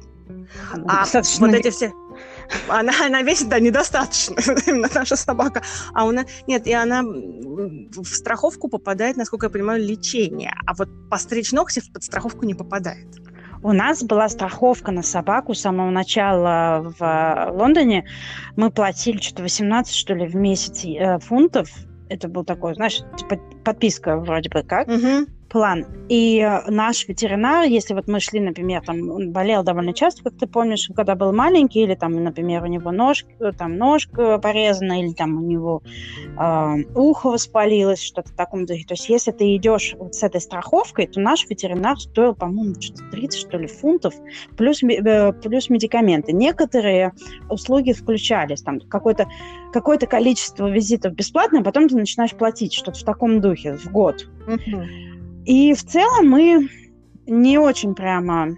А 0.86 1.04
вот 1.12 1.54
эти 1.54 1.70
все... 1.70 1.92
Она, 2.68 2.92
она 3.04 3.22
весит, 3.22 3.48
да, 3.48 3.60
недостаточно, 3.60 4.34
именно 4.66 4.88
наша 4.94 5.16
собака. 5.16 5.62
А 5.94 6.04
у 6.04 6.12
нас... 6.12 6.26
Нет, 6.46 6.66
и 6.66 6.72
она 6.72 7.02
в 7.02 8.04
страховку 8.04 8.68
попадает, 8.68 9.16
насколько 9.16 9.46
я 9.46 9.50
понимаю, 9.50 9.82
лечение. 9.82 10.54
А 10.66 10.74
вот 10.74 10.88
постричь 11.08 11.52
ногти 11.52 11.82
под 11.92 12.02
страховку 12.02 12.44
не 12.44 12.54
попадает. 12.54 13.08
У 13.62 13.72
нас 13.72 14.02
была 14.02 14.28
страховка 14.28 14.90
на 14.90 15.02
собаку 15.02 15.54
с 15.54 15.60
самого 15.60 15.90
начала 15.90 16.94
в 16.98 17.50
Лондоне. 17.52 18.06
Мы 18.56 18.70
платили 18.70 19.18
что-то 19.18 19.42
18, 19.42 19.94
что 19.94 20.14
ли, 20.14 20.26
в 20.26 20.34
месяц 20.34 20.84
э, 20.84 21.18
фунтов. 21.18 21.68
Это 22.08 22.28
был 22.28 22.44
такой, 22.44 22.74
знаешь, 22.74 23.02
типа 23.18 23.38
подписка 23.70 24.16
вроде 24.16 24.48
бы 24.50 24.62
как. 24.62 24.88
Угу 24.88 25.26
план. 25.50 25.84
И 26.08 26.38
э, 26.38 26.70
наш 26.70 27.06
ветеринар, 27.08 27.64
если 27.64 27.92
вот 27.92 28.08
мы 28.08 28.20
шли, 28.20 28.40
например, 28.40 28.82
там, 28.86 29.10
он 29.10 29.32
болел 29.32 29.62
довольно 29.62 29.92
часто, 29.92 30.22
как 30.22 30.38
ты 30.38 30.46
помнишь, 30.46 30.88
когда 30.94 31.14
был 31.14 31.32
маленький, 31.32 31.82
или 31.82 31.94
там, 31.94 32.22
например, 32.22 32.62
у 32.62 32.66
него 32.66 32.92
нож, 32.92 33.26
э, 33.40 33.52
там, 33.56 33.76
ножка 33.76 34.38
порезана, 34.38 35.02
или 35.02 35.12
там 35.12 35.36
у 35.36 35.40
него 35.40 35.82
э, 36.38 36.74
ухо 36.94 37.30
воспалилось, 37.30 38.02
что-то 38.02 38.30
в 38.30 38.36
таком 38.36 38.64
духе. 38.64 38.84
То 38.86 38.94
есть 38.94 39.08
если 39.08 39.32
ты 39.32 39.56
идешь 39.56 39.94
вот 39.98 40.14
с 40.14 40.22
этой 40.22 40.40
страховкой, 40.40 41.08
то 41.08 41.20
наш 41.20 41.46
ветеринар 41.48 41.98
стоил, 41.98 42.34
по-моему, 42.34 42.80
что-то 42.80 43.02
30, 43.10 43.40
что 43.40 43.58
ли, 43.58 43.66
фунтов, 43.66 44.14
плюс, 44.56 44.82
э, 44.82 45.32
плюс 45.32 45.68
медикаменты. 45.68 46.32
Некоторые 46.32 47.12
услуги 47.48 47.92
включались, 47.92 48.62
там, 48.62 48.80
какое-то 48.80 49.26
какое 49.72 49.98
количество 49.98 50.68
визитов 50.68 51.14
бесплатно, 51.14 51.60
а 51.60 51.62
потом 51.62 51.88
ты 51.88 51.96
начинаешь 51.96 52.32
платить 52.32 52.72
что-то 52.72 52.98
в 52.98 53.04
таком 53.04 53.40
духе 53.40 53.59
в 53.66 53.90
год. 53.90 54.28
Mm-hmm. 54.46 55.10
И 55.46 55.74
в 55.74 55.84
целом 55.84 56.28
мы 56.28 56.68
не 57.26 57.58
очень 57.58 57.94
прямо 57.94 58.56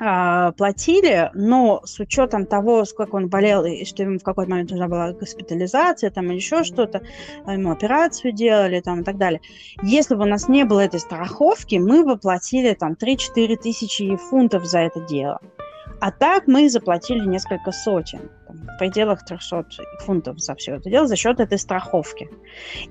э, 0.00 0.52
платили, 0.56 1.30
но 1.34 1.82
с 1.84 1.98
учетом 2.00 2.46
того, 2.46 2.84
сколько 2.84 3.16
он 3.16 3.28
болел, 3.28 3.64
и 3.64 3.84
что 3.84 4.02
ему 4.02 4.18
в 4.18 4.22
какой-то 4.22 4.50
момент 4.50 4.70
нужна 4.70 4.88
была 4.88 5.12
госпитализация, 5.12 6.10
там 6.10 6.26
или 6.26 6.36
еще 6.36 6.64
что-то, 6.64 7.02
ему 7.46 7.70
операцию 7.70 8.32
делали 8.32 8.80
там 8.80 9.00
и 9.00 9.04
так 9.04 9.18
далее. 9.18 9.40
Если 9.82 10.14
бы 10.14 10.22
у 10.22 10.28
нас 10.28 10.48
не 10.48 10.64
было 10.64 10.80
этой 10.80 11.00
страховки, 11.00 11.76
мы 11.76 12.04
бы 12.04 12.16
платили 12.16 12.74
там 12.74 12.92
3-4 12.92 13.56
тысячи 13.56 14.16
фунтов 14.16 14.64
за 14.64 14.80
это 14.80 15.00
дело. 15.00 15.40
А 16.02 16.10
так 16.10 16.48
мы 16.48 16.68
заплатили 16.68 17.24
несколько 17.24 17.70
сотен, 17.70 18.28
там, 18.48 18.56
в 18.56 18.78
пределах 18.80 19.24
300 19.24 19.66
фунтов 20.00 20.40
за 20.40 20.56
все 20.56 20.74
это 20.74 20.90
дело 20.90 21.06
за 21.06 21.14
счет 21.14 21.38
этой 21.38 21.58
страховки. 21.58 22.28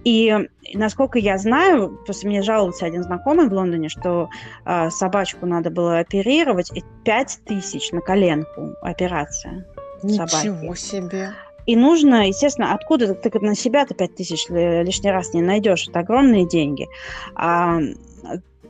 И 0.05 0.33
насколько 0.73 1.19
я 1.19 1.37
знаю, 1.37 1.99
просто 2.05 2.25
мне 2.25 2.41
жаловался 2.41 2.85
один 2.85 3.03
знакомый 3.03 3.49
в 3.49 3.53
Лондоне, 3.53 3.89
что 3.89 4.29
э, 4.65 4.89
собачку 4.91 5.45
надо 5.45 5.69
было 5.71 5.99
оперировать, 5.99 6.71
и 6.73 6.85
5 7.03 7.39
тысяч 7.45 7.91
на 7.91 7.99
коленку 7.99 8.75
операция 8.81 9.67
Ничего 10.03 10.27
собаки. 10.27 10.79
себе. 10.79 11.31
И 11.65 11.75
нужно, 11.75 12.27
естественно, 12.29 12.73
откуда 12.73 13.13
ты 13.13 13.29
на 13.41 13.55
себя-то 13.55 13.93
5 13.93 14.15
тысяч 14.15 14.47
лишний 14.47 15.11
раз 15.11 15.33
не 15.33 15.41
найдешь. 15.41 15.85
Это 15.89 15.99
огромные 15.99 16.47
деньги. 16.47 16.87
А 17.35 17.77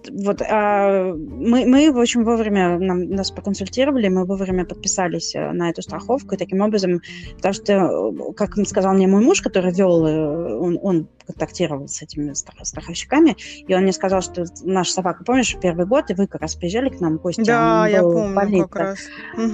вот 0.09 0.41
а, 0.41 1.13
мы, 1.13 1.65
мы, 1.65 1.91
в 1.91 1.99
общем, 1.99 2.23
вовремя 2.23 2.79
нам, 2.79 3.09
нас 3.09 3.31
поконсультировали, 3.31 4.07
мы 4.07 4.25
вовремя 4.25 4.65
подписались 4.65 5.35
э, 5.35 5.51
на 5.51 5.69
эту 5.69 5.81
страховку, 5.81 6.35
и 6.35 6.37
таким 6.37 6.61
образом, 6.61 7.01
потому 7.35 7.53
что, 7.53 7.73
э, 7.73 8.33
как 8.35 8.55
сказал 8.67 8.93
мне 8.93 9.07
мой 9.07 9.23
муж, 9.23 9.41
который 9.41 9.71
вел, 9.71 10.05
э, 10.05 10.55
он, 10.57 10.79
он 10.81 11.07
контактировал 11.25 11.87
с 11.87 12.01
этими 12.01 12.33
страховщиками, 12.33 13.35
и 13.67 13.73
он 13.73 13.83
мне 13.83 13.93
сказал, 13.93 14.21
что 14.21 14.45
наша 14.63 14.93
собака, 14.93 15.23
помнишь, 15.23 15.55
первый 15.61 15.85
год, 15.85 16.09
и 16.09 16.13
вы 16.13 16.27
как 16.27 16.41
раз 16.41 16.55
приезжали 16.55 16.89
к 16.89 16.99
нам, 16.99 17.19
Костя, 17.19 17.43
да, 17.45 17.87
я 17.87 18.01
помню, 18.01 18.35
болит, 18.35 18.67
как 18.69 18.75
раз. 18.75 18.99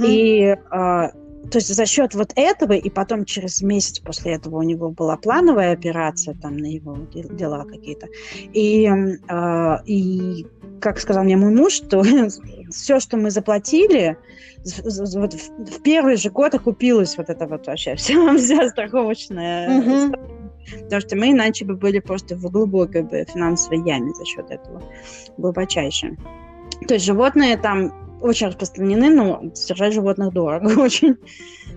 И 0.05 0.55
а, 0.69 1.11
то 1.51 1.59
есть 1.59 1.73
за 1.73 1.85
счет 1.85 2.13
вот 2.13 2.33
этого, 2.35 2.73
и 2.73 2.89
потом 2.89 3.23
через 3.23 3.61
месяц 3.61 3.99
после 3.99 4.33
этого 4.33 4.57
у 4.57 4.63
него 4.63 4.89
была 4.89 5.15
плановая 5.15 5.71
операция 5.71 6.33
там 6.33 6.57
на 6.57 6.65
его 6.65 6.97
дела 7.13 7.63
какие-то. 7.63 8.07
И, 8.53 8.85
э, 8.85 9.77
и 9.85 10.45
как 10.81 10.99
сказал 10.99 11.23
мне 11.23 11.37
мой 11.37 11.53
муж, 11.53 11.73
что 11.73 12.03
все, 12.71 12.99
что 12.99 13.17
мы 13.17 13.31
заплатили, 13.31 14.17
вот 15.15 15.33
в, 15.33 15.77
в 15.77 15.81
первый 15.83 16.17
же 16.17 16.29
год 16.29 16.53
окупилось 16.53 17.17
вот 17.17 17.29
это 17.29 17.47
вот 17.47 17.67
вообще 17.67 17.95
вся, 17.95 18.13
вся 18.37 18.67
страховочная. 18.69 20.11
потому 20.83 21.01
что 21.01 21.15
мы 21.15 21.31
иначе 21.31 21.63
бы 21.63 21.75
были 21.75 21.99
просто 21.99 22.35
в 22.35 22.51
глубокой 22.51 23.03
бы 23.03 23.25
финансовой 23.31 23.87
яме 23.87 24.13
за 24.13 24.25
счет 24.25 24.51
этого, 24.51 24.81
глубочайшей. 25.37 26.17
То 26.87 26.95
есть 26.95 27.05
животные 27.05 27.57
там 27.57 28.06
очень 28.21 28.47
распространены, 28.47 29.09
но 29.09 29.51
содержать 29.53 29.93
животных 29.93 30.33
дорого 30.33 30.67
очень, 30.79 31.15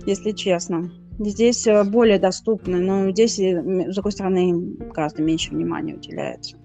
если 0.07 0.32
честно. 0.32 0.91
Здесь 1.18 1.66
э, 1.66 1.84
более 1.84 2.18
доступно, 2.18 2.78
но 2.78 3.11
здесь, 3.11 3.38
с 3.38 3.95
другой 3.95 4.12
стороны, 4.12 4.76
гораздо 4.93 5.22
меньше 5.22 5.51
внимания 5.51 5.95
уделяется. 5.95 6.57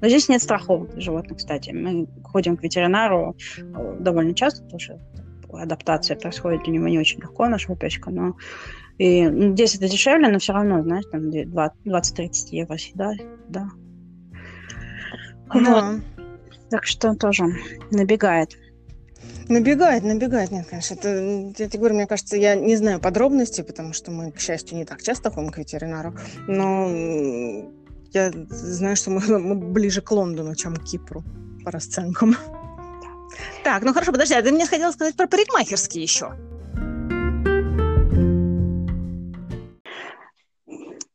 Но 0.00 0.08
здесь 0.08 0.28
нет 0.28 0.42
страховок 0.42 0.92
для 0.92 1.00
животных, 1.00 1.38
кстати. 1.38 1.70
Мы 1.70 2.06
ходим 2.24 2.56
к 2.56 2.62
ветеринару 2.62 3.36
э, 3.58 3.96
довольно 4.00 4.34
часто, 4.34 4.62
потому 4.62 4.80
что 4.80 4.98
адаптация 5.52 6.16
происходит 6.16 6.62
для 6.64 6.74
него 6.74 6.88
не 6.88 6.98
очень 6.98 7.20
легко, 7.20 7.48
наша 7.48 7.74
печка, 7.74 8.10
но 8.10 8.34
и, 8.98 9.28
ну, 9.28 9.52
здесь 9.52 9.76
это 9.76 9.88
дешевле, 9.88 10.28
но 10.28 10.38
все 10.38 10.52
равно, 10.52 10.82
знаешь, 10.82 11.04
там 11.10 11.30
20-30 11.30 12.30
евро 12.50 12.76
всегда, 12.76 13.12
да. 13.48 13.68
Да. 15.54 15.92
Вот. 15.92 16.02
Так 16.70 16.84
что 16.84 17.14
тоже 17.14 17.44
набегает. 17.90 18.56
Набегает, 19.48 20.04
набегает, 20.04 20.50
нет, 20.50 20.66
конечно. 20.68 20.94
Это, 20.94 21.08
я 21.08 21.68
тебе 21.68 21.78
говорю, 21.78 21.94
мне 21.94 22.06
кажется, 22.06 22.36
я 22.36 22.54
не 22.54 22.76
знаю 22.76 23.00
подробностей, 23.00 23.64
потому 23.64 23.94
что 23.94 24.10
мы, 24.10 24.30
к 24.30 24.40
счастью, 24.40 24.76
не 24.76 24.84
так 24.84 25.02
часто 25.02 25.30
ходим 25.30 25.50
к 25.50 25.56
ветеринару, 25.56 26.14
но 26.46 26.86
я 28.12 28.30
знаю, 28.50 28.96
что 28.96 29.10
мы, 29.10 29.20
мы 29.38 29.54
ближе 29.54 30.02
к 30.02 30.10
Лондону, 30.10 30.54
чем 30.54 30.76
к 30.76 30.84
Кипру 30.84 31.24
по 31.64 31.70
расценкам. 31.70 32.36
Так, 33.64 33.82
ну 33.84 33.92
хорошо, 33.92 34.12
подожди, 34.12 34.34
а 34.34 34.42
ты 34.42 34.52
мне 34.52 34.66
хотела 34.66 34.92
сказать 34.92 35.16
про 35.16 35.26
парикмахерские 35.26 36.02
еще. 36.02 36.32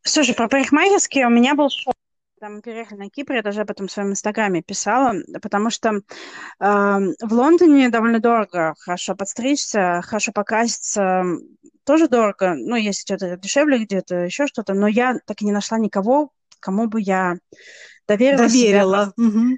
Слушай, 0.04 0.36
про 0.36 0.48
парикмахерские 0.48 1.28
у 1.28 1.30
меня 1.30 1.56
был 1.56 1.70
шок. 1.70 1.94
Там 2.44 2.56
мы 2.56 2.62
переехали 2.62 3.00
на 3.00 3.10
Кипр, 3.10 3.36
я 3.36 3.42
даже 3.42 3.62
об 3.62 3.72
этом 3.72 3.88
в 3.88 3.92
своем 3.94 4.10
инстаграме 4.10 4.62
писала, 4.62 5.14
потому 5.42 5.70
что 5.70 5.92
э, 5.92 6.02
в 6.60 7.32
Лондоне 7.32 7.88
довольно 7.88 8.20
дорого 8.20 8.76
хорошо 8.80 9.16
подстричься, 9.16 10.02
хорошо 10.04 10.34
покраситься, 10.34 11.24
тоже 11.86 12.10
дорого. 12.10 12.56
Ну, 12.58 12.76
есть 12.76 13.00
что-то 13.00 13.38
дешевле 13.38 13.86
где-то, 13.86 14.26
еще 14.26 14.46
что-то, 14.46 14.74
но 14.74 14.88
я 14.88 15.20
так 15.26 15.42
и 15.42 15.46
не 15.46 15.54
нашла 15.54 15.78
никого, 15.78 16.32
кому 16.60 16.88
бы 16.88 17.00
я 17.00 17.36
доверила. 18.10 18.40
Доверила. 18.40 19.14
Себя. 19.16 19.30
Угу 19.30 19.58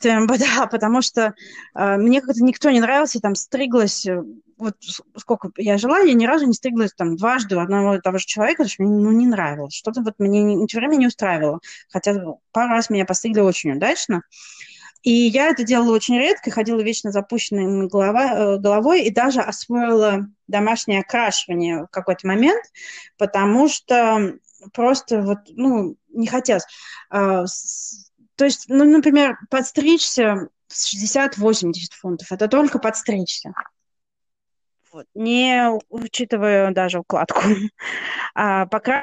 да, 0.38 0.66
потому 0.66 1.02
что 1.02 1.34
э, 1.74 1.96
мне 1.96 2.20
как-то 2.20 2.42
никто 2.42 2.70
не 2.70 2.80
нравился, 2.80 3.20
там 3.20 3.34
стриглась, 3.34 4.06
э, 4.06 4.22
вот 4.56 4.76
сколько 5.16 5.50
я 5.56 5.78
жила, 5.78 5.98
я 6.00 6.14
ни 6.14 6.26
разу 6.26 6.46
не 6.46 6.54
стриглась 6.54 6.92
там 6.94 7.16
дважды 7.16 7.56
у 7.56 7.60
одного 7.60 7.96
и 7.96 8.00
того 8.00 8.18
же 8.18 8.26
человека, 8.26 8.62
потому 8.62 8.70
что 8.70 8.82
мне 8.82 9.02
ну, 9.02 9.12
не 9.12 9.26
нравилось, 9.26 9.74
что-то 9.74 10.02
вот 10.02 10.14
мне 10.18 10.42
не, 10.42 10.66
все 10.66 10.78
время 10.78 10.96
не 10.96 11.06
устраивало, 11.06 11.60
хотя 11.88 12.14
пару 12.52 12.70
раз 12.70 12.90
меня 12.90 13.04
постригли 13.04 13.40
очень 13.40 13.72
удачно, 13.72 14.22
и 15.02 15.12
я 15.12 15.48
это 15.48 15.64
делала 15.64 15.94
очень 15.94 16.18
редко, 16.18 16.50
ходила 16.50 16.80
вечно 16.80 17.10
запущенной 17.10 17.88
голова, 17.88 18.34
э, 18.34 18.58
головой 18.58 19.02
и 19.04 19.10
даже 19.10 19.40
освоила 19.40 20.26
домашнее 20.46 21.00
окрашивание 21.00 21.84
в 21.84 21.88
какой-то 21.88 22.26
момент, 22.26 22.64
потому 23.16 23.68
что 23.68 24.34
просто 24.72 25.22
вот, 25.22 25.38
ну, 25.50 25.96
не 26.10 26.26
хотелось. 26.26 26.64
А, 28.40 28.42
то 28.42 28.44
есть, 28.46 28.66
ну, 28.68 28.84
например, 28.84 29.38
подстричься 29.50 30.48
60-80 30.70 31.72
фунтов. 31.92 32.32
Это 32.32 32.48
только 32.48 32.78
подстричься. 32.78 33.52
Вот. 34.92 35.06
Не 35.14 35.70
учитывая 35.88 36.70
даже 36.72 37.00
укладку. 37.00 37.42
А, 38.34 38.66
пока 38.66 39.02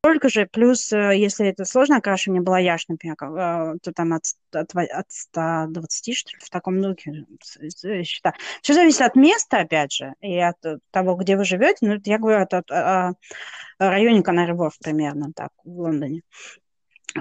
только 0.00 0.28
же, 0.28 0.46
плюс, 0.46 0.92
э, 0.92 1.16
если 1.16 1.48
это 1.48 1.64
сложное 1.64 1.98
окрашивание 1.98 2.40
балаяж, 2.40 2.86
например, 2.88 3.16
э, 3.20 3.78
то 3.82 3.92
там 3.92 4.12
от, 4.12 4.22
от, 4.52 4.74
от 4.74 5.10
120, 5.10 6.16
что 6.16 6.30
ли, 6.30 6.38
в 6.40 6.48
таком 6.48 6.80
духе 6.80 7.26
счета. 8.04 8.32
Все 8.62 8.74
зависит 8.74 9.02
от 9.02 9.16
места, 9.16 9.58
опять 9.58 9.92
же, 9.92 10.14
и 10.20 10.38
от 10.38 10.56
того, 10.92 11.16
где 11.16 11.36
вы 11.36 11.44
живете. 11.44 11.78
Ну, 11.80 12.00
я 12.04 12.18
говорю 12.18 12.42
от, 12.42 12.54
от, 12.54 12.70
от, 12.70 13.16
о 13.78 13.90
районе 13.90 14.22
Канари-Вор 14.22 14.72
примерно 14.80 15.32
так, 15.34 15.50
в 15.64 15.80
Лондоне 15.80 16.22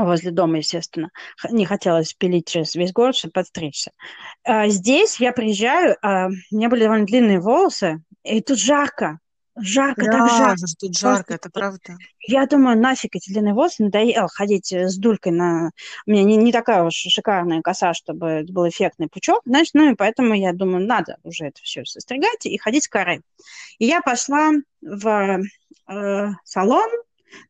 возле 0.06 0.32
дома, 0.32 0.58
естественно. 0.58 1.10
Не 1.50 1.66
хотелось 1.66 2.14
пилить 2.14 2.48
через 2.48 2.76
весь 2.76 2.94
город, 2.94 3.16
чтобы 3.16 3.34
подстричься. 3.34 3.92
А 4.44 4.68
здесь 4.68 5.20
я 5.20 5.32
приезжаю, 5.32 5.98
а, 6.02 6.28
у 6.28 6.56
меня 6.56 6.70
были 6.70 6.84
довольно 6.84 7.06
длинные 7.06 7.40
волосы, 7.40 8.02
и 8.24 8.42
тут 8.42 8.60
жарко. 8.60 9.20
Жарко, 9.60 10.06
да, 10.06 10.12
так 10.12 10.30
жарко. 10.30 10.66
тут 10.80 10.98
жарко, 10.98 11.34
это 11.34 11.50
правда. 11.50 11.98
Я 12.28 12.46
думаю, 12.46 12.78
нафиг 12.80 13.16
эти 13.16 13.32
длинные 13.32 13.56
волосы, 13.56 13.84
надоело 13.84 14.28
ходить 14.28 14.72
с 14.72 14.98
дулькой 14.98 15.32
на... 15.32 15.72
У 16.06 16.12
меня 16.12 16.24
не, 16.24 16.36
не 16.36 16.52
такая 16.52 16.84
уж 16.84 16.94
шикарная 16.94 17.62
коса, 17.62 17.94
чтобы 17.94 18.46
был 18.48 18.70
эффектный 18.70 19.08
пучок, 19.08 19.42
значит, 19.46 19.74
ну 19.74 19.92
и 19.92 19.96
поэтому 19.96 20.36
я 20.36 20.54
думаю, 20.54 20.86
надо 20.86 21.18
уже 21.24 21.46
это 21.46 21.62
все 21.64 21.86
состригать 21.86 22.46
и 22.46 22.58
ходить 22.58 22.84
с 22.84 22.88
коры. 22.88 23.22
И 23.80 23.86
я 23.86 24.02
пошла 24.02 24.52
в 24.82 25.40
э, 25.90 26.28
салон, 26.44 26.90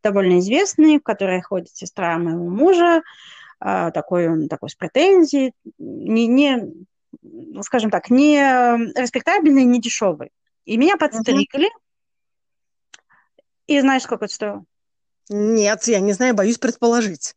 довольно 0.04 0.40
известный, 0.40 1.00
в 1.00 1.04
который 1.04 1.42
ходит 1.42 1.76
сестра 1.76 2.18
моего 2.18 2.50
мужа, 2.50 3.02
а, 3.60 3.92
такой 3.92 4.28
он 4.30 4.50
такой 4.50 4.70
с 4.70 4.76
претензией, 4.76 5.54
не, 5.78 6.28
не 6.28 6.74
скажем 7.62 7.90
так, 7.90 8.10
не 8.10 8.40
респектабельный, 9.00 9.64
не 9.64 9.82
дешевый. 9.82 10.32
И 10.66 10.78
меня 10.78 10.98
подстригли. 10.98 11.68
Uh-huh. 11.68 13.02
И 13.68 13.80
знаешь, 13.80 14.04
сколько 14.04 14.26
это 14.26 14.34
стоило? 14.34 14.66
Нет, 15.30 15.84
я 15.88 16.00
не 16.00 16.14
знаю, 16.14 16.36
боюсь 16.36 16.58
предположить. 16.58 17.36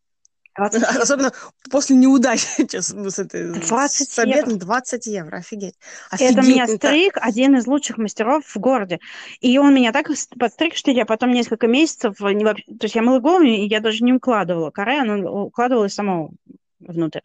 20 0.68 0.82
Особенно 0.82 1.32
после 1.70 1.96
неудачи 1.96 2.46
с, 2.76 3.18
этой, 3.18 3.52
20 3.52 4.10
с 4.10 4.18
обедом 4.18 4.58
20 4.58 5.06
евро, 5.06 5.38
офигеть. 5.38 5.74
офигеть. 6.10 6.32
Это 6.32 6.42
меня 6.42 6.66
стриг 6.66 7.16
один 7.20 7.56
из 7.56 7.66
лучших 7.66 7.98
мастеров 7.98 8.44
в 8.44 8.56
городе. 8.58 9.00
И 9.40 9.56
он 9.58 9.74
меня 9.74 9.92
так 9.92 10.10
подстриг, 10.38 10.74
что 10.74 10.90
я 10.90 11.06
потом 11.06 11.30
несколько 11.30 11.66
месяцев, 11.66 12.20
не, 12.20 12.44
то 12.44 12.56
есть 12.82 12.94
я 12.94 13.02
мыла 13.02 13.20
голову, 13.20 13.44
и 13.44 13.66
я 13.66 13.80
даже 13.80 14.04
не 14.04 14.12
укладывала 14.12 14.70
коры, 14.70 14.98
она 14.98 15.16
укладывалась 15.30 15.94
сама 15.94 16.28
внутрь. 16.80 17.20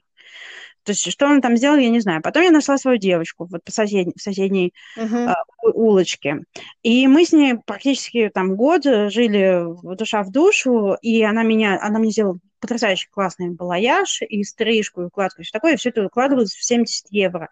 То 0.85 0.91
есть, 0.91 1.11
что 1.11 1.25
он 1.25 1.41
там 1.41 1.57
сделал, 1.57 1.77
я 1.77 1.89
не 1.89 1.99
знаю. 1.99 2.21
Потом 2.21 2.43
я 2.43 2.51
нашла 2.51 2.77
свою 2.77 2.99
девочку 2.99 3.47
вот 3.49 3.63
по 3.63 3.71
соседней, 3.71 4.13
в 4.15 4.21
соседней 4.21 4.71
uh-huh. 4.95 5.31
э, 5.31 5.33
улочке. 5.73 6.41
И 6.83 7.07
мы 7.07 7.25
с 7.25 7.31
ней 7.33 7.55
практически 7.65 8.29
там 8.31 8.55
год 8.55 8.83
жили 8.83 9.65
душа 9.95 10.21
в 10.21 10.31
душу, 10.31 10.95
и 11.01 11.23
она 11.23 11.41
меня, 11.41 11.79
она 11.81 11.97
мне 11.97 12.11
сделала 12.11 12.37
потрясающе 12.65 13.07
классный 13.11 13.51
балаяж 13.51 14.21
и 14.21 14.43
стрижку, 14.43 15.01
и 15.01 15.05
укладку, 15.05 15.41
и 15.41 15.43
все 15.43 15.51
такое, 15.51 15.73
и 15.73 15.77
все 15.77 15.89
это 15.89 16.03
укладывалось 16.03 16.53
в 16.53 16.63
70 16.63 17.05
евро 17.11 17.49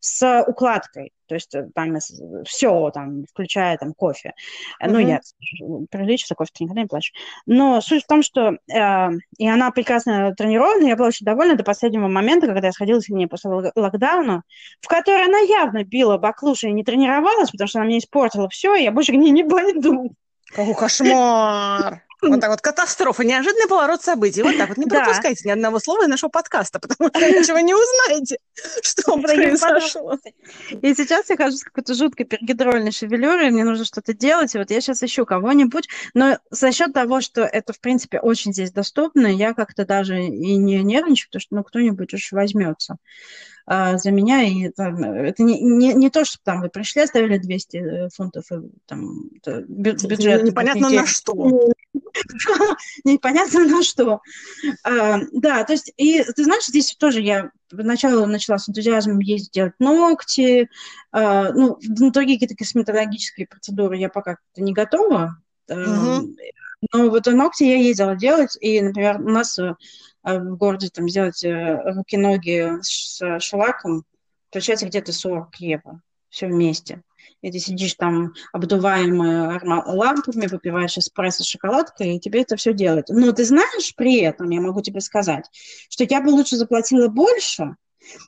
с 0.00 0.44
укладкой, 0.46 1.12
то 1.26 1.34
есть 1.34 1.54
э, 1.54 1.68
там 1.74 1.96
все, 2.44 2.90
там, 2.90 3.24
включая 3.30 3.76
там 3.78 3.94
кофе. 3.94 4.32
Mm-hmm. 4.82 4.90
Ну, 4.90 4.98
я 4.98 5.20
прилично 5.90 6.36
кофе 6.36 6.52
никогда 6.60 6.82
не 6.82 6.86
плачу. 6.86 7.12
Но 7.46 7.80
суть 7.80 8.04
в 8.04 8.06
том, 8.06 8.22
что 8.22 8.58
э, 8.72 9.08
и 9.38 9.48
она 9.48 9.70
прекрасно 9.70 10.34
тренирована, 10.36 10.86
я 10.86 10.96
была 10.96 11.08
очень 11.08 11.26
довольна 11.26 11.56
до 11.56 11.64
последнего 11.64 12.08
момента, 12.08 12.46
когда 12.46 12.68
я 12.68 12.72
сходила 12.72 13.00
с 13.00 13.08
ней 13.08 13.26
после 13.26 13.50
локдауна, 13.50 14.42
в 14.80 14.86
которой 14.88 15.24
она 15.24 15.38
явно 15.38 15.84
била 15.84 16.16
баклуши 16.16 16.68
и 16.68 16.72
не 16.72 16.84
тренировалась, 16.84 17.50
потому 17.50 17.68
что 17.68 17.80
она 17.80 17.86
мне 17.86 17.98
испортила 17.98 18.48
все, 18.48 18.74
и 18.76 18.84
я 18.84 18.92
больше 18.92 19.12
к 19.12 19.16
ней 19.16 19.30
не 19.30 19.44
пойду. 19.44 20.14
Какой 20.54 20.74
кошмар! 20.74 22.02
Вот 22.20 22.40
так 22.40 22.50
вот, 22.50 22.60
катастрофа, 22.60 23.24
неожиданный 23.24 23.68
поворот 23.68 24.02
событий. 24.02 24.42
Вот 24.42 24.56
так 24.56 24.68
вот, 24.70 24.78
не 24.78 24.86
пропускайте 24.88 25.48
ни 25.48 25.52
одного 25.52 25.78
слова 25.78 26.02
из 26.02 26.08
нашего 26.08 26.30
подкаста, 26.30 26.80
потому 26.80 27.10
что 27.10 27.20
ничего 27.20 27.60
не 27.60 27.74
узнаете, 27.74 28.38
что 28.82 29.16
произошло. 29.18 30.18
И 30.82 30.94
сейчас 30.94 31.30
я 31.30 31.36
хожу 31.36 31.56
с 31.56 31.62
какой-то 31.62 31.94
жуткой 31.94 32.26
пергидрольной 32.26 32.92
шевелюрой, 32.92 33.50
мне 33.50 33.64
нужно 33.64 33.84
что-то 33.84 34.14
делать, 34.14 34.54
и 34.54 34.58
вот 34.58 34.70
я 34.70 34.80
сейчас 34.80 35.02
ищу 35.02 35.24
кого-нибудь, 35.24 35.88
но 36.14 36.38
за 36.50 36.72
счет 36.72 36.92
того, 36.92 37.20
что 37.20 37.42
это, 37.42 37.72
в 37.72 37.80
принципе, 37.80 38.18
очень 38.18 38.52
здесь 38.52 38.72
доступно, 38.72 39.26
я 39.26 39.54
как-то 39.54 39.84
даже 39.84 40.20
и 40.20 40.56
не 40.56 40.82
нервничаю, 40.82 41.28
потому 41.28 41.40
что 41.40 41.54
ну, 41.54 41.64
кто-нибудь 41.64 42.14
уж 42.14 42.32
возьмется 42.32 42.96
а, 43.70 43.98
за 43.98 44.10
меня. 44.10 44.42
И 44.42 44.70
там, 44.70 45.02
это 45.02 45.42
не, 45.42 45.60
не, 45.60 45.92
не 45.92 46.08
то, 46.08 46.24
что 46.24 46.38
там 46.42 46.62
вы 46.62 46.70
пришли, 46.70 47.02
оставили 47.02 47.36
200 47.36 47.76
э, 47.76 48.08
фунтов 48.14 48.44
э, 48.50 48.62
там, 48.86 49.28
бюджет. 49.68 50.42
Непонятно 50.42 50.88
на 50.88 51.06
что. 51.06 51.34
Непонятно 53.04 53.66
на 53.66 53.82
что. 53.82 54.20
А, 54.84 55.20
да, 55.32 55.64
то 55.64 55.72
есть, 55.72 55.92
и 55.96 56.22
ты 56.22 56.44
знаешь, 56.44 56.66
здесь 56.66 56.94
тоже 56.98 57.20
я 57.20 57.50
сначала 57.70 58.26
начала 58.26 58.58
с 58.58 58.68
энтузиазмом 58.68 59.20
ездить 59.20 59.52
делать 59.52 59.74
ногти, 59.78 60.68
а, 61.12 61.52
ну, 61.52 61.78
другие 61.80 62.38
какие-то 62.38 62.56
косметологические 62.56 63.46
процедуры 63.46 63.96
я 63.96 64.08
пока 64.08 64.36
не 64.56 64.72
готова. 64.72 65.36
Uh-huh. 65.70 66.34
Но 66.92 67.10
вот 67.10 67.26
ногти 67.26 67.64
я 67.64 67.76
ездила 67.76 68.16
делать, 68.16 68.56
и, 68.60 68.80
например, 68.80 69.20
у 69.20 69.28
нас 69.28 69.58
а 70.22 70.38
в 70.38 70.56
городе 70.56 70.90
там 70.90 71.08
сделать 71.08 71.42
э, 71.44 71.80
руки-ноги 71.94 72.82
с 72.82 73.40
шелаком, 73.40 74.04
получается 74.50 74.86
где-то 74.86 75.12
40 75.12 75.56
евро 75.56 76.02
все 76.28 76.48
вместе. 76.48 77.02
И 77.42 77.50
ты 77.50 77.58
сидишь 77.58 77.94
там 77.94 78.32
обдуваемый 78.52 79.60
лампами, 79.64 80.46
выпиваешь 80.46 80.98
эспрессо 80.98 81.44
с 81.44 81.46
шоколадкой, 81.48 82.16
и 82.16 82.20
тебе 82.20 82.42
это 82.42 82.56
все 82.56 82.72
делают. 82.72 83.08
Но 83.08 83.32
ты 83.32 83.44
знаешь 83.44 83.94
при 83.96 84.20
этом, 84.20 84.50
я 84.50 84.60
могу 84.60 84.80
тебе 84.82 85.00
сказать, 85.00 85.48
что 85.88 86.04
я 86.04 86.20
бы 86.20 86.30
лучше 86.30 86.56
заплатила 86.56 87.08
больше, 87.08 87.76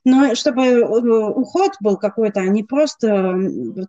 но 0.05 0.35
чтобы 0.35 0.63
э, 0.63 0.85
уход 0.85 1.73
был 1.81 1.97
какой-то, 1.97 2.41
они 2.41 2.63
просто 2.63 3.35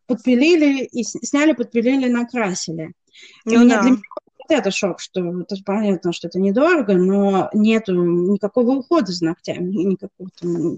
подпилили, 0.08 0.86
и 0.86 1.04
сняли, 1.04 1.54
подпилили, 1.54 2.08
накрасили. 2.10 2.94
Ну, 3.46 3.68
да. 3.68 3.82
для 3.82 3.92
меня 3.92 4.02
это 4.50 4.72
шок, 4.72 5.00
что 5.00 5.42
это 5.42 5.56
понятно, 5.66 6.14
что 6.14 6.28
это 6.28 6.40
недорого, 6.40 6.94
но 6.94 7.50
нету 7.54 7.94
никакого 7.94 8.72
ухода 8.72 9.12
за 9.12 9.26
ногтями, 9.26 9.72
никакого 9.72 10.30
там... 10.40 10.78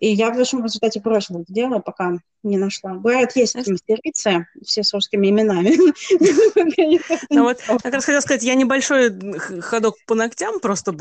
И 0.00 0.08
я 0.08 0.30
в 0.30 0.36
большом 0.36 0.64
результате 0.64 1.00
бросила 1.00 1.40
это 1.40 1.52
дело, 1.52 1.80
пока 1.80 2.18
не 2.42 2.56
нашла. 2.56 2.94
Бывают, 2.94 3.34
есть 3.34 3.56
мастерицы, 3.56 4.46
все 4.64 4.82
с 4.82 4.92
русскими 4.94 5.28
именами. 5.28 5.76
Ну 7.30 7.44
вот, 7.44 7.58
как 7.82 7.92
раз 7.92 8.04
хотела 8.04 8.20
сказать, 8.20 8.42
я 8.42 8.54
небольшой 8.54 9.12
ходок 9.60 9.96
по 10.06 10.14
ногтям, 10.14 10.60
просто 10.60 10.92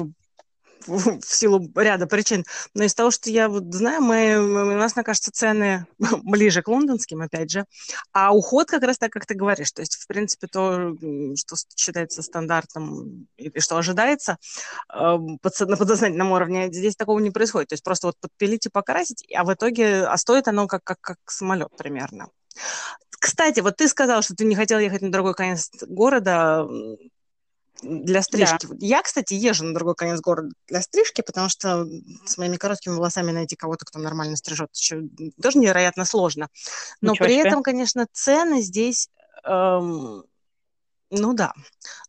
в 1.21 1.21
силу 1.25 1.71
ряда 1.75 2.07
причин. 2.07 2.45
Но 2.73 2.83
из 2.83 2.93
того, 2.93 3.11
что 3.11 3.29
я 3.29 3.49
вот 3.49 3.73
знаю, 3.73 4.01
мы, 4.01 4.37
у 4.37 4.77
нас, 4.77 4.95
мне 4.95 5.03
кажется, 5.03 5.31
цены 5.31 5.85
ближе 6.23 6.61
к 6.61 6.67
лондонским, 6.67 7.21
опять 7.21 7.51
же. 7.51 7.65
А 8.13 8.33
уход 8.33 8.69
как 8.69 8.83
раз 8.83 8.97
так, 8.97 9.11
как 9.11 9.25
ты 9.25 9.33
говоришь. 9.33 9.71
То 9.71 9.81
есть, 9.81 9.95
в 9.95 10.07
принципе, 10.07 10.47
то, 10.47 10.95
что 11.35 11.55
считается 11.75 12.21
стандартом 12.21 13.27
и 13.37 13.59
что 13.59 13.77
ожидается 13.77 14.37
эм, 14.93 15.39
на 15.41 15.77
подсознательном 15.77 16.31
уровне, 16.31 16.71
здесь 16.71 16.95
такого 16.95 17.19
не 17.19 17.31
происходит. 17.31 17.69
То 17.69 17.73
есть 17.73 17.83
просто 17.83 18.07
вот 18.07 18.15
подпилить 18.19 18.65
и 18.65 18.69
покрасить, 18.69 19.25
а 19.33 19.43
в 19.43 19.53
итоге, 19.53 20.05
а 20.05 20.17
стоит 20.17 20.47
оно 20.47 20.67
как, 20.67 20.83
как, 20.83 20.99
как 21.01 21.17
самолет 21.27 21.75
примерно. 21.77 22.29
Кстати, 23.19 23.59
вот 23.61 23.77
ты 23.77 23.87
сказал, 23.87 24.21
что 24.21 24.35
ты 24.35 24.45
не 24.45 24.55
хотел 24.55 24.79
ехать 24.79 25.01
на 25.01 25.11
другой 25.11 25.33
конец 25.33 25.71
города 25.87 26.67
для 27.81 28.21
стрижки. 28.21 28.67
Да. 28.67 28.75
Я, 28.79 29.01
кстати, 29.01 29.33
езжу 29.33 29.65
на 29.65 29.73
другой 29.73 29.95
конец 29.95 30.19
города 30.21 30.49
для 30.67 30.81
стрижки, 30.81 31.21
потому 31.21 31.49
что 31.49 31.87
с 32.25 32.37
моими 32.37 32.57
короткими 32.57 32.93
волосами 32.93 33.31
найти 33.31 33.55
кого-то, 33.55 33.85
кто 33.85 33.99
нормально 33.99 34.37
стрижет, 34.37 34.69
еще 34.73 35.03
тоже 35.41 35.59
невероятно 35.59 36.05
сложно. 36.05 36.49
Но 37.01 37.11
Ничего 37.11 37.25
при 37.25 37.39
себе. 37.39 37.47
этом, 37.49 37.63
конечно, 37.63 38.07
цены 38.11 38.61
здесь, 38.61 39.09
эм, 39.43 40.23
ну 41.11 41.33
да. 41.33 41.53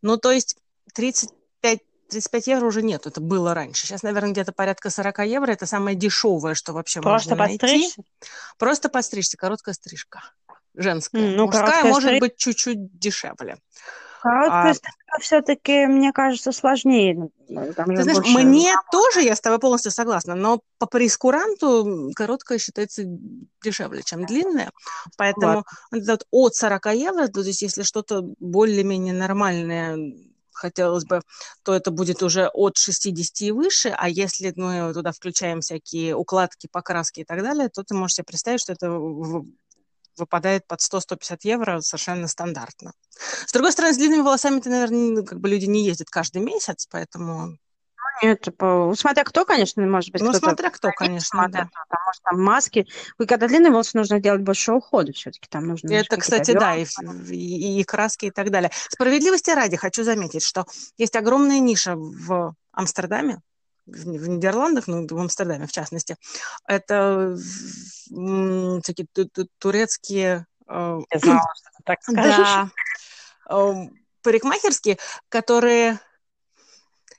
Ну, 0.03 0.17
то 0.17 0.31
есть 0.31 0.57
35 0.95 1.81
35 2.09 2.47
евро 2.47 2.67
уже 2.67 2.83
нет, 2.83 3.07
это 3.07 3.21
было 3.21 3.53
раньше. 3.53 3.87
Сейчас, 3.87 4.03
наверное, 4.03 4.31
где-то 4.31 4.53
порядка 4.53 4.91
40 4.91 5.27
евро. 5.27 5.51
Это 5.51 5.67
самое 5.67 5.97
дешевое, 5.97 6.55
что 6.55 6.73
вообще 6.73 7.01
Просто 7.01 7.31
можно 7.31 7.45
найти. 7.45 7.59
Просто 7.59 7.77
подстричься? 7.77 8.03
Просто 8.59 8.89
подстричься, 8.89 9.37
короткая 9.37 9.75
стрижка. 9.75 10.23
Женская. 10.75 11.23
Mm, 11.23 11.37
ну, 11.37 11.47
Мужская 11.47 11.85
может 11.85 12.09
стриж... 12.11 12.21
быть 12.21 12.37
чуть-чуть 12.37 12.99
дешевле. 12.99 13.57
Короткая 14.21 14.75
а... 15.09 15.19
все-таки, 15.21 15.87
мне 15.87 16.13
кажется, 16.13 16.53
сложнее. 16.53 17.31
Ну, 17.49 17.73
там 17.75 17.95
Ты 17.95 18.03
знаешь, 18.03 18.19
больше... 18.19 18.47
мне 18.47 18.75
тоже, 18.91 19.23
я 19.23 19.37
с 19.37 19.41
тобой 19.41 19.59
полностью 19.59 19.93
согласна, 19.93 20.35
но 20.35 20.61
по 20.79 20.87
прескуранту 20.87 22.13
короткая 22.15 22.59
считается 22.59 23.05
дешевле, 23.63 24.03
чем 24.03 24.27
длинная. 24.27 24.71
Поэтому 25.17 25.65
вот. 25.91 26.27
от 26.31 26.55
40 26.55 26.87
евро, 26.95 27.29
то 27.29 27.41
есть 27.41 27.63
если 27.63 27.83
что-то 27.83 28.23
более-менее 28.39 29.15
нормальное 29.15 29.97
хотелось 30.57 31.05
бы, 31.05 31.21
то 31.63 31.75
это 31.75 31.91
будет 31.91 32.23
уже 32.23 32.49
от 32.49 32.77
60 32.77 33.43
и 33.43 33.51
выше, 33.53 33.95
а 33.97 34.09
если 34.09 34.53
мы 34.57 34.93
туда 34.95 35.13
включаем 35.13 35.61
всякие 35.61 36.17
укладки, 36.17 36.69
покраски 36.71 37.21
и 37.21 37.25
так 37.25 37.43
далее, 37.43 37.69
то 37.69 37.85
ты 37.85 37.95
можешь 37.95 38.17
себе 38.17 38.25
представить, 38.25 38.61
что 38.61 38.73
это 38.73 38.91
выпадает 40.17 40.67
под 40.67 40.81
100-150 40.81 41.39
евро 41.43 41.81
совершенно 41.81 42.29
стандартно. 42.29 42.93
С 43.47 43.53
другой 43.53 43.73
стороны, 43.73 43.95
с 43.95 43.99
длинными 43.99 44.23
волосами, 44.23 44.61
ты, 44.61 44.71
наверное, 44.71 45.23
как 45.23 45.41
бы 45.41 45.49
люди 45.49 45.67
не 45.67 45.85
ездят 45.85 46.09
каждый 46.11 46.43
месяц, 46.43 46.87
поэтому... 46.91 47.59
Нет, 48.23 48.41
типа, 48.41 48.95
смотря 48.97 49.25
кто, 49.25 49.45
конечно, 49.45 49.83
может 49.87 50.11
быть. 50.11 50.23
Ну, 50.23 50.33
смотря 50.33 50.71
кто, 50.71 50.91
конечно, 50.91 51.49
да. 51.51 51.69
Потому 51.89 52.13
что 52.15 52.23
там 52.25 52.43
маски. 52.43 52.87
И 53.19 53.27
когда 53.27 53.47
длинные 53.47 53.71
волосы, 53.71 53.99
нужно 53.99 54.21
делать 54.21 54.41
больше 54.41 54.73
ухода 54.73 55.13
все-таки. 55.13 55.47
Там 55.51 55.67
нужно 55.67 55.93
Это, 55.93 56.17
кстати, 56.17 56.53
да, 56.53 56.77
и, 56.77 56.87
и, 57.29 57.81
и 57.81 57.85
краски 57.85 58.27
и 58.27 58.31
так 58.31 58.51
далее. 58.51 58.71
Справедливости 58.89 59.51
ради 59.51 59.77
хочу 59.77 60.03
заметить, 60.03 60.43
что 60.43 60.65
есть 60.97 61.15
огромная 61.15 61.59
ниша 61.59 61.95
в 61.95 62.55
Амстердаме, 62.73 63.41
в 63.87 64.29
Нидерландах, 64.29 64.87
ну, 64.89 65.07
в 65.09 65.19
Амстердаме 65.19 65.67
в 65.67 65.73
частности, 65.73 66.17
это 66.67 67.37
такие 68.85 69.07
турецкие... 69.59 70.47
Э, 70.69 71.01
Я 71.13 71.19
знала, 71.19 71.53
что 71.57 71.71
ты 71.77 71.83
так 71.85 71.99
скажешь. 72.03 72.37
Да, 72.37 72.71
эм, 73.51 73.91
парикмахерские, 74.23 74.99
которые 75.29 75.99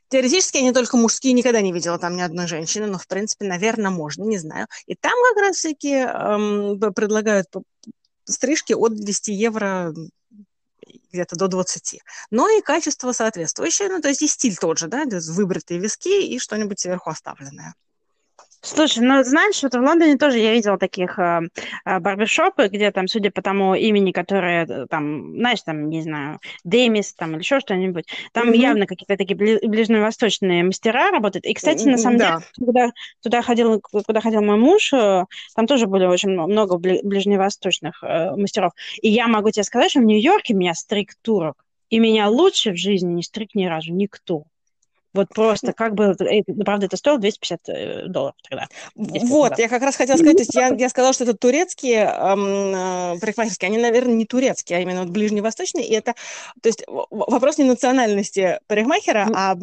Теоретически 0.09 0.57
они 0.59 0.72
только 0.72 0.95
мужские, 0.95 1.34
никогда 1.34 1.59
не 1.59 1.74
видела 1.74 1.99
там 1.99 2.15
ни 2.15 2.22
одной 2.22 2.47
женщины, 2.47 2.88
но, 2.88 2.97
в 2.97 3.07
принципе, 3.07 3.45
наверное, 3.45 3.91
можно, 3.91 4.24
не 4.24 4.38
знаю. 4.38 4.68
И 4.86 4.95
там 4.95 5.11
как 5.34 5.43
раз 5.43 5.57
всякие 5.57 6.05
эм, 6.05 6.80
предлагают 6.93 7.47
стрижки 8.24 8.72
от 8.72 8.95
10 8.95 9.28
евро 9.30 9.93
где-то 11.12 11.36
до 11.36 11.47
20. 11.47 12.01
Но 12.32 12.49
и 12.49 12.62
качество 12.62 13.12
соответствующее, 13.12 13.89
ну, 13.89 14.01
то 14.01 14.10
есть 14.10 14.22
и 14.22 14.28
стиль 14.28 14.58
тот 14.58 14.78
же, 14.78 14.88
да, 14.88 15.05
выбритые 15.05 15.80
виски 15.80 16.26
и 16.26 16.39
что-нибудь 16.39 16.80
сверху 16.80 17.10
оставленное. 17.10 17.74
Слушай, 18.62 19.03
ну 19.03 19.24
знаешь, 19.24 19.62
вот 19.62 19.74
в 19.74 19.80
Лондоне 19.80 20.18
тоже 20.18 20.39
я 20.39 20.53
видела 20.53 20.78
таких 20.78 21.20
э, 21.20 21.41
э, 21.86 21.99
барбершопы, 21.99 22.68
где 22.68 22.91
там, 22.91 23.08
судя 23.08 23.32
по 23.32 23.41
тому 23.41 23.76
имени, 23.76 24.12
которое 24.12 24.66
э, 24.66 24.88
там, 24.88 25.38
знаешь, 25.38 25.62
там, 25.62 25.89
не 25.89 26.01
знаю, 26.01 26.39
Демис 26.64 27.14
там 27.14 27.34
или 27.34 27.39
еще 27.39 27.60
что-нибудь, 27.60 28.05
там 28.34 28.49
mm-hmm. 28.49 28.58
явно 28.58 28.86
какие-то 28.88 29.16
такие 29.16 29.36
ближневосточные 29.36 30.64
мастера 30.64 31.12
работают. 31.12 31.45
И, 31.45 31.53
кстати, 31.53 31.88
на 31.88 31.97
самом 31.97 32.18
да. 32.18 32.26
деле, 32.26 32.45
когда 32.58 32.91
туда 33.22 33.41
ходил, 33.41 33.82
куда 33.82 34.22
ходил 34.22 34.41
мой 34.41 34.58
муж, 34.58 34.91
э, 34.91 35.26
там 35.55 35.68
тоже 35.68 35.88
были 35.88 36.05
очень 36.05 36.30
много 36.30 36.78
ближневосточных 36.78 38.03
э, 38.03 38.36
мастеров. 38.36 38.74
И 39.01 39.10
я 39.10 39.28
могу 39.28 39.51
тебе 39.51 39.64
сказать, 39.64 39.91
что 39.91 39.99
в 39.99 40.05
Нью-Йорке 40.05 40.53
меня 40.53 40.74
стриг 40.74 41.14
турок, 41.22 41.64
и 41.89 41.99
меня 41.99 42.28
лучше 42.28 42.72
в 42.72 42.78
жизни 42.78 43.14
не 43.14 43.24
стриг 43.24 43.55
ни 43.55 43.66
разу 43.66 43.93
никто. 43.93 44.43
Вот 45.14 45.30
просто 45.30 45.74
как 45.74 45.93
бы, 45.95 46.16
правда, 46.66 46.86
это 46.86 46.97
стоило 46.97 47.20
250 47.20 47.70
э, 47.70 48.08
долларов 48.08 48.36
тогда. 48.49 48.68
Вот, 48.95 49.58
я 49.58 49.70
как 49.70 49.82
раз 49.82 49.95
хотела 49.95 50.18
сказать, 50.18 50.38
то 50.38 50.41
есть 50.41 50.55
я, 50.55 50.68
я 50.68 50.89
сказала, 50.89 51.14
что 51.14 51.24
это 51.24 51.36
турецкие 51.36 52.03
эм, 52.05 53.20
парикмахерские, 53.20 53.68
они, 53.68 53.78
наверное, 53.78 54.14
не 54.14 54.26
турецкие, 54.26 54.80
а 54.80 54.82
именно 54.82 55.01
вот 55.01 55.10
ближневосточные, 55.10 55.88
и 55.88 55.93
это, 55.93 56.14
то 56.62 56.70
есть 56.70 56.84
вопрос 56.88 57.58
не 57.58 57.64
национальности 57.64 58.60
парикмахера, 58.68 59.28
а 59.34 59.55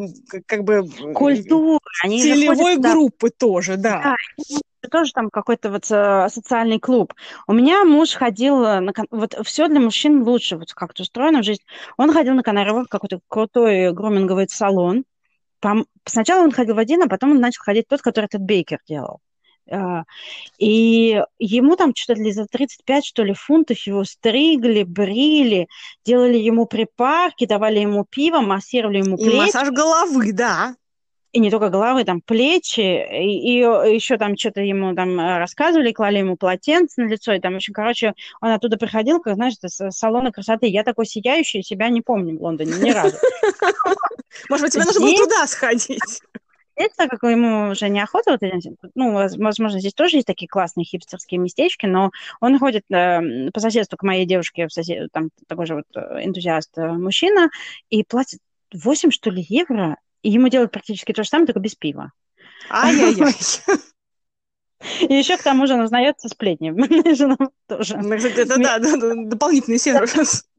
как 0.46 0.64
бы... 0.64 0.88
Культура. 1.14 1.80
Они 2.02 2.20
целевой 2.20 2.76
группы 2.76 3.30
тоже, 3.30 3.76
да. 3.76 4.14
да 4.38 4.58
тоже 4.88 5.12
там 5.12 5.30
какой-то 5.30 5.70
вот 5.70 5.90
э, 5.90 6.28
социальный 6.28 6.78
клуб. 6.78 7.14
У 7.46 7.52
меня 7.52 7.84
муж 7.84 8.12
ходил 8.14 8.58
на... 8.58 8.92
Вот 9.10 9.34
все 9.44 9.68
для 9.68 9.80
мужчин 9.80 10.22
лучше, 10.22 10.56
вот 10.56 10.72
как-то 10.72 11.02
устроено 11.02 11.40
в 11.40 11.44
жизни. 11.44 11.64
Он 11.96 12.12
ходил 12.12 12.34
на 12.34 12.42
Канарова 12.42 12.84
в 12.84 12.88
какой-то 12.88 13.20
крутой 13.28 13.92
груминговый 13.92 14.48
салон. 14.48 15.04
Там 15.64 15.86
сначала 16.04 16.44
он 16.44 16.52
ходил 16.52 16.74
в 16.74 16.78
один, 16.78 17.02
а 17.02 17.08
потом 17.08 17.30
он 17.30 17.40
начал 17.40 17.62
ходить 17.62 17.88
тот, 17.88 18.02
который 18.02 18.26
этот 18.26 18.42
Бейкер 18.42 18.80
делал. 18.86 19.20
А, 19.70 20.02
и 20.58 21.22
ему 21.38 21.76
там 21.76 21.94
что-то 21.96 22.20
ли 22.20 22.32
за 22.32 22.44
35, 22.44 23.02
что 23.02 23.22
ли, 23.22 23.32
фунтов 23.32 23.78
его 23.86 24.04
стригли, 24.04 24.82
брили, 24.82 25.68
делали 26.04 26.36
ему 26.36 26.66
припарки, 26.66 27.46
давали 27.46 27.78
ему 27.78 28.04
пиво, 28.04 28.40
массировали 28.40 28.98
ему 28.98 29.16
плечи. 29.16 29.36
И 29.36 29.38
массаж 29.38 29.70
головы, 29.70 30.34
да 30.34 30.74
и 31.34 31.40
не 31.40 31.50
только 31.50 31.68
головы, 31.68 32.04
там 32.04 32.20
плечи, 32.20 32.80
и, 32.80 33.56
и 33.56 33.58
еще 33.92 34.16
там 34.18 34.36
что-то 34.36 34.60
ему 34.60 34.94
там 34.94 35.18
э, 35.18 35.38
рассказывали, 35.38 35.90
клали 35.90 36.18
ему 36.18 36.36
полотенце 36.36 37.02
на 37.02 37.08
лицо, 37.08 37.32
и 37.32 37.40
там, 37.40 37.54
в 37.54 37.56
общем, 37.56 37.74
короче, 37.74 38.14
он 38.40 38.50
оттуда 38.50 38.76
приходил, 38.76 39.20
как, 39.20 39.34
знаешь, 39.34 39.54
с 39.60 39.90
салона 39.90 40.30
красоты. 40.30 40.68
Я 40.68 40.84
такой 40.84 41.06
сияющий, 41.06 41.64
себя 41.64 41.88
не 41.88 42.02
помню 42.02 42.38
в 42.38 42.42
Лондоне 42.42 42.74
ни 42.78 42.90
разу. 42.92 43.16
Может 44.48 44.64
быть, 44.64 44.72
тебе 44.74 44.84
нужно 44.84 45.00
было 45.00 45.16
туда 45.16 45.46
сходить? 45.48 46.20
Здесь, 46.76 46.92
так 46.96 47.10
как 47.10 47.24
ему 47.24 47.70
уже 47.70 47.88
неохота, 47.88 48.38
вот, 48.40 48.40
ну, 48.94 49.12
возможно, 49.12 49.80
здесь 49.80 49.94
тоже 49.94 50.18
есть 50.18 50.28
такие 50.28 50.46
классные 50.46 50.84
хипстерские 50.84 51.40
местечки, 51.40 51.86
но 51.86 52.12
он 52.40 52.60
ходит 52.60 52.84
э, 52.92 53.50
по 53.52 53.58
соседству 53.58 53.96
к 53.96 54.04
моей 54.04 54.24
девушке, 54.24 54.68
сосед... 54.68 55.08
там 55.12 55.30
такой 55.48 55.66
же 55.66 55.74
вот 55.74 55.86
э, 55.96 56.24
энтузиаст 56.24 56.78
э, 56.78 56.92
мужчина, 56.92 57.50
и 57.90 58.04
платит 58.04 58.38
8, 58.72 59.10
что 59.10 59.30
ли, 59.30 59.44
евро 59.48 59.96
и 60.24 60.30
ему 60.30 60.48
делают 60.48 60.72
практически 60.72 61.12
то 61.12 61.22
же 61.22 61.28
самое, 61.28 61.46
только 61.46 61.60
без 61.60 61.74
пива. 61.74 62.10
Ай-яй-яй. 62.70 63.34
И 65.08 65.14
еще 65.14 65.36
к 65.38 65.42
тому 65.42 65.66
же 65.66 65.74
он 65.74 65.80
узнается 65.80 66.28
сплетни. 66.28 66.70
тоже. 67.68 67.96
Ну, 67.96 68.14
это 68.14 68.58
да, 68.58 68.78
дополнительный 68.78 69.78
сервис. 69.78 70.44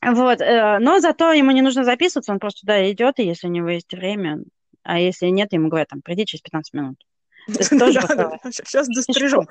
Вот, 0.00 0.40
э, 0.40 0.78
но 0.78 1.00
зато 1.00 1.32
ему 1.32 1.50
не 1.50 1.60
нужно 1.60 1.82
записываться, 1.82 2.30
он 2.30 2.38
просто 2.38 2.60
туда 2.60 2.88
идет, 2.88 3.18
и 3.18 3.24
если 3.24 3.48
у 3.48 3.50
него 3.50 3.68
есть 3.68 3.92
время, 3.92 4.38
а 4.84 5.00
если 5.00 5.26
нет, 5.26 5.52
ему 5.52 5.68
говорят, 5.68 5.88
там, 5.88 6.02
приди 6.02 6.24
через 6.24 6.40
15 6.42 6.72
минут. 6.72 7.04
Сейчас 7.48 8.86
дострижем. 8.86 9.48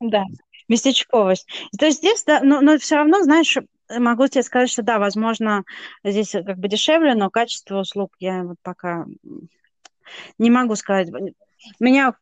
Да. 0.00 0.24
Местечковость. 0.68 1.46
То 1.78 1.86
есть 1.86 1.98
здесь, 1.98 2.24
да, 2.24 2.40
но, 2.42 2.60
но 2.62 2.78
все 2.78 2.96
равно, 2.96 3.22
знаешь, 3.22 3.56
могу 3.88 4.26
тебе 4.28 4.42
сказать, 4.42 4.70
что 4.70 4.82
да, 4.82 4.98
возможно, 4.98 5.64
здесь 6.04 6.32
как 6.32 6.58
бы 6.58 6.68
дешевле, 6.68 7.14
но 7.14 7.30
качество 7.30 7.80
услуг 7.80 8.12
я 8.18 8.42
вот 8.42 8.56
пока 8.62 9.06
не 10.38 10.50
могу 10.50 10.76
сказать. 10.76 11.08
Меня 11.80 12.14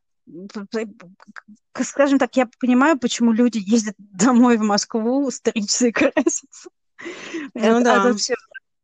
скажем 1.82 2.18
так, 2.18 2.34
я 2.36 2.48
понимаю, 2.58 2.98
почему 2.98 3.32
люди 3.32 3.58
ездят 3.58 3.94
домой 3.98 4.56
в 4.56 4.62
Москву 4.62 5.30
стричься 5.30 5.88
и 5.88 5.92
краситься. 5.92 6.70
Ну, 7.54 7.82
да. 7.82 8.08
это 8.08 8.16
все 8.16 8.34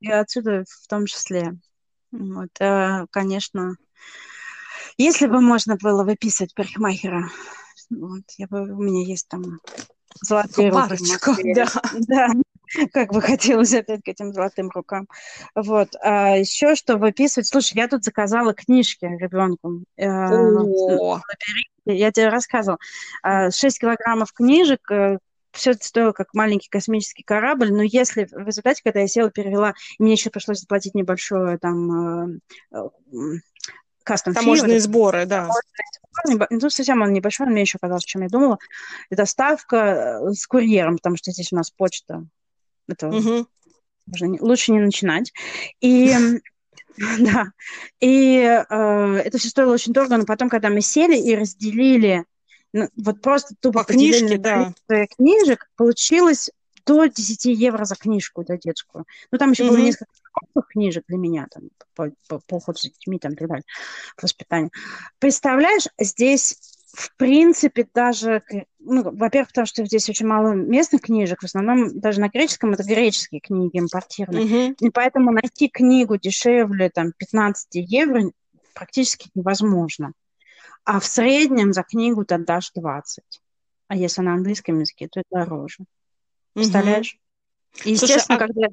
и 0.01 0.11
отсюда 0.11 0.65
в 0.69 0.87
том 0.89 1.07
числе. 1.07 1.59
Вот, 2.11 2.51
э, 2.61 3.07
конечно, 3.11 3.77
если 4.99 5.27
бы 5.27 5.41
можно 5.41 5.77
было 5.77 6.05
выписывать 6.05 6.55
парикмахера, 6.55 7.31
вот, 7.91 8.25
я 8.37 8.47
бы, 8.49 8.63
у 8.63 8.83
меня 8.83 9.05
есть 9.05 9.29
там 9.29 9.61
золотые 10.23 10.73
Парочка, 10.73 11.31
руки. 11.31 11.55
Да. 11.55 11.69
да. 12.09 12.29
Как 12.93 13.13
бы 13.13 13.21
хотелось 13.21 13.75
опять 13.75 14.03
к 14.03 14.09
этим 14.09 14.33
золотым 14.33 14.71
рукам. 14.71 15.09
Вот. 15.55 15.91
А 16.03 16.37
еще 16.37 16.75
что 16.75 16.97
выписывать? 16.97 17.49
Слушай, 17.49 17.79
я 17.79 17.89
тут 17.89 18.05
заказала 18.05 18.55
книжки 18.55 19.05
ребенку. 19.05 19.85
Э, 19.97 20.07
О! 20.07 21.21
Я 21.87 22.13
тебе 22.13 22.29
рассказывала. 22.29 22.79
6 23.23 23.23
а, 23.23 23.81
килограммов 23.81 24.33
книжек, 24.33 24.91
э, 24.91 25.19
все 25.53 25.73
это 25.73 25.85
стоило 25.85 26.13
как 26.13 26.33
маленький 26.35 26.69
космический 26.69 27.25
корабль, 27.25 27.73
но 27.73 27.83
если 27.83 28.29
в 28.31 28.47
результате, 28.47 28.83
когда 28.85 29.01
я 29.01 29.09
села, 29.09 29.31
перевела, 29.31 29.75
мне 29.99 30.13
еще 30.13 30.31
пришлось 30.31 30.61
заплатить 30.61 30.95
небольшое 30.95 31.59
там 31.59 32.41
кастом 34.05 34.35
Таможенные 34.35 34.81
сборы, 34.81 35.27
да. 35.27 35.49
Ну, 36.51 36.71
совсем 36.71 37.03
он 37.03 37.13
небольшой, 37.13 37.47
но 37.47 37.53
мне 37.53 37.63
еще 37.63 37.79
казалось, 37.79 38.05
чем 38.05 38.23
я 38.23 38.29
думала. 38.29 38.59
И 39.11 39.15
доставка 39.15 40.21
с 40.33 40.47
курьером, 40.47 40.97
потому 40.97 41.17
что 41.17 41.31
здесь 41.31 41.53
у 41.53 41.57
нас 41.57 41.71
почта 41.71 42.25
это 42.93 43.09
угу. 43.09 43.47
лучше 44.41 44.73
не 44.73 44.81
начинать. 44.81 45.33
И 45.81 46.15
да, 47.19 47.47
и 48.01 48.37
э, 48.39 49.17
это 49.25 49.39
все 49.39 49.49
стоило 49.49 49.73
очень 49.73 49.93
дорого, 49.93 50.17
но 50.17 50.25
потом, 50.25 50.49
когда 50.49 50.69
мы 50.69 50.81
сели 50.81 51.17
и 51.17 51.35
разделили, 51.35 52.25
ну, 52.73 52.89
вот 52.97 53.21
просто 53.21 53.55
тупо 53.61 53.85
По 53.85 53.93
книжке, 53.93 54.39
да. 54.39 54.73
книжек, 55.17 55.69
получилось 55.77 56.51
до 56.87 57.07
10 57.07 57.45
евро 57.47 57.85
за 57.85 57.97
книжку, 57.97 58.45
да, 58.45 58.57
детскую. 58.57 59.05
Ну, 59.31 59.39
там 59.39 59.53
еще 59.53 59.65
mm-hmm. 59.65 59.69
было 59.69 59.77
несколько 59.79 60.13
книжек 60.69 61.05
для 61.09 61.19
меня, 61.19 61.47
там, 61.51 61.71
по, 61.95 62.11
по, 62.29 62.41
по 62.47 62.55
уходу 62.57 62.79
за 62.79 62.89
детьми, 62.89 63.19
там, 63.19 63.33
и 63.33 63.37
так 63.37 63.49
далее, 63.49 63.65
по 64.17 64.25
воспитанию. 64.25 64.71
Представляешь, 65.19 65.87
здесь 65.99 66.70
в 66.93 67.17
принципе, 67.17 67.89
даже, 67.95 68.43
ну, 68.79 69.03
во-первых, 69.17 69.49
потому 69.49 69.67
что 69.67 69.85
здесь 69.85 70.09
очень 70.09 70.27
мало 70.27 70.53
местных 70.53 71.03
книжек, 71.03 71.41
в 71.41 71.45
основном 71.45 72.01
даже 72.01 72.21
на 72.21 72.29
греческом 72.29 72.73
это 72.73 72.83
греческие 72.83 73.41
книги 73.41 73.79
импортированные, 73.79 74.71
mm-hmm. 74.71 74.77
и 74.81 74.91
поэтому 74.91 75.31
найти 75.31 75.69
книгу 75.69 76.17
дешевле, 76.17 76.91
там, 76.91 77.13
15 77.17 77.69
евро 77.75 78.33
практически 78.75 79.31
невозможно. 79.35 80.13
А 80.85 80.99
в 80.99 81.07
среднем 81.07 81.73
за 81.73 81.83
книгу 81.83 82.25
ты 82.25 82.35
отдашь 82.35 82.73
20. 82.75 83.23
А 83.89 83.97
если 83.97 84.23
на 84.23 84.35
английском 84.35 84.81
языке, 84.81 85.09
то 85.09 85.21
это 85.21 85.29
дороже. 85.31 85.79
Представляешь? 86.55 87.17
Mm-hmm. 87.17 87.83
И, 87.85 87.91
естественно, 87.93 88.21
Слушай, 88.21 88.37
а... 88.37 88.39
когда 88.39 88.67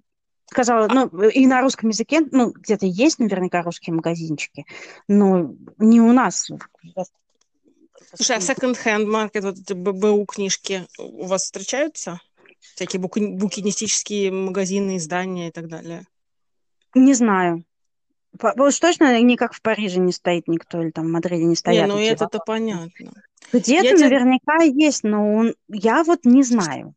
сказала, 0.49 0.87
ну, 0.87 1.07
и 1.27 1.45
на 1.45 1.61
русском 1.61 1.89
языке, 1.89 2.21
ну, 2.31 2.51
где-то 2.51 2.85
есть 2.85 3.19
наверняка 3.19 3.61
русские 3.61 3.95
магазинчики, 3.95 4.65
но 5.07 5.53
не 5.77 6.01
у 6.01 6.13
нас 6.13 6.49
Слушай, 8.13 8.37
а 8.37 8.39
second-hand 8.39 9.05
market, 9.05 9.41
вот 9.41 9.57
эти 9.57 9.73
ББУ 9.73 10.25
книжки 10.25 10.87
у 10.97 11.25
вас 11.25 11.43
встречаются? 11.43 12.21
Всякие 12.75 12.99
бук... 12.99 13.17
букинистические 13.17 14.31
магазины, 14.31 14.97
издания 14.97 15.49
и 15.49 15.51
так 15.51 15.67
далее? 15.67 16.05
Не 16.93 17.13
знаю. 17.13 17.63
Уж 18.41 18.79
точно 18.79 19.19
не 19.21 19.35
как 19.35 19.53
в 19.53 19.61
Париже 19.61 19.99
не 19.99 20.11
стоит 20.11 20.47
никто, 20.47 20.81
или 20.81 20.91
там 20.91 21.05
в 21.05 21.09
Мадриде 21.09 21.45
не 21.45 21.55
стоят. 21.55 21.87
Не, 21.87 21.93
ну 21.93 21.99
это-то 21.99 22.39
понятно. 22.39 23.13
Где-то 23.51 23.87
я 23.87 23.97
наверняка 23.97 24.59
тебя... 24.59 24.85
есть, 24.85 25.03
но 25.03 25.33
он... 25.33 25.55
я 25.67 26.03
вот 26.03 26.25
не 26.25 26.43
знаю. 26.43 26.93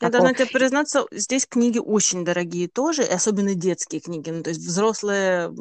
Я 0.00 0.10
должна 0.10 0.32
тебе 0.32 0.46
признаться, 0.46 1.06
здесь 1.10 1.46
книги 1.46 1.78
очень 1.78 2.24
дорогие 2.24 2.68
тоже, 2.68 3.02
и 3.02 3.12
особенно 3.12 3.54
детские 3.54 4.00
книги. 4.00 4.30
Ну, 4.30 4.42
то 4.42 4.50
есть 4.50 4.60
взрослые 4.60 5.52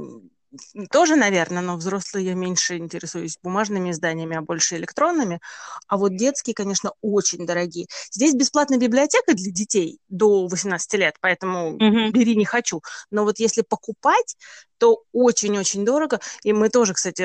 тоже, 0.91 1.15
наверное, 1.15 1.61
но 1.61 1.75
взрослые 1.75 2.27
я 2.27 2.33
меньше 2.33 2.77
интересуюсь 2.77 3.37
бумажными 3.41 3.91
изданиями, 3.91 4.37
а 4.37 4.41
больше 4.41 4.75
электронными. 4.75 5.39
А 5.87 5.97
вот 5.97 6.15
детские, 6.15 6.53
конечно, 6.53 6.91
очень 7.01 7.45
дорогие. 7.45 7.87
Здесь 8.11 8.33
бесплатная 8.33 8.77
библиотека 8.77 9.33
для 9.33 9.51
детей 9.51 9.99
до 10.09 10.47
18 10.47 10.93
лет, 10.95 11.15
поэтому 11.19 11.77
mm-hmm. 11.77 12.11
бери 12.11 12.35
не 12.35 12.45
хочу. 12.45 12.81
Но 13.11 13.23
вот 13.23 13.39
если 13.39 13.61
покупать, 13.61 14.35
то 14.77 15.03
очень-очень 15.11 15.85
дорого. 15.85 16.19
И 16.43 16.53
мы 16.53 16.69
тоже, 16.69 16.93
кстати, 16.93 17.23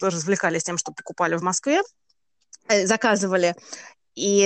развлекались 0.00 0.64
тем, 0.64 0.78
что 0.78 0.92
покупали 0.92 1.36
в 1.36 1.42
Москве, 1.42 1.82
э, 2.68 2.86
заказывали 2.86 3.54
и 4.14 4.44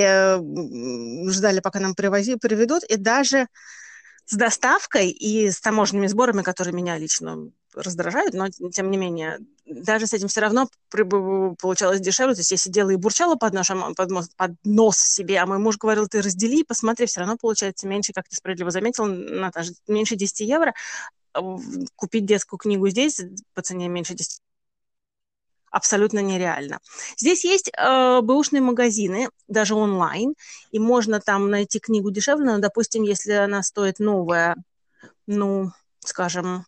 ждали, 1.29 1.59
пока 1.59 1.79
нам 1.79 1.93
привози, 1.93 2.35
приведут, 2.35 2.83
и 2.83 2.97
даже 2.97 3.47
с 4.25 4.35
доставкой 4.35 5.09
и 5.09 5.49
с 5.49 5.59
таможенными 5.59 6.07
сборами, 6.07 6.43
которые 6.43 6.73
меня 6.73 6.97
лично 6.97 7.49
раздражают, 7.81 8.33
но 8.33 8.49
тем 8.49 8.91
не 8.91 8.97
менее, 8.97 9.39
даже 9.65 10.07
с 10.07 10.13
этим 10.13 10.27
все 10.27 10.41
равно 10.41 10.69
получалось 10.89 11.99
дешевле. 11.99 12.33
То 12.33 12.41
есть 12.41 12.51
я 12.51 12.57
сидела 12.57 12.89
и 12.89 12.95
бурчала 12.95 13.35
под, 13.35 13.53
нашим, 13.53 13.95
под, 13.95 14.09
под 14.35 14.51
нос 14.63 14.97
себе, 14.97 15.39
а 15.39 15.45
мой 15.45 15.57
муж 15.57 15.77
говорил, 15.77 16.07
ты 16.07 16.21
раздели, 16.21 16.63
посмотри, 16.63 17.05
все 17.05 17.21
равно 17.21 17.37
получается 17.37 17.87
меньше, 17.87 18.13
как 18.13 18.27
ты 18.27 18.35
справедливо 18.35 18.71
заметил, 18.71 19.05
Наташа, 19.05 19.73
меньше 19.87 20.15
10 20.15 20.39
евро. 20.41 20.73
Купить 21.95 22.25
детскую 22.25 22.57
книгу 22.57 22.89
здесь 22.89 23.21
по 23.53 23.61
цене 23.61 23.87
меньше 23.87 24.13
10 24.13 24.41
абсолютно 25.71 26.19
нереально. 26.19 26.79
Здесь 27.17 27.45
есть 27.45 27.69
э, 27.77 28.21
бэушные 28.21 28.61
магазины, 28.61 29.29
даже 29.47 29.75
онлайн, 29.75 30.33
и 30.71 30.79
можно 30.79 31.19
там 31.19 31.49
найти 31.49 31.79
книгу 31.79 32.11
дешевле, 32.11 32.45
но, 32.45 32.57
допустим, 32.57 33.03
если 33.03 33.33
она 33.33 33.61
стоит 33.63 33.99
новая, 33.99 34.55
ну, 35.27 35.71
скажем, 35.99 36.65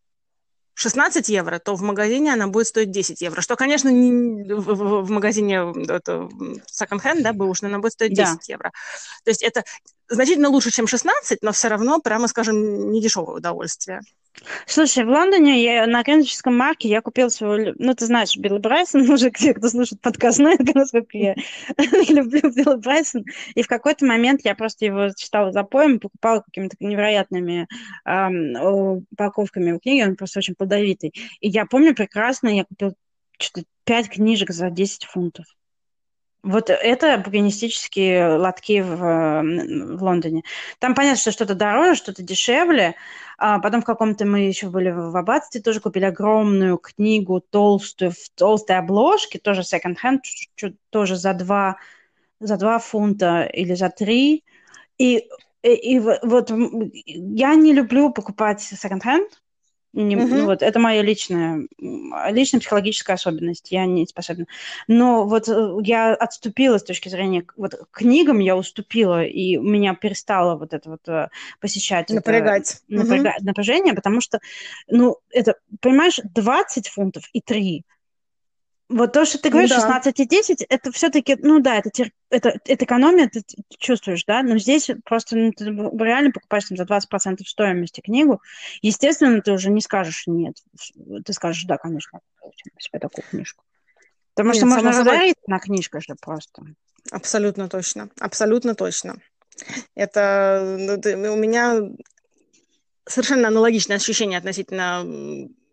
16 0.73 1.29
евро, 1.29 1.59
то 1.59 1.75
в 1.75 1.81
магазине 1.81 2.33
она 2.33 2.47
будет 2.47 2.67
стоить 2.67 2.91
10 2.91 3.21
евро. 3.21 3.41
Что, 3.41 3.55
конечно, 3.55 3.89
не, 3.89 4.43
в, 4.53 5.03
в 5.03 5.09
магазине 5.09 5.57
second-hand, 5.57 7.21
да, 7.21 7.33
бэушный, 7.33 7.69
она 7.69 7.79
будет 7.79 7.93
стоить 7.93 8.13
10 8.13 8.33
да. 8.33 8.39
евро. 8.47 8.71
То 9.23 9.31
есть 9.31 9.43
это 9.43 9.63
значительно 10.09 10.49
лучше, 10.49 10.71
чем 10.71 10.87
16, 10.87 11.39
но 11.41 11.51
все 11.51 11.67
равно, 11.67 11.99
прямо 11.99 12.27
скажем, 12.27 12.91
не 12.91 13.01
дешевое 13.01 13.37
удовольствие. 13.37 14.01
Слушай, 14.65 15.05
в 15.05 15.09
Лондоне 15.09 15.63
я, 15.63 15.85
на 15.87 16.03
греческом 16.03 16.57
марке 16.57 16.89
я 16.89 17.01
купила 17.01 17.29
свой, 17.29 17.73
ну, 17.77 17.93
ты 17.93 18.05
знаешь, 18.05 18.35
Билл 18.37 18.59
Брайсон, 18.59 19.01
уже 19.09 19.29
те, 19.31 19.53
кто 19.53 19.69
слушает 19.69 20.01
подкаст, 20.01 20.37
знают, 20.37 20.61
насколько 20.75 21.17
я 21.17 21.35
люблю 22.09 22.51
Билла 22.51 22.77
Брайсон. 22.77 23.25
И 23.55 23.61
в 23.61 23.67
какой-то 23.67 24.05
момент 24.05 24.41
я 24.43 24.55
просто 24.55 24.85
его 24.85 25.09
читала 25.15 25.51
за 25.51 25.63
поем, 25.63 25.99
покупала 25.99 26.41
какими-то 26.41 26.75
невероятными 26.79 27.67
эм, 28.05 29.03
упаковками 29.11 29.73
в 29.73 29.79
книги, 29.79 30.03
он 30.03 30.15
просто 30.15 30.39
очень 30.39 30.55
плодовитый. 30.55 31.13
И 31.39 31.49
я 31.49 31.65
помню 31.65 31.95
прекрасно, 31.95 32.49
я 32.49 32.65
купила 32.65 32.93
что-то 33.39 33.65
пять 33.83 34.09
книжек 34.09 34.51
за 34.51 34.69
10 34.69 35.05
фунтов. 35.05 35.45
Вот 36.43 36.71
это 36.71 37.19
букинистические 37.19 38.37
лотки 38.37 38.81
в, 38.81 38.95
в 38.97 40.03
Лондоне. 40.03 40.43
Там 40.79 40.95
понятно, 40.95 41.19
что 41.21 41.31
что-то 41.31 41.53
дороже, 41.53 41.95
что-то 41.95 42.23
дешевле. 42.23 42.95
А 43.37 43.59
потом 43.59 43.81
в 43.81 43.85
каком-то 43.85 44.25
мы 44.25 44.41
еще 44.41 44.69
были 44.69 44.89
в 44.89 45.15
аббатстве, 45.15 45.61
тоже 45.61 45.79
купили 45.79 46.05
огромную 46.05 46.77
книгу, 46.77 47.41
толстую, 47.41 48.11
в 48.11 48.29
толстой 48.35 48.77
обложке, 48.77 49.37
тоже 49.37 49.61
second-hand, 49.61 50.19
тоже 50.89 51.15
за 51.15 51.33
два, 51.33 51.77
за 52.39 52.57
два 52.57 52.79
фунта 52.79 53.43
или 53.43 53.75
за 53.75 53.89
три. 53.89 54.43
И, 54.97 55.27
и, 55.61 55.95
и 55.95 55.99
вот 55.99 56.51
я 57.05 57.55
не 57.55 57.73
люблю 57.73 58.11
покупать 58.11 58.67
second-hand, 58.73 59.27
не, 59.93 60.15
угу. 60.15 60.27
ну, 60.27 60.45
вот, 60.45 60.61
это 60.61 60.79
моя 60.79 61.01
личная, 61.01 61.67
личная 61.77 62.59
психологическая 62.61 63.15
особенность, 63.15 63.71
я 63.71 63.85
не 63.85 64.07
способна. 64.07 64.45
Но 64.87 65.25
вот 65.25 65.49
э, 65.49 65.77
я 65.83 66.13
отступила 66.13 66.77
с 66.77 66.83
точки 66.83 67.09
зрения, 67.09 67.45
вот 67.57 67.75
книгам 67.91 68.39
я 68.39 68.55
уступила, 68.55 69.23
и 69.23 69.57
меня 69.57 69.93
перестало 69.95 70.57
вот 70.57 70.73
это 70.73 70.89
вот 70.89 71.07
э, 71.09 71.29
посещать. 71.59 72.09
Напрягать. 72.09 72.81
Это, 72.89 72.99
напряга, 73.03 73.35
угу. 73.37 73.45
Напряжение, 73.45 73.93
потому 73.93 74.21
что, 74.21 74.39
ну, 74.87 75.17
это, 75.29 75.55
понимаешь, 75.81 76.19
20 76.23 76.87
фунтов 76.87 77.23
и 77.33 77.41
3 77.41 77.83
вот 78.91 79.13
то, 79.13 79.25
что 79.25 79.39
ты 79.39 79.49
говоришь, 79.49 79.71
ну, 79.71 79.77
да. 79.77 80.01
16,10, 80.03 80.65
это 80.67 80.91
все-таки, 80.91 81.37
ну 81.39 81.59
да, 81.59 81.77
это, 81.77 81.89
это, 82.29 82.59
это 82.65 82.85
экономия, 82.85 83.29
ты 83.29 83.43
чувствуешь, 83.77 84.25
да, 84.25 84.43
но 84.43 84.57
здесь 84.57 84.89
просто 85.05 85.35
ну, 85.37 85.51
ты 85.51 85.65
реально 85.65 86.31
покупаешь 86.31 86.65
там, 86.65 86.77
за 86.77 86.83
20% 86.83 87.43
стоимости 87.45 88.01
книгу, 88.01 88.41
естественно, 88.81 89.41
ты 89.41 89.51
уже 89.51 89.71
не 89.71 89.81
скажешь 89.81 90.23
нет, 90.27 90.57
ты 91.25 91.33
скажешь, 91.33 91.63
да, 91.63 91.77
конечно, 91.77 92.19
себе 92.79 92.99
такую 92.99 93.25
книжку. 93.29 93.63
Потому 94.33 94.53
нет, 94.53 94.57
что 94.57 94.65
можно 94.65 94.91
разорить 94.91 95.35
на 95.47 95.59
книжку 95.59 95.99
же 96.01 96.15
просто. 96.19 96.63
Абсолютно 97.11 97.67
точно. 97.67 98.09
Абсолютно 98.19 98.75
точно. 98.75 99.17
Это 99.95 100.77
ну, 100.79 101.33
у 101.33 101.37
меня 101.37 101.81
совершенно 103.05 103.49
аналогичное 103.49 103.97
ощущение 103.97 104.37
относительно 104.37 105.03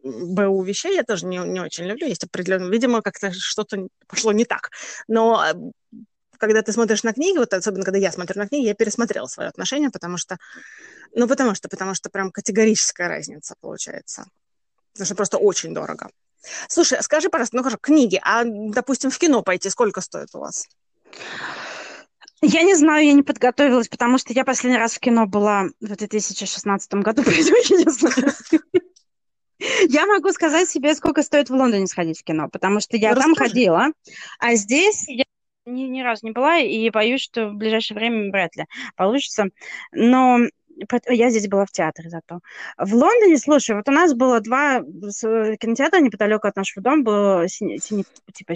БУ 0.03 0.63
вещей. 0.63 0.95
Я 0.95 1.03
тоже 1.03 1.27
не, 1.27 1.39
не 1.39 1.61
очень 1.61 1.85
люблю. 1.85 2.07
Есть 2.07 2.25
определенно, 2.25 2.71
видимо, 2.71 3.03
как-то 3.03 3.33
что-то 3.33 3.89
пошло 4.07 4.33
не 4.33 4.45
так. 4.45 4.71
Но 5.09 5.45
э, 5.45 5.55
когда 6.39 6.63
ты 6.63 6.73
смотришь 6.73 7.03
на 7.03 7.13
книги, 7.13 7.39
вот 7.39 7.53
особенно 7.53 7.85
когда 7.85 7.99
я 7.99 8.13
смотрю 8.13 8.41
на 8.41 8.49
книги, 8.49 8.67
я 8.67 8.75
пересмотрела 8.75 9.27
свое 9.27 9.49
отношение, 9.49 9.91
потому 9.91 10.17
что, 10.17 10.39
ну, 11.15 11.27
потому 11.29 11.55
что, 11.55 11.69
потому 11.69 11.95
что 11.95 12.11
прям 12.11 12.31
категорическая 12.31 13.09
разница 13.09 13.55
получается. 13.61 14.27
Потому 14.93 15.07
что 15.07 15.15
просто 15.15 15.39
очень 15.39 15.75
дорого. 15.75 16.11
Слушай, 16.69 17.03
скажи, 17.03 17.29
пожалуйста, 17.29 17.57
ну 17.57 17.63
хорошо, 17.63 17.79
книги, 17.81 18.21
а, 18.23 18.45
допустим, 18.45 19.11
в 19.11 19.19
кино 19.19 19.43
пойти 19.43 19.69
сколько 19.71 20.01
стоит 20.01 20.29
у 20.35 20.39
вас? 20.39 20.67
Я 22.41 22.63
не 22.63 22.77
знаю, 22.77 23.05
я 23.05 23.13
не 23.15 23.23
подготовилась, 23.23 23.89
потому 23.89 24.17
что 24.19 24.33
я 24.33 24.45
последний 24.45 24.79
раз 24.79 24.95
в 24.95 25.01
кино 25.01 25.27
была 25.27 25.65
в 25.81 25.97
2016 25.97 26.95
году, 26.95 27.23
поэтому 27.27 27.57
я 27.69 27.77
не 27.77 27.91
знаю. 27.91 28.33
Я 29.89 30.07
могу 30.07 30.31
сказать 30.31 30.69
себе, 30.69 30.95
сколько 30.95 31.23
стоит 31.23 31.51
в 31.51 31.55
Лондоне 31.55 31.87
сходить 31.87 32.21
в 32.21 32.25
кино, 32.25 32.49
потому 32.49 32.81
что 32.81 32.97
я 32.97 33.11
Расскажи. 33.11 33.35
там 33.35 33.35
ходила, 33.35 33.87
а 34.39 34.55
здесь 34.55 35.05
я 35.09 35.25
ни, 35.67 35.83
ни 35.83 36.01
разу 36.01 36.27
не 36.27 36.33
была 36.33 36.59
и 36.59 36.89
боюсь, 36.91 37.21
что 37.21 37.49
в 37.49 37.55
ближайшее 37.55 37.97
время 37.97 38.31
вряд 38.31 38.57
ли 38.57 38.67
получится. 38.97 39.47
Но 39.93 40.39
я 41.09 41.31
здесь 41.31 41.49
была 41.49 41.67
в 41.67 41.73
театре 41.73 42.09
зато. 42.09 42.41
В 42.79 42.95
Лондоне, 42.95 43.37
слушай, 43.39 43.75
вот 43.75 43.89
у 43.89 43.93
нас 43.93 44.15
было 44.15 44.41
два 44.41 44.81
кинотеатра 44.81 46.01
неподалеку 46.01 46.47
от 46.47 46.57
нашего 46.57 46.83
дома, 46.83 47.03
было 47.03 47.47
типа 47.49 48.55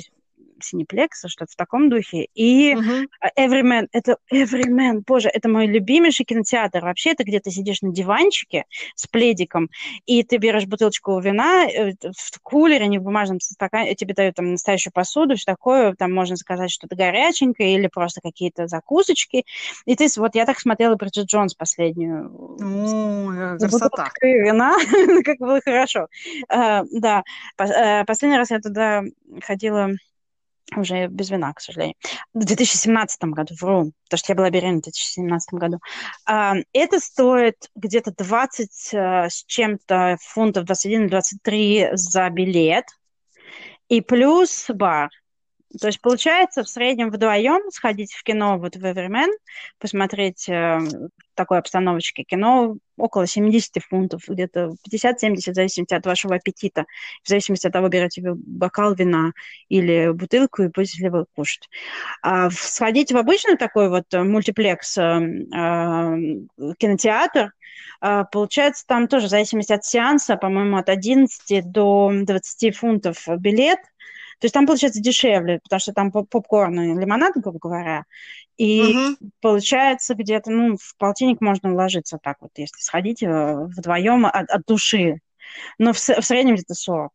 Синеплекса, 0.65 1.29
что-то 1.29 1.53
в 1.53 1.57
таком 1.57 1.91
духе. 1.91 2.29
И 2.35 2.75
uh-huh. 2.75 3.07
Everyman, 3.39 3.89
это 3.93 4.17
Everyman, 4.33 5.03
боже, 5.07 5.29
это 5.29 5.49
мой 5.49 5.67
любимейший 5.67 6.25
кинотеатр. 6.25 6.81
Вообще, 6.81 7.11
это 7.11 7.25
где 7.25 7.41
ты 7.41 7.51
сидишь 7.51 7.83
на 7.83 7.93
диванчике 7.93 8.65
с 8.95 9.07
пледиком, 9.07 9.71
и 10.07 10.23
ты 10.23 10.37
берешь 10.37 10.67
бутылочку 10.67 11.19
вина 11.21 11.67
э, 11.67 11.93
в 12.03 12.41
кулере, 12.43 12.87
не 12.87 12.99
в 12.99 13.03
бумажном 13.03 13.41
стакане, 13.41 13.95
тебе 13.95 14.15
дают 14.15 14.37
там 14.37 14.53
настоящую 14.53 14.93
посуду, 14.93 15.37
все 15.37 15.45
такое, 15.45 15.95
там 15.95 16.13
можно 16.13 16.37
заказать 16.37 16.71
что-то 16.71 16.97
горяченькое 16.97 17.75
или 17.75 17.87
просто 17.87 18.21
какие-то 18.21 18.67
закусочки. 18.67 19.45
И 19.87 19.97
ты, 19.97 20.07
вот 20.17 20.35
я 20.35 20.47
так 20.47 20.59
смотрела 20.61 20.97
Бриджит 20.97 21.27
Джонс 21.27 21.55
последнюю. 21.55 22.31
О, 22.61 23.57
красота. 23.59 24.11
вина, 24.23 24.77
как 25.25 25.39
было 25.39 25.61
хорошо. 25.61 26.09
Да, 26.49 27.23
последний 27.57 28.37
раз 28.37 28.51
я 28.51 28.61
туда 28.61 29.03
ходила 29.43 29.91
уже 30.77 31.07
без 31.07 31.31
вина, 31.31 31.53
к 31.53 31.61
сожалению. 31.61 31.97
В 32.35 32.45
2017 32.45 33.25
году, 33.25 33.55
вру, 33.61 33.93
потому 34.05 34.19
что 34.19 34.33
я 34.33 34.37
была 34.37 34.51
беременна 34.51 34.79
в 34.79 34.85
2017 34.85 35.55
году. 35.55 35.81
Это 36.27 37.01
стоит 37.01 37.71
где-то 37.75 38.13
20 38.13 38.95
э, 38.95 39.29
с 39.29 39.45
чем-то 39.45 40.17
фунтов, 40.21 40.65
21-23 40.65 41.91
за 41.95 42.31
билет. 42.31 42.87
И 43.89 44.01
плюс 44.01 44.67
бар. 44.69 45.11
То 45.81 45.87
есть 45.89 46.01
получается 46.01 46.63
в 46.63 46.69
среднем 46.69 47.11
вдвоем 47.11 47.71
сходить 47.71 48.13
в 48.13 48.23
кино 48.23 48.59
вот 48.59 48.77
в 48.77 48.85
Everyman, 48.85 49.31
посмотреть 49.79 50.49
э, 50.49 50.81
такой 51.35 51.59
обстановочке 51.59 52.23
кино 52.25 52.77
около 52.97 53.27
70 53.27 53.83
фунтов, 53.89 54.23
где-то 54.29 54.75
50-70, 54.89 55.53
в 55.53 55.55
зависимости 55.55 55.95
от 55.95 56.07
вашего 56.07 56.37
аппетита, 56.37 56.85
в 57.23 57.29
зависимости 57.29 57.67
от 57.67 57.73
того, 57.73 57.89
берете 57.89 58.23
вы 58.23 58.35
бокал 58.35 58.95
вина 58.95 59.33
или 59.69 60.11
бутылку 60.13 60.63
и 60.63 60.69
будете 60.69 61.03
ли 61.03 61.09
вы 61.09 61.25
кушать. 61.35 61.69
А 62.23 62.51
сходить 62.51 63.13
в 63.13 63.17
обычный 63.17 63.57
такой 63.57 63.89
вот 63.89 64.07
мультиплекс 64.13 64.99
э, 64.99 65.03
э, 65.03 66.17
кинотеатр, 66.79 67.53
э, 68.01 68.25
получается 68.31 68.85
там 68.87 69.09
тоже 69.09 69.27
в 69.27 69.31
зависимости 69.31 69.73
от 69.73 69.85
сеанса, 69.85 70.37
по-моему, 70.37 70.77
от 70.77 70.89
11 70.89 71.71
до 71.71 72.11
20 72.13 72.77
фунтов 72.77 73.27
билет– 73.39 73.79
то 74.43 74.47
есть 74.47 74.55
там 74.55 74.67
получается 74.67 75.01
дешевле, 75.01 75.61
потому 75.63 75.79
что 75.79 75.93
там 75.93 76.11
попкорн 76.11 76.81
и 76.81 77.01
лимонад, 77.01 77.35
грубо 77.37 77.61
говоря. 77.61 78.07
И 78.57 78.83
угу. 78.83 79.31
получается 79.41 80.17
где-то, 80.17 80.51
ну, 80.51 80.77
в 80.77 80.97
полтинник 80.99 81.41
можно 81.41 81.73
уложиться 81.73 82.19
так 82.21 82.39
вот, 82.41 82.51
если 82.57 82.81
сходить 82.81 83.23
э, 83.23 83.55
вдвоем 83.67 84.27
от, 84.27 84.51
от 84.51 84.67
души. 84.67 85.21
Но 85.79 85.93
в, 85.93 85.97
в 85.97 86.23
среднем 86.23 86.57
где-то 86.57 86.75
40 86.75 87.13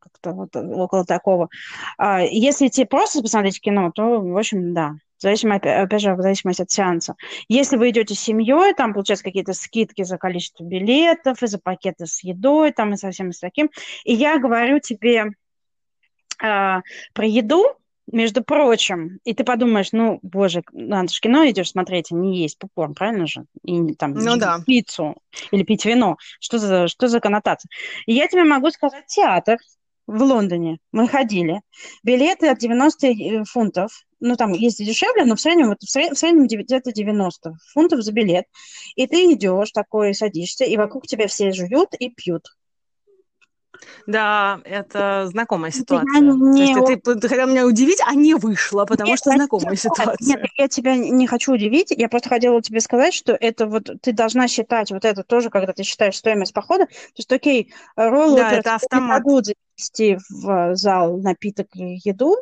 как-то 0.00 0.32
вот 0.32 0.56
около 0.56 1.04
такого. 1.04 1.48
А 1.96 2.22
если 2.22 2.66
идти 2.66 2.84
просто 2.84 3.22
посмотреть 3.22 3.60
кино, 3.60 3.92
то, 3.94 4.20
в 4.20 4.36
общем, 4.36 4.74
да, 4.74 4.96
в 5.18 5.22
зависимости, 5.22 5.68
опять 5.68 6.00
же, 6.02 6.16
в 6.16 6.22
зависимости 6.22 6.62
от 6.62 6.72
сеанса. 6.72 7.14
Если 7.46 7.76
вы 7.76 7.90
идете 7.90 8.16
с 8.16 8.20
семьей, 8.20 8.74
там 8.74 8.94
получается 8.94 9.22
какие-то 9.22 9.52
скидки 9.52 10.02
за 10.02 10.18
количество 10.18 10.64
билетов, 10.64 11.40
и 11.40 11.46
за 11.46 11.60
пакеты 11.60 12.06
с 12.06 12.24
едой, 12.24 12.72
там 12.72 12.94
и 12.94 12.96
совсем 12.96 13.30
с 13.30 13.38
таким. 13.38 13.70
И 14.02 14.12
я 14.12 14.40
говорю 14.40 14.80
тебе, 14.80 15.26
а, 16.42 16.82
про 17.14 17.26
еду, 17.26 17.64
между 18.10 18.42
прочим, 18.42 19.20
и 19.24 19.34
ты 19.34 19.44
подумаешь, 19.44 19.92
ну, 19.92 20.18
боже, 20.22 20.62
надо 20.72 21.12
же 21.12 21.20
кино 21.20 21.48
идешь 21.48 21.70
смотреть, 21.70 22.10
а 22.10 22.14
не 22.14 22.40
есть 22.40 22.58
попкорн, 22.58 22.94
правильно 22.94 23.26
же? 23.26 23.44
И 23.64 23.94
там 23.94 24.12
ну, 24.12 24.36
да. 24.36 24.60
пиццу 24.66 25.16
или 25.50 25.62
пить 25.62 25.84
вино. 25.84 26.16
Что 26.40 26.58
за, 26.58 26.88
что 26.88 27.08
за 27.08 27.20
коннотация? 27.20 27.68
И 28.06 28.14
я 28.14 28.26
тебе 28.28 28.44
могу 28.44 28.70
сказать, 28.70 29.06
театр 29.06 29.58
в 30.06 30.22
Лондоне 30.22 30.78
мы 30.90 31.06
ходили. 31.06 31.60
Билеты 32.02 32.48
от 32.48 32.58
90 32.58 33.06
э, 33.06 33.44
фунтов. 33.44 33.90
Ну, 34.20 34.36
там 34.36 34.52
есть 34.52 34.78
дешевле, 34.84 35.24
но 35.24 35.36
в 35.36 35.40
среднем, 35.40 35.68
вот, 35.68 35.82
в 35.82 36.16
среднем 36.16 36.46
где-то 36.46 36.92
90 36.92 37.52
фунтов 37.72 38.02
за 38.02 38.12
билет. 38.12 38.46
И 38.96 39.06
ты 39.06 39.32
идешь 39.34 39.70
такой, 39.70 40.14
садишься, 40.14 40.64
и 40.64 40.76
вокруг 40.76 41.06
тебя 41.06 41.28
все 41.28 41.52
жуют 41.52 41.94
и 41.98 42.08
пьют. 42.08 42.46
Да, 44.06 44.60
это 44.64 45.28
знакомая 45.28 45.70
ситуация. 45.70 46.20
Не... 46.20 46.74
То 46.74 46.90
есть 46.90 47.02
ты, 47.02 47.14
ты 47.14 47.28
хотела 47.28 47.48
меня 47.48 47.66
удивить, 47.66 48.00
а 48.04 48.14
не 48.14 48.34
вышло, 48.34 48.84
потому 48.84 49.10
нет, 49.10 49.18
что 49.18 49.30
знакомая 49.30 49.70
нет, 49.70 49.80
ситуация. 49.80 50.26
Нет, 50.26 50.40
я 50.56 50.68
тебя 50.68 50.96
не 50.96 51.26
хочу 51.26 51.52
удивить, 51.52 51.90
я 51.90 52.08
просто 52.08 52.28
хотела 52.28 52.60
тебе 52.62 52.80
сказать, 52.80 53.14
что 53.14 53.36
это 53.38 53.66
вот 53.66 53.90
ты 54.00 54.12
должна 54.12 54.48
считать 54.48 54.90
вот 54.90 55.04
это 55.04 55.22
тоже, 55.22 55.50
когда 55.50 55.72
ты 55.72 55.82
считаешь 55.82 56.16
стоимость 56.16 56.52
похода, 56.54 56.86
то 56.86 56.92
есть, 57.16 57.32
окей, 57.32 57.72
роллы 57.96 58.38
да, 58.38 58.52
это 58.52 58.74
автомат. 58.76 59.22
могут 59.24 59.46
завести 59.78 60.18
в 60.30 60.74
зал 60.74 61.18
напиток 61.18 61.68
и 61.74 61.98
еду, 62.04 62.36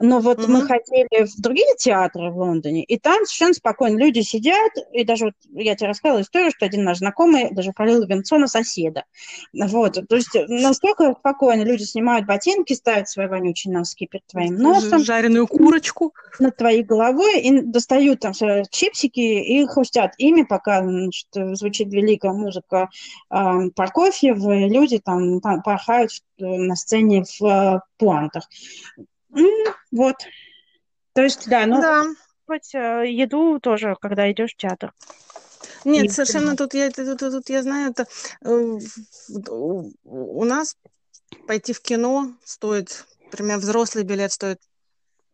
но 0.00 0.20
вот 0.20 0.40
угу. 0.40 0.50
мы 0.50 0.62
ходили 0.62 1.24
в 1.26 1.40
другие 1.40 1.76
театры 1.78 2.30
в 2.30 2.38
Лондоне, 2.38 2.84
и 2.84 2.98
там 2.98 3.24
совершенно 3.24 3.54
спокойно 3.54 3.98
люди 3.98 4.20
сидят, 4.20 4.72
и 4.92 5.04
даже 5.04 5.26
вот 5.26 5.34
я 5.52 5.76
тебе 5.76 5.90
рассказала 5.90 6.20
историю, 6.20 6.50
что 6.50 6.66
один 6.66 6.84
наш 6.84 6.98
знакомый 6.98 7.50
даже 7.52 7.72
пролил 7.72 8.04
венцо 8.06 8.38
на 8.38 8.48
соседа. 8.48 9.04
Вот, 9.52 9.98
то 10.08 10.16
есть 10.16 10.30
настолько 10.48 11.14
спокойно 11.18 11.62
люди 11.62 11.82
снимают 11.82 12.26
ботинки, 12.26 12.72
ставят 12.72 13.08
свои 13.08 13.26
вонючие 13.26 13.72
носки 13.72 14.06
перед 14.06 14.26
твоим 14.26 14.56
носом. 14.56 15.04
Жареную 15.04 15.46
курочку. 15.46 16.12
Над 16.38 16.56
твоей 16.56 16.82
головой, 16.82 17.40
и 17.40 17.60
достают 17.60 18.20
там 18.20 18.32
чипсики 18.70 19.20
и 19.20 19.66
хрустят 19.66 20.12
ими, 20.18 20.42
пока 20.42 20.82
значит, 20.82 21.28
звучит 21.32 21.92
великая 21.92 22.32
музыка 22.32 22.88
э, 23.30 23.70
Прокофьева, 23.74 24.56
и 24.56 24.68
люди 24.68 24.98
там, 24.98 25.40
там 25.40 25.62
порхают 25.62 26.10
на 26.40 26.76
сцене 26.80 27.24
в 27.24 27.42
э, 27.44 27.80
пуантах. 27.98 28.48
Вот. 29.92 30.16
То 31.12 31.22
есть, 31.22 31.48
да, 31.48 31.66
ну, 31.66 31.80
да. 31.80 32.04
Хоть, 32.46 32.74
э, 32.74 33.04
еду 33.08 33.60
тоже, 33.60 33.96
когда 34.00 34.30
идешь 34.30 34.54
в 34.54 34.56
театр. 34.56 34.92
Нет, 35.84 36.04
и 36.04 36.08
совершенно 36.08 36.56
тут 36.56 36.74
я, 36.74 36.90
тут, 36.90 37.18
тут, 37.18 37.32
тут 37.32 37.48
я 37.48 37.62
знаю, 37.62 37.90
это 37.90 38.06
э, 38.44 38.78
у 40.04 40.44
нас 40.44 40.76
пойти 41.46 41.72
в 41.72 41.80
кино 41.80 42.32
стоит, 42.44 43.06
например, 43.24 43.58
взрослый 43.58 44.04
билет 44.04 44.32
стоит 44.32 44.60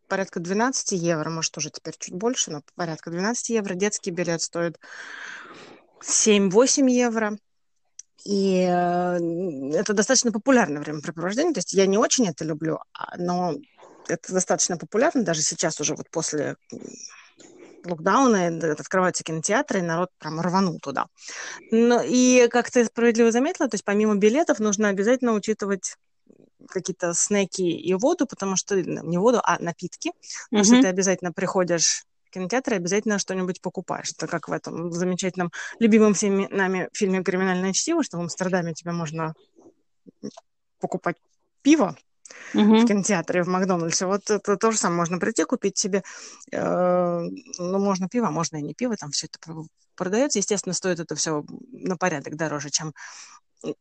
порядка 0.07 0.39
12 0.39 0.91
евро, 0.93 1.29
может, 1.29 1.57
уже 1.57 1.69
теперь 1.69 1.95
чуть 1.97 2.13
больше, 2.13 2.51
но 2.51 2.61
порядка 2.75 3.09
12 3.11 3.49
евро. 3.49 3.75
Детский 3.75 4.11
билет 4.11 4.41
стоит 4.41 4.79
7-8 6.01 6.89
евро. 6.89 7.37
И 8.25 8.61
э, 8.61 9.73
это 9.73 9.93
достаточно 9.93 10.31
популярное 10.31 10.81
времяпрепровождение. 10.81 11.53
То 11.53 11.59
есть 11.59 11.73
я 11.73 11.85
не 11.85 11.97
очень 11.97 12.27
это 12.27 12.43
люблю, 12.43 12.79
а, 12.93 13.17
но 13.17 13.55
это 14.07 14.33
достаточно 14.33 14.77
популярно 14.77 15.23
даже 15.23 15.41
сейчас 15.41 15.79
уже 15.79 15.95
вот 15.95 16.09
после 16.09 16.55
локдауна 17.85 18.47
открываются 18.73 19.23
кинотеатры, 19.23 19.79
и 19.79 19.83
народ 19.83 20.09
прям 20.19 20.41
рванул 20.41 20.79
туда. 20.79 21.07
Но, 21.71 22.01
и, 22.01 22.47
как 22.49 22.69
ты 22.69 22.85
справедливо 22.85 23.31
заметила, 23.31 23.69
то 23.69 23.75
есть 23.75 23.85
помимо 23.85 24.15
билетов 24.15 24.59
нужно 24.59 24.89
обязательно 24.89 25.33
учитывать 25.33 25.95
какие-то 26.69 27.13
снеки 27.13 27.61
и 27.61 27.93
воду, 27.93 28.25
потому 28.27 28.55
что 28.55 28.81
не 28.81 29.17
воду, 29.17 29.39
а 29.43 29.57
напитки, 29.59 30.11
потому 30.49 30.63
mm-hmm. 30.63 30.65
что 30.65 30.81
ты 30.81 30.87
обязательно 30.87 31.31
приходишь 31.31 32.03
в 32.27 32.29
кинотеатр 32.31 32.73
и 32.73 32.77
обязательно 32.77 33.19
что-нибудь 33.19 33.61
покупаешь. 33.61 34.11
Это 34.11 34.27
как 34.27 34.47
в 34.47 34.51
этом 34.51 34.91
замечательном, 34.91 35.51
любимом 35.79 36.13
всеми 36.13 36.47
нами 36.51 36.89
фильме 36.93 37.23
«Криминальное 37.23 37.73
чтиво», 37.73 38.03
что 38.03 38.17
в 38.17 38.21
Амстердаме 38.21 38.73
тебе 38.73 38.91
можно 38.91 39.33
покупать 40.79 41.17
пиво, 41.61 41.97
угу. 42.53 42.77
в 42.79 42.85
кинотеатре, 42.85 43.43
в 43.43 43.47
Макдональдсе. 43.47 44.05
Вот 44.05 44.29
это 44.29 44.57
то 44.57 44.71
же 44.71 44.77
самое. 44.77 44.99
Можно 44.99 45.19
прийти, 45.19 45.43
купить 45.43 45.77
себе, 45.77 46.03
э, 46.51 47.21
ну, 47.57 47.79
можно 47.79 48.07
пиво, 48.07 48.29
можно 48.29 48.57
и 48.57 48.61
не 48.61 48.73
пиво, 48.73 48.95
там 48.95 49.11
все 49.11 49.27
это 49.27 49.39
продается. 49.95 50.39
Естественно, 50.39 50.73
стоит 50.73 50.99
это 50.99 51.15
все 51.15 51.43
на 51.71 51.97
порядок 51.97 52.35
дороже, 52.35 52.69
чем 52.69 52.93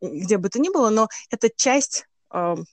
где 0.00 0.38
бы 0.38 0.48
то 0.48 0.58
ни 0.58 0.70
было, 0.70 0.90
но 0.90 1.08
это 1.30 1.50
часть 1.54 2.06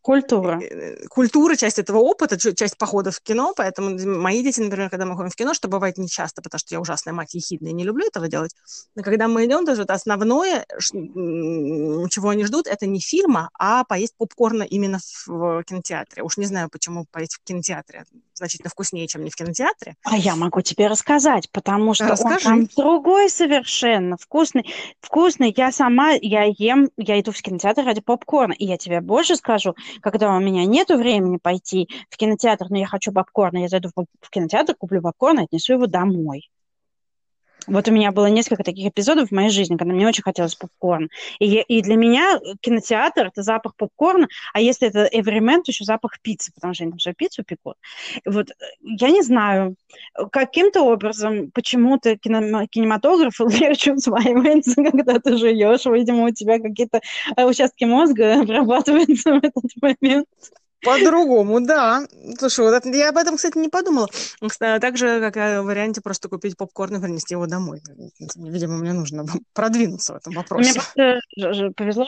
Культура. 0.02 0.60
Э, 0.60 0.66
э, 0.66 1.08
культура, 1.08 1.56
часть 1.56 1.78
этого 1.78 2.00
опыта, 2.00 2.38
часть 2.38 2.78
похода 2.78 3.12
в 3.12 3.22
кино, 3.22 3.54
поэтому 3.56 3.98
мои 4.20 4.42
дети, 4.42 4.60
например, 4.60 4.90
когда 4.90 5.06
мы 5.06 5.16
ходим 5.16 5.30
в 5.30 5.36
кино, 5.36 5.54
что 5.54 5.68
бывает 5.68 5.98
не 5.98 6.08
часто, 6.08 6.42
потому 6.42 6.60
что 6.60 6.74
я 6.74 6.82
ужасная 6.82 7.14
мать 7.14 7.34
ехидная, 7.36 7.72
не 7.72 7.84
люблю 7.84 8.08
этого 8.08 8.28
делать, 8.28 8.52
но 8.96 9.04
когда 9.04 9.28
мы 9.28 9.46
идем, 9.46 9.64
даже 9.64 9.82
вот 9.82 9.92
основное, 9.92 10.66
чего 10.92 12.30
они 12.30 12.46
ждут, 12.46 12.68
это 12.68 12.88
не 12.88 13.00
фильма, 13.00 13.50
а 13.58 13.84
поесть 13.84 14.16
попкорна 14.18 14.64
именно 14.64 15.00
в 15.28 15.64
кинотеатре. 15.64 16.24
Уж 16.24 16.38
не 16.38 16.46
знаю, 16.46 16.70
почему 16.70 17.06
поесть 17.12 17.36
в 17.36 17.44
кинотеатре 17.44 18.06
значительно 18.34 18.70
вкуснее, 18.70 19.08
чем 19.08 19.24
не 19.24 19.30
в 19.30 19.36
кинотеатре. 19.36 19.96
А 20.04 20.18
я 20.18 20.36
могу 20.36 20.62
тебе 20.62 20.88
рассказать, 20.88 21.50
потому 21.52 21.94
что 21.94 22.08
Расскажи. 22.08 22.50
он 22.50 22.68
там 22.68 22.70
другой 22.76 23.30
совершенно, 23.30 24.18
вкусный. 24.18 24.66
Вкусный. 25.02 25.54
Я 25.56 25.72
сама, 25.72 26.12
я 26.22 26.44
ем, 26.58 26.90
я 26.98 27.20
иду 27.20 27.32
в 27.32 27.42
кинотеатр 27.42 27.86
ради 27.86 28.02
попкорна, 28.02 28.54
и 28.54 28.66
я 28.66 28.78
тебе 28.78 29.02
больше 29.02 29.36
скажу, 29.44 29.76
когда 30.02 30.34
у 30.36 30.40
меня 30.40 30.66
нет 30.66 30.90
времени 30.90 31.38
пойти 31.38 31.90
в 32.10 32.16
кинотеатр, 32.18 32.68
но 32.70 32.78
я 32.78 32.88
хочу 32.88 33.12
попкорна, 33.12 33.60
я 33.60 33.68
зайду 33.68 33.90
в 33.94 34.30
кинотеатр, 34.30 34.76
куплю 34.76 35.02
попкорн 35.02 35.40
отнесу 35.40 35.74
его 35.74 35.86
домой. 35.86 36.50
Вот 37.68 37.88
у 37.88 37.92
меня 37.92 38.12
было 38.12 38.28
несколько 38.28 38.64
таких 38.64 38.88
эпизодов 38.88 39.30
в 39.30 39.32
моей 39.32 39.50
жизни, 39.50 39.78
когда 39.78 39.94
мне 39.94 40.08
очень 40.08 40.24
хотелось 40.24 40.56
попкорн. 40.56 41.10
И, 41.40 41.62
и 41.62 41.82
для 41.82 41.96
меня 41.96 42.40
кинотеатр– 42.62 43.28
это 43.34 43.42
запах 43.44 43.76
попкорна, 43.76 44.28
а 44.54 44.62
если 44.62 44.88
это 44.88 45.10
Everyman, 45.14 45.64
то 45.64 45.72
еще 45.72 45.84
запах 45.84 46.20
пиццы, 46.22 46.52
потому 46.54 46.74
что 46.74 46.84
они 46.84 46.92
там 46.92 47.00
же 47.00 47.14
пиццу 47.14 47.44
пекут. 47.44 47.76
Вот 48.26 48.50
я 48.82 49.10
не 49.10 49.22
знаю, 49.22 49.76
каким-то 50.32 50.82
образом 50.82 51.52
почему-то 51.52 52.18
кино, 52.18 52.66
кинематограф 52.68 53.40
легче 53.40 53.94
усваивается, 53.94 54.76
когда 54.76 55.20
ты 55.20 55.38
живешь. 55.38 55.86
Видимо, 55.86 56.26
у 56.26 56.32
тебя 56.32 56.60
какие-то 56.60 57.02
э, 57.36 57.46
участки 57.46 57.86
мозга 57.86 58.42
обрабатываются 58.42 59.34
в 59.34 59.38
этот 59.38 59.64
момент. 59.82 60.28
По-другому, 60.84 61.62
да. 61.62 62.06
Слушай, 62.38 62.66
вот 62.66 62.86
я 62.86 63.10
об 63.10 63.18
этом, 63.18 63.38
кстати, 63.38 63.58
не 63.58 63.70
подумала. 63.70 64.08
Так 64.60 64.98
же, 64.98 65.20
как 65.20 65.38
о 65.38 65.64
варианте 65.64 66.02
просто 66.02 66.30
купить 66.30 66.58
попкорн 66.58 66.98
и 66.98 67.02
принести 67.02 67.34
его 67.34 67.48
домой. 67.48 67.82
Видимо, 68.36 68.78
мне 68.78 68.94
нужно 68.94 69.26
продвинуться 69.54 70.14
в 70.14 70.18
этом 70.18 70.34
вопросе. 70.34 70.82
Мне 70.96 71.22
просто 71.36 71.72
повезло, 71.76 72.08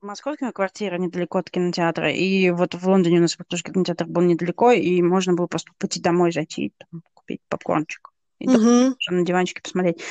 московская 0.00 0.52
квартира 0.52 0.96
недалеко 0.96 1.38
от 1.38 1.50
кинотеатра, 1.50 2.10
и 2.12 2.50
вот 2.50 2.74
в 2.74 2.88
Лондоне 2.88 3.18
у 3.18 3.22
нас 3.22 3.36
тоже 3.48 3.64
кинотеатр 3.64 4.06
был 4.06 4.22
недалеко, 4.22 4.70
и 4.70 5.02
можно 5.02 5.34
было 5.34 5.46
просто 5.46 5.72
пойти 5.78 6.00
домой, 6.00 6.32
зайти 6.32 6.66
и 6.66 6.72
там, 6.78 7.02
купить 7.14 7.40
попкорнчик 7.48 8.10
и 8.38 8.48
угу. 8.48 8.96
на 9.10 9.24
диванчике 9.24 9.62
посмотреть. 9.62 10.02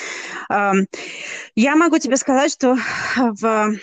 Я 0.49 1.75
могу 1.75 1.97
тебе 1.97 2.17
сказать, 2.17 2.51
что 2.51 2.77
в... 3.15 3.75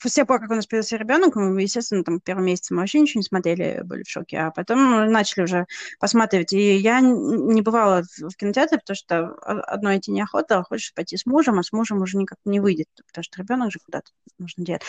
после 0.00 0.24
того, 0.24 0.38
как 0.38 0.50
у 0.50 0.54
нас 0.54 0.66
появился 0.66 0.96
ребенок, 0.96 1.36
мы, 1.36 1.62
естественно, 1.62 2.04
там 2.04 2.20
первый 2.20 2.44
месяц 2.44 2.70
мы 2.70 2.78
вообще 2.78 3.00
ничего 3.00 3.20
не 3.20 3.24
смотрели, 3.24 3.80
были 3.84 4.02
в 4.02 4.08
шоке, 4.08 4.38
а 4.38 4.50
потом 4.50 5.10
начали 5.10 5.44
уже 5.44 5.66
посматривать. 5.98 6.52
И 6.52 6.76
я 6.76 7.00
не 7.00 7.62
бывала 7.62 8.02
в 8.18 8.36
кинотеатре, 8.36 8.78
потому 8.78 8.96
что 8.96 9.34
одно 9.42 9.96
идти 9.96 10.12
неохота, 10.12 10.58
а 10.58 10.64
хочешь 10.64 10.94
пойти 10.94 11.16
с 11.16 11.26
мужем, 11.26 11.58
а 11.58 11.62
с 11.62 11.72
мужем 11.72 12.00
уже 12.00 12.16
никак 12.16 12.38
не 12.44 12.60
выйдет, 12.60 12.88
потому 13.06 13.24
что 13.24 13.42
ребенок 13.42 13.72
же 13.72 13.80
куда-то 13.84 14.10
нужно 14.38 14.64
делать. 14.64 14.82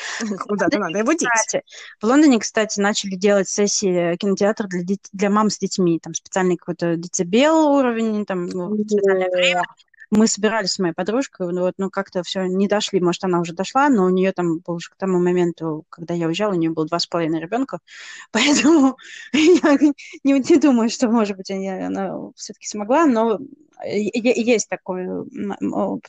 Куда-то 0.47 0.79
надо 0.79 0.99
его 0.99 1.13
деть. 1.13 1.63
В 2.01 2.05
Лондоне, 2.05 2.39
кстати, 2.39 2.79
начали 2.79 3.15
делать 3.15 3.49
сессии 3.49 4.15
кинотеатра 4.17 4.67
для, 4.67 4.95
для 5.11 5.29
мам 5.29 5.49
с 5.49 5.57
детьми, 5.57 5.99
там 5.99 6.13
специальный 6.13 6.57
какой-то 6.57 6.95
децибел 6.95 7.67
уровень, 7.67 8.25
там 8.25 8.74
ну, 8.77 8.83
специальное 8.83 9.29
время. 9.29 9.63
Мы 10.11 10.27
собирались 10.27 10.71
с 10.71 10.79
моей 10.79 10.93
подружкой, 10.93 11.51
вот, 11.51 11.73
но 11.77 11.89
как-то 11.89 12.23
все 12.23 12.45
не 12.45 12.67
дошли. 12.67 12.99
Может, 12.99 13.23
она 13.23 13.39
уже 13.39 13.53
дошла, 13.53 13.89
но 13.89 14.05
у 14.05 14.09
нее 14.09 14.31
там 14.31 14.59
был 14.59 14.75
уже 14.75 14.89
к 14.89 14.95
тому 14.95 15.19
моменту, 15.19 15.85
когда 15.89 16.13
я 16.13 16.27
уезжала, 16.27 16.53
у 16.53 16.57
нее 16.57 16.71
было 16.71 16.85
два 16.85 16.99
с 16.99 17.07
половиной 17.07 17.39
ребенка, 17.39 17.79
поэтому 18.31 18.97
я 19.33 19.77
не, 20.23 20.33
не 20.39 20.57
думаю, 20.57 20.89
что, 20.89 21.09
может 21.09 21.37
быть, 21.37 21.51
она, 21.51 21.87
она 21.87 22.31
все-таки 22.35 22.67
смогла, 22.67 23.05
но 23.05 23.39
есть 23.83 24.69
такое, 24.69 25.25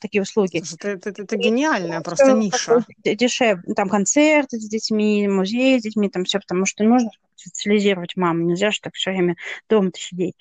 такие 0.01 0.23
услуги. 0.23 0.63
Это, 0.79 0.91
это, 1.09 1.23
это 1.23 1.37
гениальная 1.37 2.01
просто 2.01 2.33
ниша. 2.33 2.85
Дешевле. 3.05 3.75
Там 3.75 3.89
концерты 3.89 4.59
с 4.59 4.69
детьми, 4.69 5.27
музей 5.29 5.79
с 5.81 5.83
детьми, 5.83 6.09
там 6.09 6.25
все, 6.25 6.39
потому 6.39 6.67
что 6.67 6.85
нужно 6.85 7.11
социализировать 7.35 8.17
маму. 8.17 8.45
Нельзя 8.45 8.71
же 8.71 8.81
так 8.81 8.95
все 8.95 9.11
время 9.11 9.37
дома-то 9.69 9.99
сидеть. 9.99 10.35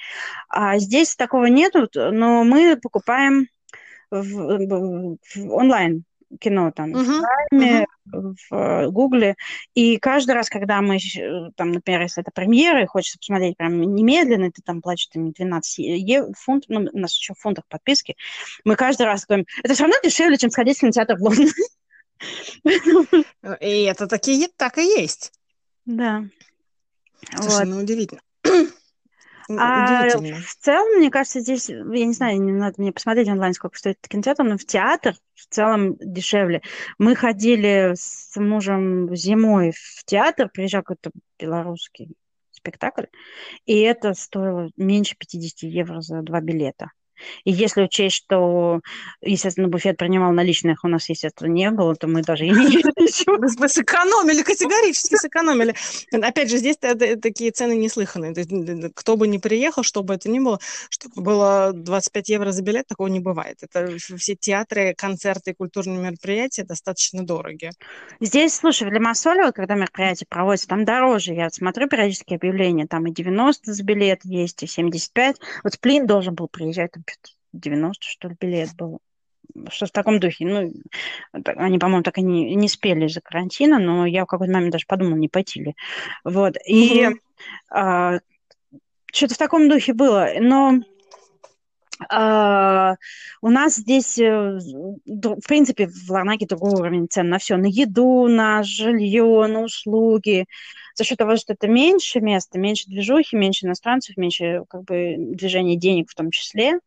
А 0.49 0.77
здесь 0.79 1.15
такого 1.15 1.45
нету, 1.45 1.89
но 1.93 2.43
мы 2.43 2.77
покупаем 2.81 3.47
в, 4.11 5.17
в, 5.35 5.53
онлайн 5.53 6.03
кино 6.39 6.71
там 6.71 6.93
uh-huh, 6.93 7.21
в 7.51 7.53
Prime, 7.53 7.85
uh-huh. 8.11 8.35
в 8.49 8.91
Гугле. 8.91 9.35
И 9.73 9.97
каждый 9.97 10.31
раз, 10.31 10.49
когда 10.49 10.81
мы, 10.81 10.97
там, 11.55 11.71
например, 11.71 12.01
если 12.01 12.21
это 12.21 12.31
премьера, 12.31 12.83
и 12.83 12.87
хочется 12.87 13.19
посмотреть 13.19 13.57
прям 13.57 13.79
немедленно, 13.81 14.51
ты 14.51 14.61
там 14.61 14.81
платишь 14.81 15.07
там, 15.07 15.31
12 15.31 15.77
ев, 15.79 16.37
фунт, 16.37 16.65
ну, 16.67 16.89
у 16.91 16.97
нас 16.97 17.15
еще 17.15 17.33
в 17.33 17.39
фунтах 17.39 17.65
подписки, 17.67 18.15
мы 18.63 18.75
каждый 18.75 19.05
раз 19.05 19.25
говорим, 19.25 19.45
это 19.63 19.73
все 19.73 19.83
равно 19.83 19.97
дешевле, 20.03 20.37
чем 20.37 20.49
сходить 20.49 20.77
в 20.77 20.81
кинотеатр 20.81 21.15
в 21.17 21.21
Лондон. 21.21 21.47
И 23.59 23.83
это 23.83 24.07
такие, 24.07 24.47
так 24.55 24.77
и 24.77 24.83
есть. 24.83 25.31
Да. 25.85 26.25
Слушай, 27.35 27.65
вот. 27.65 27.67
ну 27.67 27.77
удивительно. 27.81 28.21
А 29.49 30.07
в 30.09 30.55
целом, 30.59 30.97
мне 30.97 31.11
кажется, 31.11 31.39
здесь, 31.39 31.69
я 31.69 32.05
не 32.05 32.13
знаю, 32.13 32.41
не 32.41 32.51
надо 32.51 32.75
мне 32.77 32.91
посмотреть 32.91 33.29
онлайн, 33.29 33.53
сколько 33.53 33.77
стоит 33.77 33.99
кинотеатр, 34.07 34.43
но 34.43 34.57
в 34.57 34.65
театр 34.65 35.15
в 35.35 35.45
целом 35.47 35.95
дешевле. 35.99 36.61
Мы 36.97 37.15
ходили 37.15 37.93
с 37.95 38.35
мужем 38.37 39.15
зимой 39.15 39.71
в 39.71 40.03
театр, 40.05 40.49
приезжал 40.49 40.81
какой-то 40.81 41.11
белорусский 41.37 42.15
спектакль, 42.51 43.05
и 43.65 43.79
это 43.81 44.13
стоило 44.13 44.69
меньше 44.77 45.15
50 45.17 45.69
евро 45.69 46.01
за 46.01 46.21
два 46.21 46.41
билета. 46.41 46.91
И 47.43 47.51
если 47.51 47.83
учесть, 47.83 48.15
что, 48.15 48.81
естественно, 49.21 49.67
буфет 49.67 49.97
принимал 49.97 50.31
наличных, 50.31 50.83
у 50.83 50.87
нас, 50.87 51.09
естественно, 51.09 51.49
не 51.49 51.71
было, 51.71 51.95
то 51.95 52.07
мы 52.07 52.21
даже 52.21 52.45
и 52.45 52.49
не 52.49 52.83
Мы 53.59 53.69
сэкономили, 53.69 54.41
категорически 54.43 55.15
сэкономили. 55.15 55.75
Опять 56.11 56.49
же, 56.49 56.57
здесь 56.57 56.77
такие 56.77 57.51
цены 57.51 57.75
неслыханные. 57.75 58.33
Кто 58.93 59.17
бы 59.17 59.27
ни 59.27 59.37
приехал, 59.37 59.83
что 59.83 60.03
бы 60.03 60.15
это 60.15 60.29
ни 60.29 60.39
было, 60.39 60.59
чтобы 60.89 61.21
было 61.21 61.71
25 61.73 62.29
евро 62.29 62.51
за 62.51 62.63
билет, 62.63 62.87
такого 62.87 63.07
не 63.07 63.19
бывает. 63.19 63.57
Это 63.61 63.97
все 63.97 64.35
театры, 64.35 64.93
концерты, 64.97 65.53
культурные 65.53 65.99
мероприятия 65.99 66.63
достаточно 66.63 67.25
дорогие. 67.25 67.71
Здесь, 68.19 68.55
слушай, 68.55 68.87
в 68.87 68.91
Лимассоле, 68.91 69.43
вот, 69.43 69.55
когда 69.55 69.75
мероприятие 69.75 70.27
проводится, 70.29 70.67
там 70.67 70.85
дороже. 70.85 71.33
Я 71.33 71.49
смотрю 71.49 71.87
периодически 71.87 72.33
объявления, 72.33 72.87
там 72.87 73.07
и 73.07 73.11
90 73.11 73.73
за 73.73 73.83
билет 73.83 74.21
есть, 74.23 74.63
и 74.63 74.67
75. 74.67 75.37
Вот 75.63 75.73
Сплин 75.73 76.07
должен 76.07 76.35
был 76.35 76.47
приезжать, 76.47 76.91
там 76.91 77.03
90, 77.53 78.05
что 78.05 78.29
ли, 78.29 78.35
билет 78.39 78.75
был. 78.75 78.99
Что 79.69 79.85
в 79.85 79.91
таком 79.91 80.19
духе. 80.19 80.45
Ну, 80.45 80.73
они, 81.31 81.79
по-моему, 81.79 82.03
так 82.03 82.17
и 82.17 82.21
не, 82.21 82.55
не 82.55 82.67
спели 82.67 83.05
из-за 83.05 83.21
карантина, 83.21 83.79
но 83.79 84.05
я 84.05 84.23
в 84.23 84.27
какой-то 84.27 84.53
момент 84.53 84.71
даже 84.71 84.85
подумала, 84.87 85.15
не 85.15 85.29
пойти 85.29 85.61
ли. 85.61 85.75
Вот. 86.23 86.55
И 86.65 87.05
mm-hmm. 87.05 87.13
а, 87.69 88.19
что-то 89.13 89.35
в 89.35 89.37
таком 89.37 89.69
духе 89.69 89.93
было. 89.93 90.29
Но 90.39 90.79
Uh, 92.11 92.95
у 93.41 93.49
нас 93.49 93.75
здесь, 93.75 94.19
э, 94.19 94.59
в 95.05 95.47
принципе, 95.47 95.87
в 95.87 96.11
Ларнаке 96.11 96.45
другой 96.45 96.73
уровень 96.73 97.07
цен 97.07 97.29
на 97.29 97.37
все, 97.37 97.55
на 97.55 97.67
еду, 97.67 98.27
на 98.27 98.63
жилье, 98.63 99.47
на 99.47 99.61
услуги. 99.61 100.45
За 100.95 101.05
счет 101.05 101.17
того, 101.17 101.37
что 101.37 101.53
это 101.53 101.69
меньше 101.69 102.19
места, 102.19 102.59
меньше 102.59 102.87
движухи, 102.87 103.37
меньше 103.37 103.65
иностранцев, 103.65 104.17
меньше 104.17 104.63
как 104.67 104.83
бы 104.83 105.15
движения 105.17 105.77
денег 105.77 106.09
в 106.09 106.15
том 106.15 106.31
числе, 106.31 106.79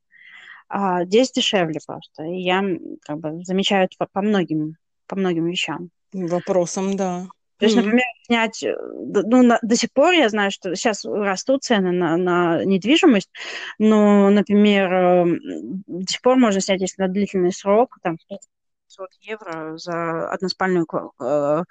а 0.68 1.04
здесь 1.04 1.32
дешевле 1.32 1.80
просто. 1.86 2.24
И 2.24 2.40
я 2.40 2.62
как 3.02 3.18
бы 3.18 3.44
замечаю 3.44 3.86
это 3.86 4.06
по 4.12 4.22
многим, 4.22 4.76
по 5.06 5.16
многим 5.16 5.46
вещам. 5.46 5.90
Вопросам, 6.12 6.96
да. 6.96 7.26
То 7.58 7.64
есть, 7.64 7.74
например, 7.74 8.04
снять, 8.22 8.62
э, 8.62 8.76
ну, 8.78 9.42
на, 9.42 9.58
до 9.62 9.74
сих 9.74 9.92
пор 9.92 10.12
я 10.12 10.28
знаю, 10.28 10.52
что 10.52 10.76
сейчас 10.76 11.04
растут 11.04 11.64
цены 11.64 11.90
на, 11.90 12.16
на 12.16 12.64
недвижимость, 12.64 13.30
но, 13.80 14.30
например, 14.30 14.92
эм, 14.92 15.82
до 15.86 16.06
сих 16.06 16.22
пор 16.22 16.36
можно 16.36 16.60
снять, 16.60 16.80
если 16.80 17.02
на 17.02 17.08
длительный 17.08 17.52
срок, 17.52 17.98
там, 18.00 18.16
500 18.28 19.08
евро 19.22 19.76
за 19.76 20.30
односпальную 20.30 20.86
э, 21.20 21.64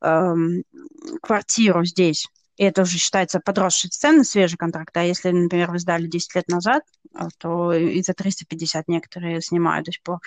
э, 0.00 0.34
квартиру 1.20 1.84
здесь. 1.84 2.26
И 2.56 2.64
это 2.64 2.82
уже 2.82 2.98
считается 2.98 3.40
подросшей 3.40 3.90
цены, 3.90 4.24
свежий 4.24 4.56
контракт. 4.56 4.96
А 4.96 5.02
если, 5.02 5.30
например, 5.30 5.70
вы 5.70 5.78
сдали 5.78 6.06
10 6.06 6.34
лет 6.36 6.48
назад, 6.48 6.82
а, 7.12 7.28
то 7.38 7.72
и 7.72 8.02
за 8.02 8.14
350 8.14 8.88
некоторые 8.88 9.40
снимают 9.40 9.86
до 9.86 9.92
сих 9.92 10.02
пор. 10.02 10.18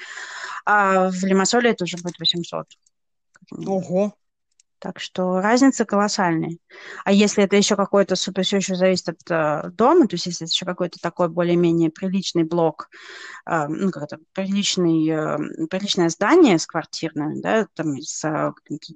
А 0.66 1.10
в 1.10 1.24
Лимассоле 1.24 1.72
это 1.72 1.86
уже 1.86 1.98
будет 1.98 2.20
800. 2.20 2.68
Ого! 3.66 4.14
Так 4.80 5.00
что 5.00 5.42
разница 5.42 5.86
колоссальная. 5.86 6.58
А 7.04 7.12
если 7.12 7.44
это 7.44 7.56
еще 7.56 7.76
какой-то, 7.76 8.16
супер, 8.16 8.44
все 8.44 8.58
еще 8.58 8.76
зависит 8.76 9.10
от 9.10 9.32
э, 9.32 9.70
дома, 9.72 10.08
то 10.08 10.14
есть 10.14 10.28
если 10.28 10.46
это 10.46 10.52
еще 10.52 10.66
какой-то 10.66 11.00
такой 11.00 11.30
более-менее 11.30 11.90
приличный 11.90 12.44
блок, 12.44 12.90
э, 13.50 13.68
ну, 13.68 13.90
как-то 13.90 14.20
приличный, 14.34 15.10
э, 15.10 15.68
приличное 15.68 16.10
здание 16.10 16.60
с 16.60 16.68
квартирным, 16.68 17.42
да, 17.42 17.68
там, 17.74 18.00
с 18.00 18.24
э, 18.24 18.52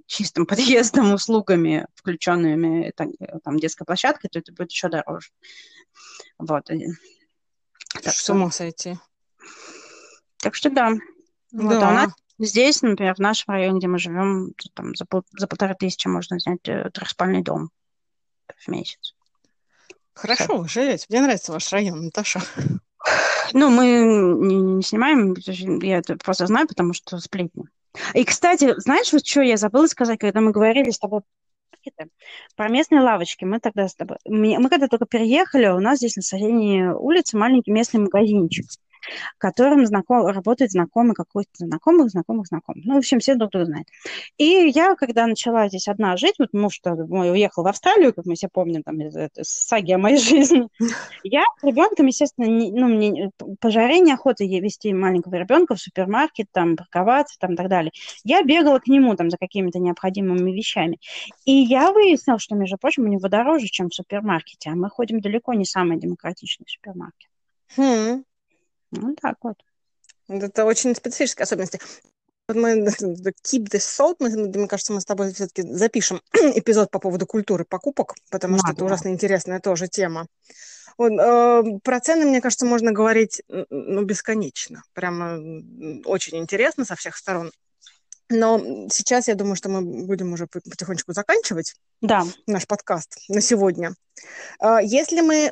чистым 0.05 0.45
подъездом, 0.47 1.13
услугами, 1.13 1.87
включенными, 1.95 2.93
там, 2.95 3.13
там, 3.43 3.57
детской 3.57 3.85
площадкой, 3.85 4.29
то 4.29 4.37
это 4.37 4.51
будет 4.51 4.71
еще 4.71 4.87
дороже. 4.87 5.29
Вот. 6.37 6.69
Так 8.03 8.13
С 8.13 8.29
ума 8.29 8.51
сойти. 8.51 8.99
Так 10.37 10.53
что 10.53 10.69
да. 10.69 10.91
да. 11.51 11.63
Вот, 11.63 11.83
а 11.83 11.89
у 11.89 11.93
нас 11.93 12.11
Здесь, 12.43 12.81
например, 12.81 13.13
в 13.13 13.19
нашем 13.19 13.53
районе, 13.53 13.77
где 13.77 13.87
мы 13.87 13.99
живем, 13.99 14.55
там, 14.73 14.95
за, 14.95 15.05
пол, 15.05 15.23
за 15.37 15.45
полторы 15.45 15.75
тысячи 15.75 16.07
можно 16.07 16.39
снять 16.39 16.67
э, 16.67 16.89
трехспальный 16.91 17.43
дом 17.43 17.69
в 18.57 18.67
месяц. 18.67 19.13
Хорошо, 20.15 20.57
вы 20.57 20.67
живете. 20.67 21.05
Мне 21.09 21.21
нравится 21.21 21.51
ваш 21.51 21.71
район, 21.71 22.05
Наташа. 22.05 22.41
Ну, 23.53 23.69
мы 23.69 23.85
не, 24.47 24.55
не 24.55 24.81
снимаем, 24.81 25.35
я 25.83 25.99
это 25.99 26.15
просто 26.15 26.47
знаю, 26.47 26.67
потому 26.67 26.93
что 26.93 27.19
сплетни. 27.19 27.65
И, 28.15 28.23
кстати, 28.23 28.73
знаешь, 28.79 29.13
вот 29.13 29.23
что 29.23 29.41
я 29.41 29.57
забыла 29.57 29.85
сказать, 29.85 30.17
когда 30.19 30.41
мы 30.41 30.51
говорили 30.51 30.89
с 30.89 30.97
тобой 30.97 31.21
про 32.55 32.69
местные 32.69 33.01
лавочки. 33.01 33.45
Мы 33.45 33.59
тогда 33.59 33.87
с 33.87 33.93
тобой... 33.93 34.17
Мы 34.25 34.67
когда 34.67 34.87
только 34.87 35.05
переехали, 35.05 35.67
у 35.67 35.79
нас 35.79 35.99
здесь 35.99 36.15
на 36.15 36.23
соседней 36.23 36.87
улице 36.89 37.37
маленький 37.37 37.71
местный 37.71 37.99
магазинчик 37.99 38.65
которым 39.37 39.85
знаком, 39.85 40.25
работает 40.27 40.71
знакомый 40.71 41.15
какой-то 41.15 41.49
знакомых, 41.53 42.09
знакомых, 42.09 42.47
знакомых. 42.47 42.85
Ну, 42.85 42.95
в 42.95 42.97
общем, 42.97 43.19
все 43.19 43.35
друг 43.35 43.51
друга 43.51 43.65
знают. 43.65 43.87
И 44.37 44.71
я, 44.73 44.95
когда 44.95 45.27
начала 45.27 45.67
здесь 45.67 45.87
одна 45.87 46.17
жить, 46.17 46.35
вот 46.39 46.53
муж 46.53 46.79
мой 46.85 47.31
уехал 47.31 47.63
в 47.63 47.67
Австралию, 47.67 48.13
как 48.13 48.25
мы 48.25 48.35
все 48.35 48.47
помним, 48.47 48.83
там, 48.83 48.97
саги 49.41 49.91
о 49.91 49.97
моей 49.97 50.17
жизни, 50.17 50.67
я 51.23 51.43
с 51.59 51.63
ребенком, 51.63 52.07
естественно, 52.07 52.45
не, 52.45 52.71
ну, 52.71 52.87
мне 52.87 53.31
по 53.59 53.69
жаре 53.71 53.99
неохота 53.99 54.43
вести 54.43 54.93
маленького 54.93 55.35
ребенка 55.35 55.75
в 55.75 55.79
супермаркет, 55.79 56.47
там, 56.51 56.75
парковаться, 56.75 57.37
там, 57.39 57.53
и 57.53 57.55
так 57.55 57.69
далее. 57.69 57.91
Я 58.23 58.43
бегала 58.43 58.79
к 58.79 58.87
нему, 58.87 59.15
там, 59.15 59.29
за 59.29 59.37
какими-то 59.37 59.79
необходимыми 59.79 60.51
вещами. 60.51 60.99
И 61.45 61.51
я 61.51 61.91
выяснила, 61.91 62.39
что, 62.39 62.55
между 62.55 62.77
прочим, 62.77 63.03
у 63.03 63.07
него 63.07 63.27
дороже, 63.27 63.67
чем 63.67 63.89
в 63.89 63.95
супермаркете, 63.95 64.69
а 64.69 64.75
мы 64.75 64.89
ходим 64.89 65.21
далеко 65.21 65.53
не 65.53 65.65
самый 65.65 65.97
демократичный 65.97 66.65
супермаркет. 66.67 67.29
Хм. 67.77 68.23
Ну, 68.91 69.15
так 69.15 69.37
вот. 69.41 69.55
Это 70.27 70.65
очень 70.65 70.95
специфическая 70.95 71.45
особенность. 71.45 71.79
Вот 72.47 72.57
мы 72.57 72.85
keep 73.43 73.69
this 73.69 73.79
salt, 73.79 74.17
мы, 74.19 74.29
мне 74.29 74.67
кажется, 74.67 74.93
мы 74.93 75.01
с 75.01 75.05
тобой 75.05 75.33
все-таки 75.33 75.61
запишем 75.63 76.21
эпизод 76.33 76.91
по 76.91 76.99
поводу 76.99 77.25
культуры 77.25 77.65
покупок, 77.65 78.15
потому 78.29 78.57
что 78.57 78.71
это 78.71 78.85
ужасно 78.85 79.09
интересная 79.09 79.59
тоже 79.59 79.87
тема. 79.87 80.27
Вот, 80.97 81.11
э, 81.11 81.79
про 81.83 81.99
цены, 81.99 82.25
мне 82.25 82.41
кажется, 82.41 82.65
можно 82.65 82.91
говорить 82.91 83.41
ну, 83.47 84.03
бесконечно. 84.03 84.83
Прямо 84.93 85.39
очень 86.05 86.37
интересно 86.37 86.85
со 86.85 86.95
всех 86.95 87.15
сторон. 87.15 87.51
Но 88.29 88.87
сейчас 88.89 89.27
я 89.27 89.35
думаю, 89.35 89.55
что 89.55 89.69
мы 89.69 89.81
будем 90.05 90.31
уже 90.33 90.47
потихонечку 90.47 91.11
заканчивать 91.11 91.75
да. 92.01 92.25
наш 92.47 92.65
подкаст 92.65 93.17
на 93.27 93.41
сегодня. 93.41 93.93
Э, 94.61 94.79
если 94.83 95.21
мы 95.21 95.51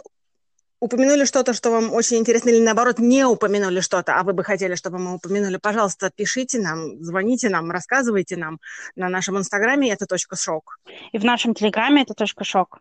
упомянули 0.79 1.25
что-то, 1.25 1.53
что 1.53 1.71
вам 1.71 1.93
очень 1.93 2.17
интересно, 2.17 2.49
или 2.49 2.59
наоборот, 2.59 2.99
не 2.99 3.25
упомянули 3.25 3.81
что-то, 3.81 4.15
а 4.15 4.23
вы 4.23 4.33
бы 4.33 4.43
хотели, 4.43 4.75
чтобы 4.75 4.97
мы 4.97 5.15
упомянули, 5.15 5.57
пожалуйста, 5.57 6.11
пишите 6.15 6.59
нам, 6.59 7.01
звоните 7.03 7.49
нам, 7.49 7.71
рассказывайте 7.71 8.37
нам 8.37 8.59
на 8.95 9.09
нашем 9.09 9.37
инстаграме 9.37 9.91
это 9.91 10.05
точка 10.05 10.35
шок. 10.35 10.79
И 11.11 11.17
в 11.17 11.25
нашем 11.25 11.53
телеграме 11.53 12.03
это 12.03 12.13
точка 12.13 12.43
шок. 12.43 12.79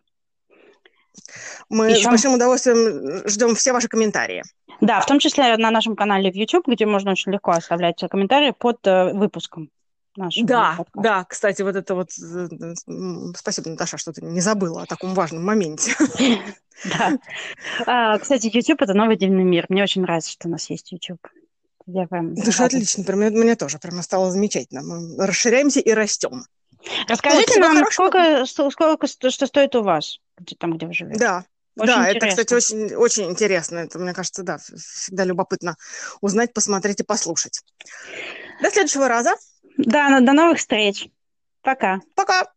Мы 1.69 1.91
Еще... 1.91 2.03
с 2.03 2.05
большим 2.05 2.33
удовольствием 2.35 3.27
ждем 3.27 3.55
все 3.55 3.73
ваши 3.73 3.87
комментарии. 3.87 4.43
Да, 4.79 5.01
в 5.01 5.05
том 5.05 5.19
числе 5.19 5.57
на 5.57 5.71
нашем 5.71 5.95
канале 5.95 6.31
в 6.31 6.35
YouTube, 6.35 6.67
где 6.67 6.85
можно 6.85 7.11
очень 7.11 7.33
легко 7.33 7.51
оставлять 7.51 8.01
комментарии 8.09 8.53
под 8.57 8.85
э, 8.87 9.11
выпуском 9.13 9.69
нашего 10.15 10.47
Да, 10.47 10.75
подкаста. 10.77 11.01
да, 11.01 11.25
кстати, 11.25 11.61
вот 11.61 11.75
это 11.75 11.95
вот... 11.95 12.09
Э, 12.19 12.73
спасибо, 13.35 13.69
Наташа, 13.69 13.97
что 13.97 14.11
ты 14.11 14.23
не 14.23 14.41
забыла 14.41 14.83
о 14.83 14.85
таком 14.85 15.13
важном 15.13 15.45
моменте. 15.45 15.93
Да. 16.97 17.17
А, 17.85 18.17
кстати, 18.19 18.49
YouTube— 18.53 18.81
это 18.83 18.93
новый 18.93 19.17
дивный 19.17 19.43
мир. 19.43 19.65
Мне 19.67 19.83
очень 19.83 20.01
нравится, 20.01 20.31
что 20.31 20.47
у 20.47 20.51
нас 20.51 20.69
есть 20.69 20.93
YouTube. 20.93 21.19
Я 21.87 22.07
прям... 22.07 22.37
Слушай, 22.37 22.67
отлично, 22.67 23.03
прям, 23.03 23.19
мне 23.19 23.57
тоже 23.57 23.79
прямо 23.79 24.01
стало 24.01 24.31
замечательно. 24.31 24.81
Мы 24.81 25.27
расширяемся 25.27 25.81
и 25.81 25.91
растем. 25.91 26.45
Расскажите 27.09 27.59
нам, 27.59 27.83
сколько, 27.91 28.45
сколько, 28.45 29.07
что 29.07 29.29
стоит 29.29 29.75
у 29.75 29.83
вас, 29.83 30.19
там, 30.57 30.77
где 30.77 30.85
вы 30.85 30.93
живете. 30.93 31.19
Да, 31.19 31.45
очень 31.77 31.93
да, 31.93 32.09
интересно. 32.09 32.17
это, 32.17 32.27
кстати, 32.29 32.53
очень, 32.53 32.95
очень 32.95 33.29
интересно. 33.29 33.77
Это, 33.79 33.99
мне 33.99 34.13
кажется, 34.13 34.43
да, 34.43 34.57
всегда 34.57 35.23
любопытно 35.23 35.75
узнать, 36.21 36.53
посмотреть 36.53 36.99
и 36.99 37.03
послушать. 37.03 37.61
До 38.61 38.69
следующего 38.69 39.07
раза. 39.07 39.33
Да, 39.79 40.19
до 40.19 40.33
новых 40.33 40.57
встреч. 40.57 41.07
Пока. 41.61 42.01
Пока. 42.15 42.51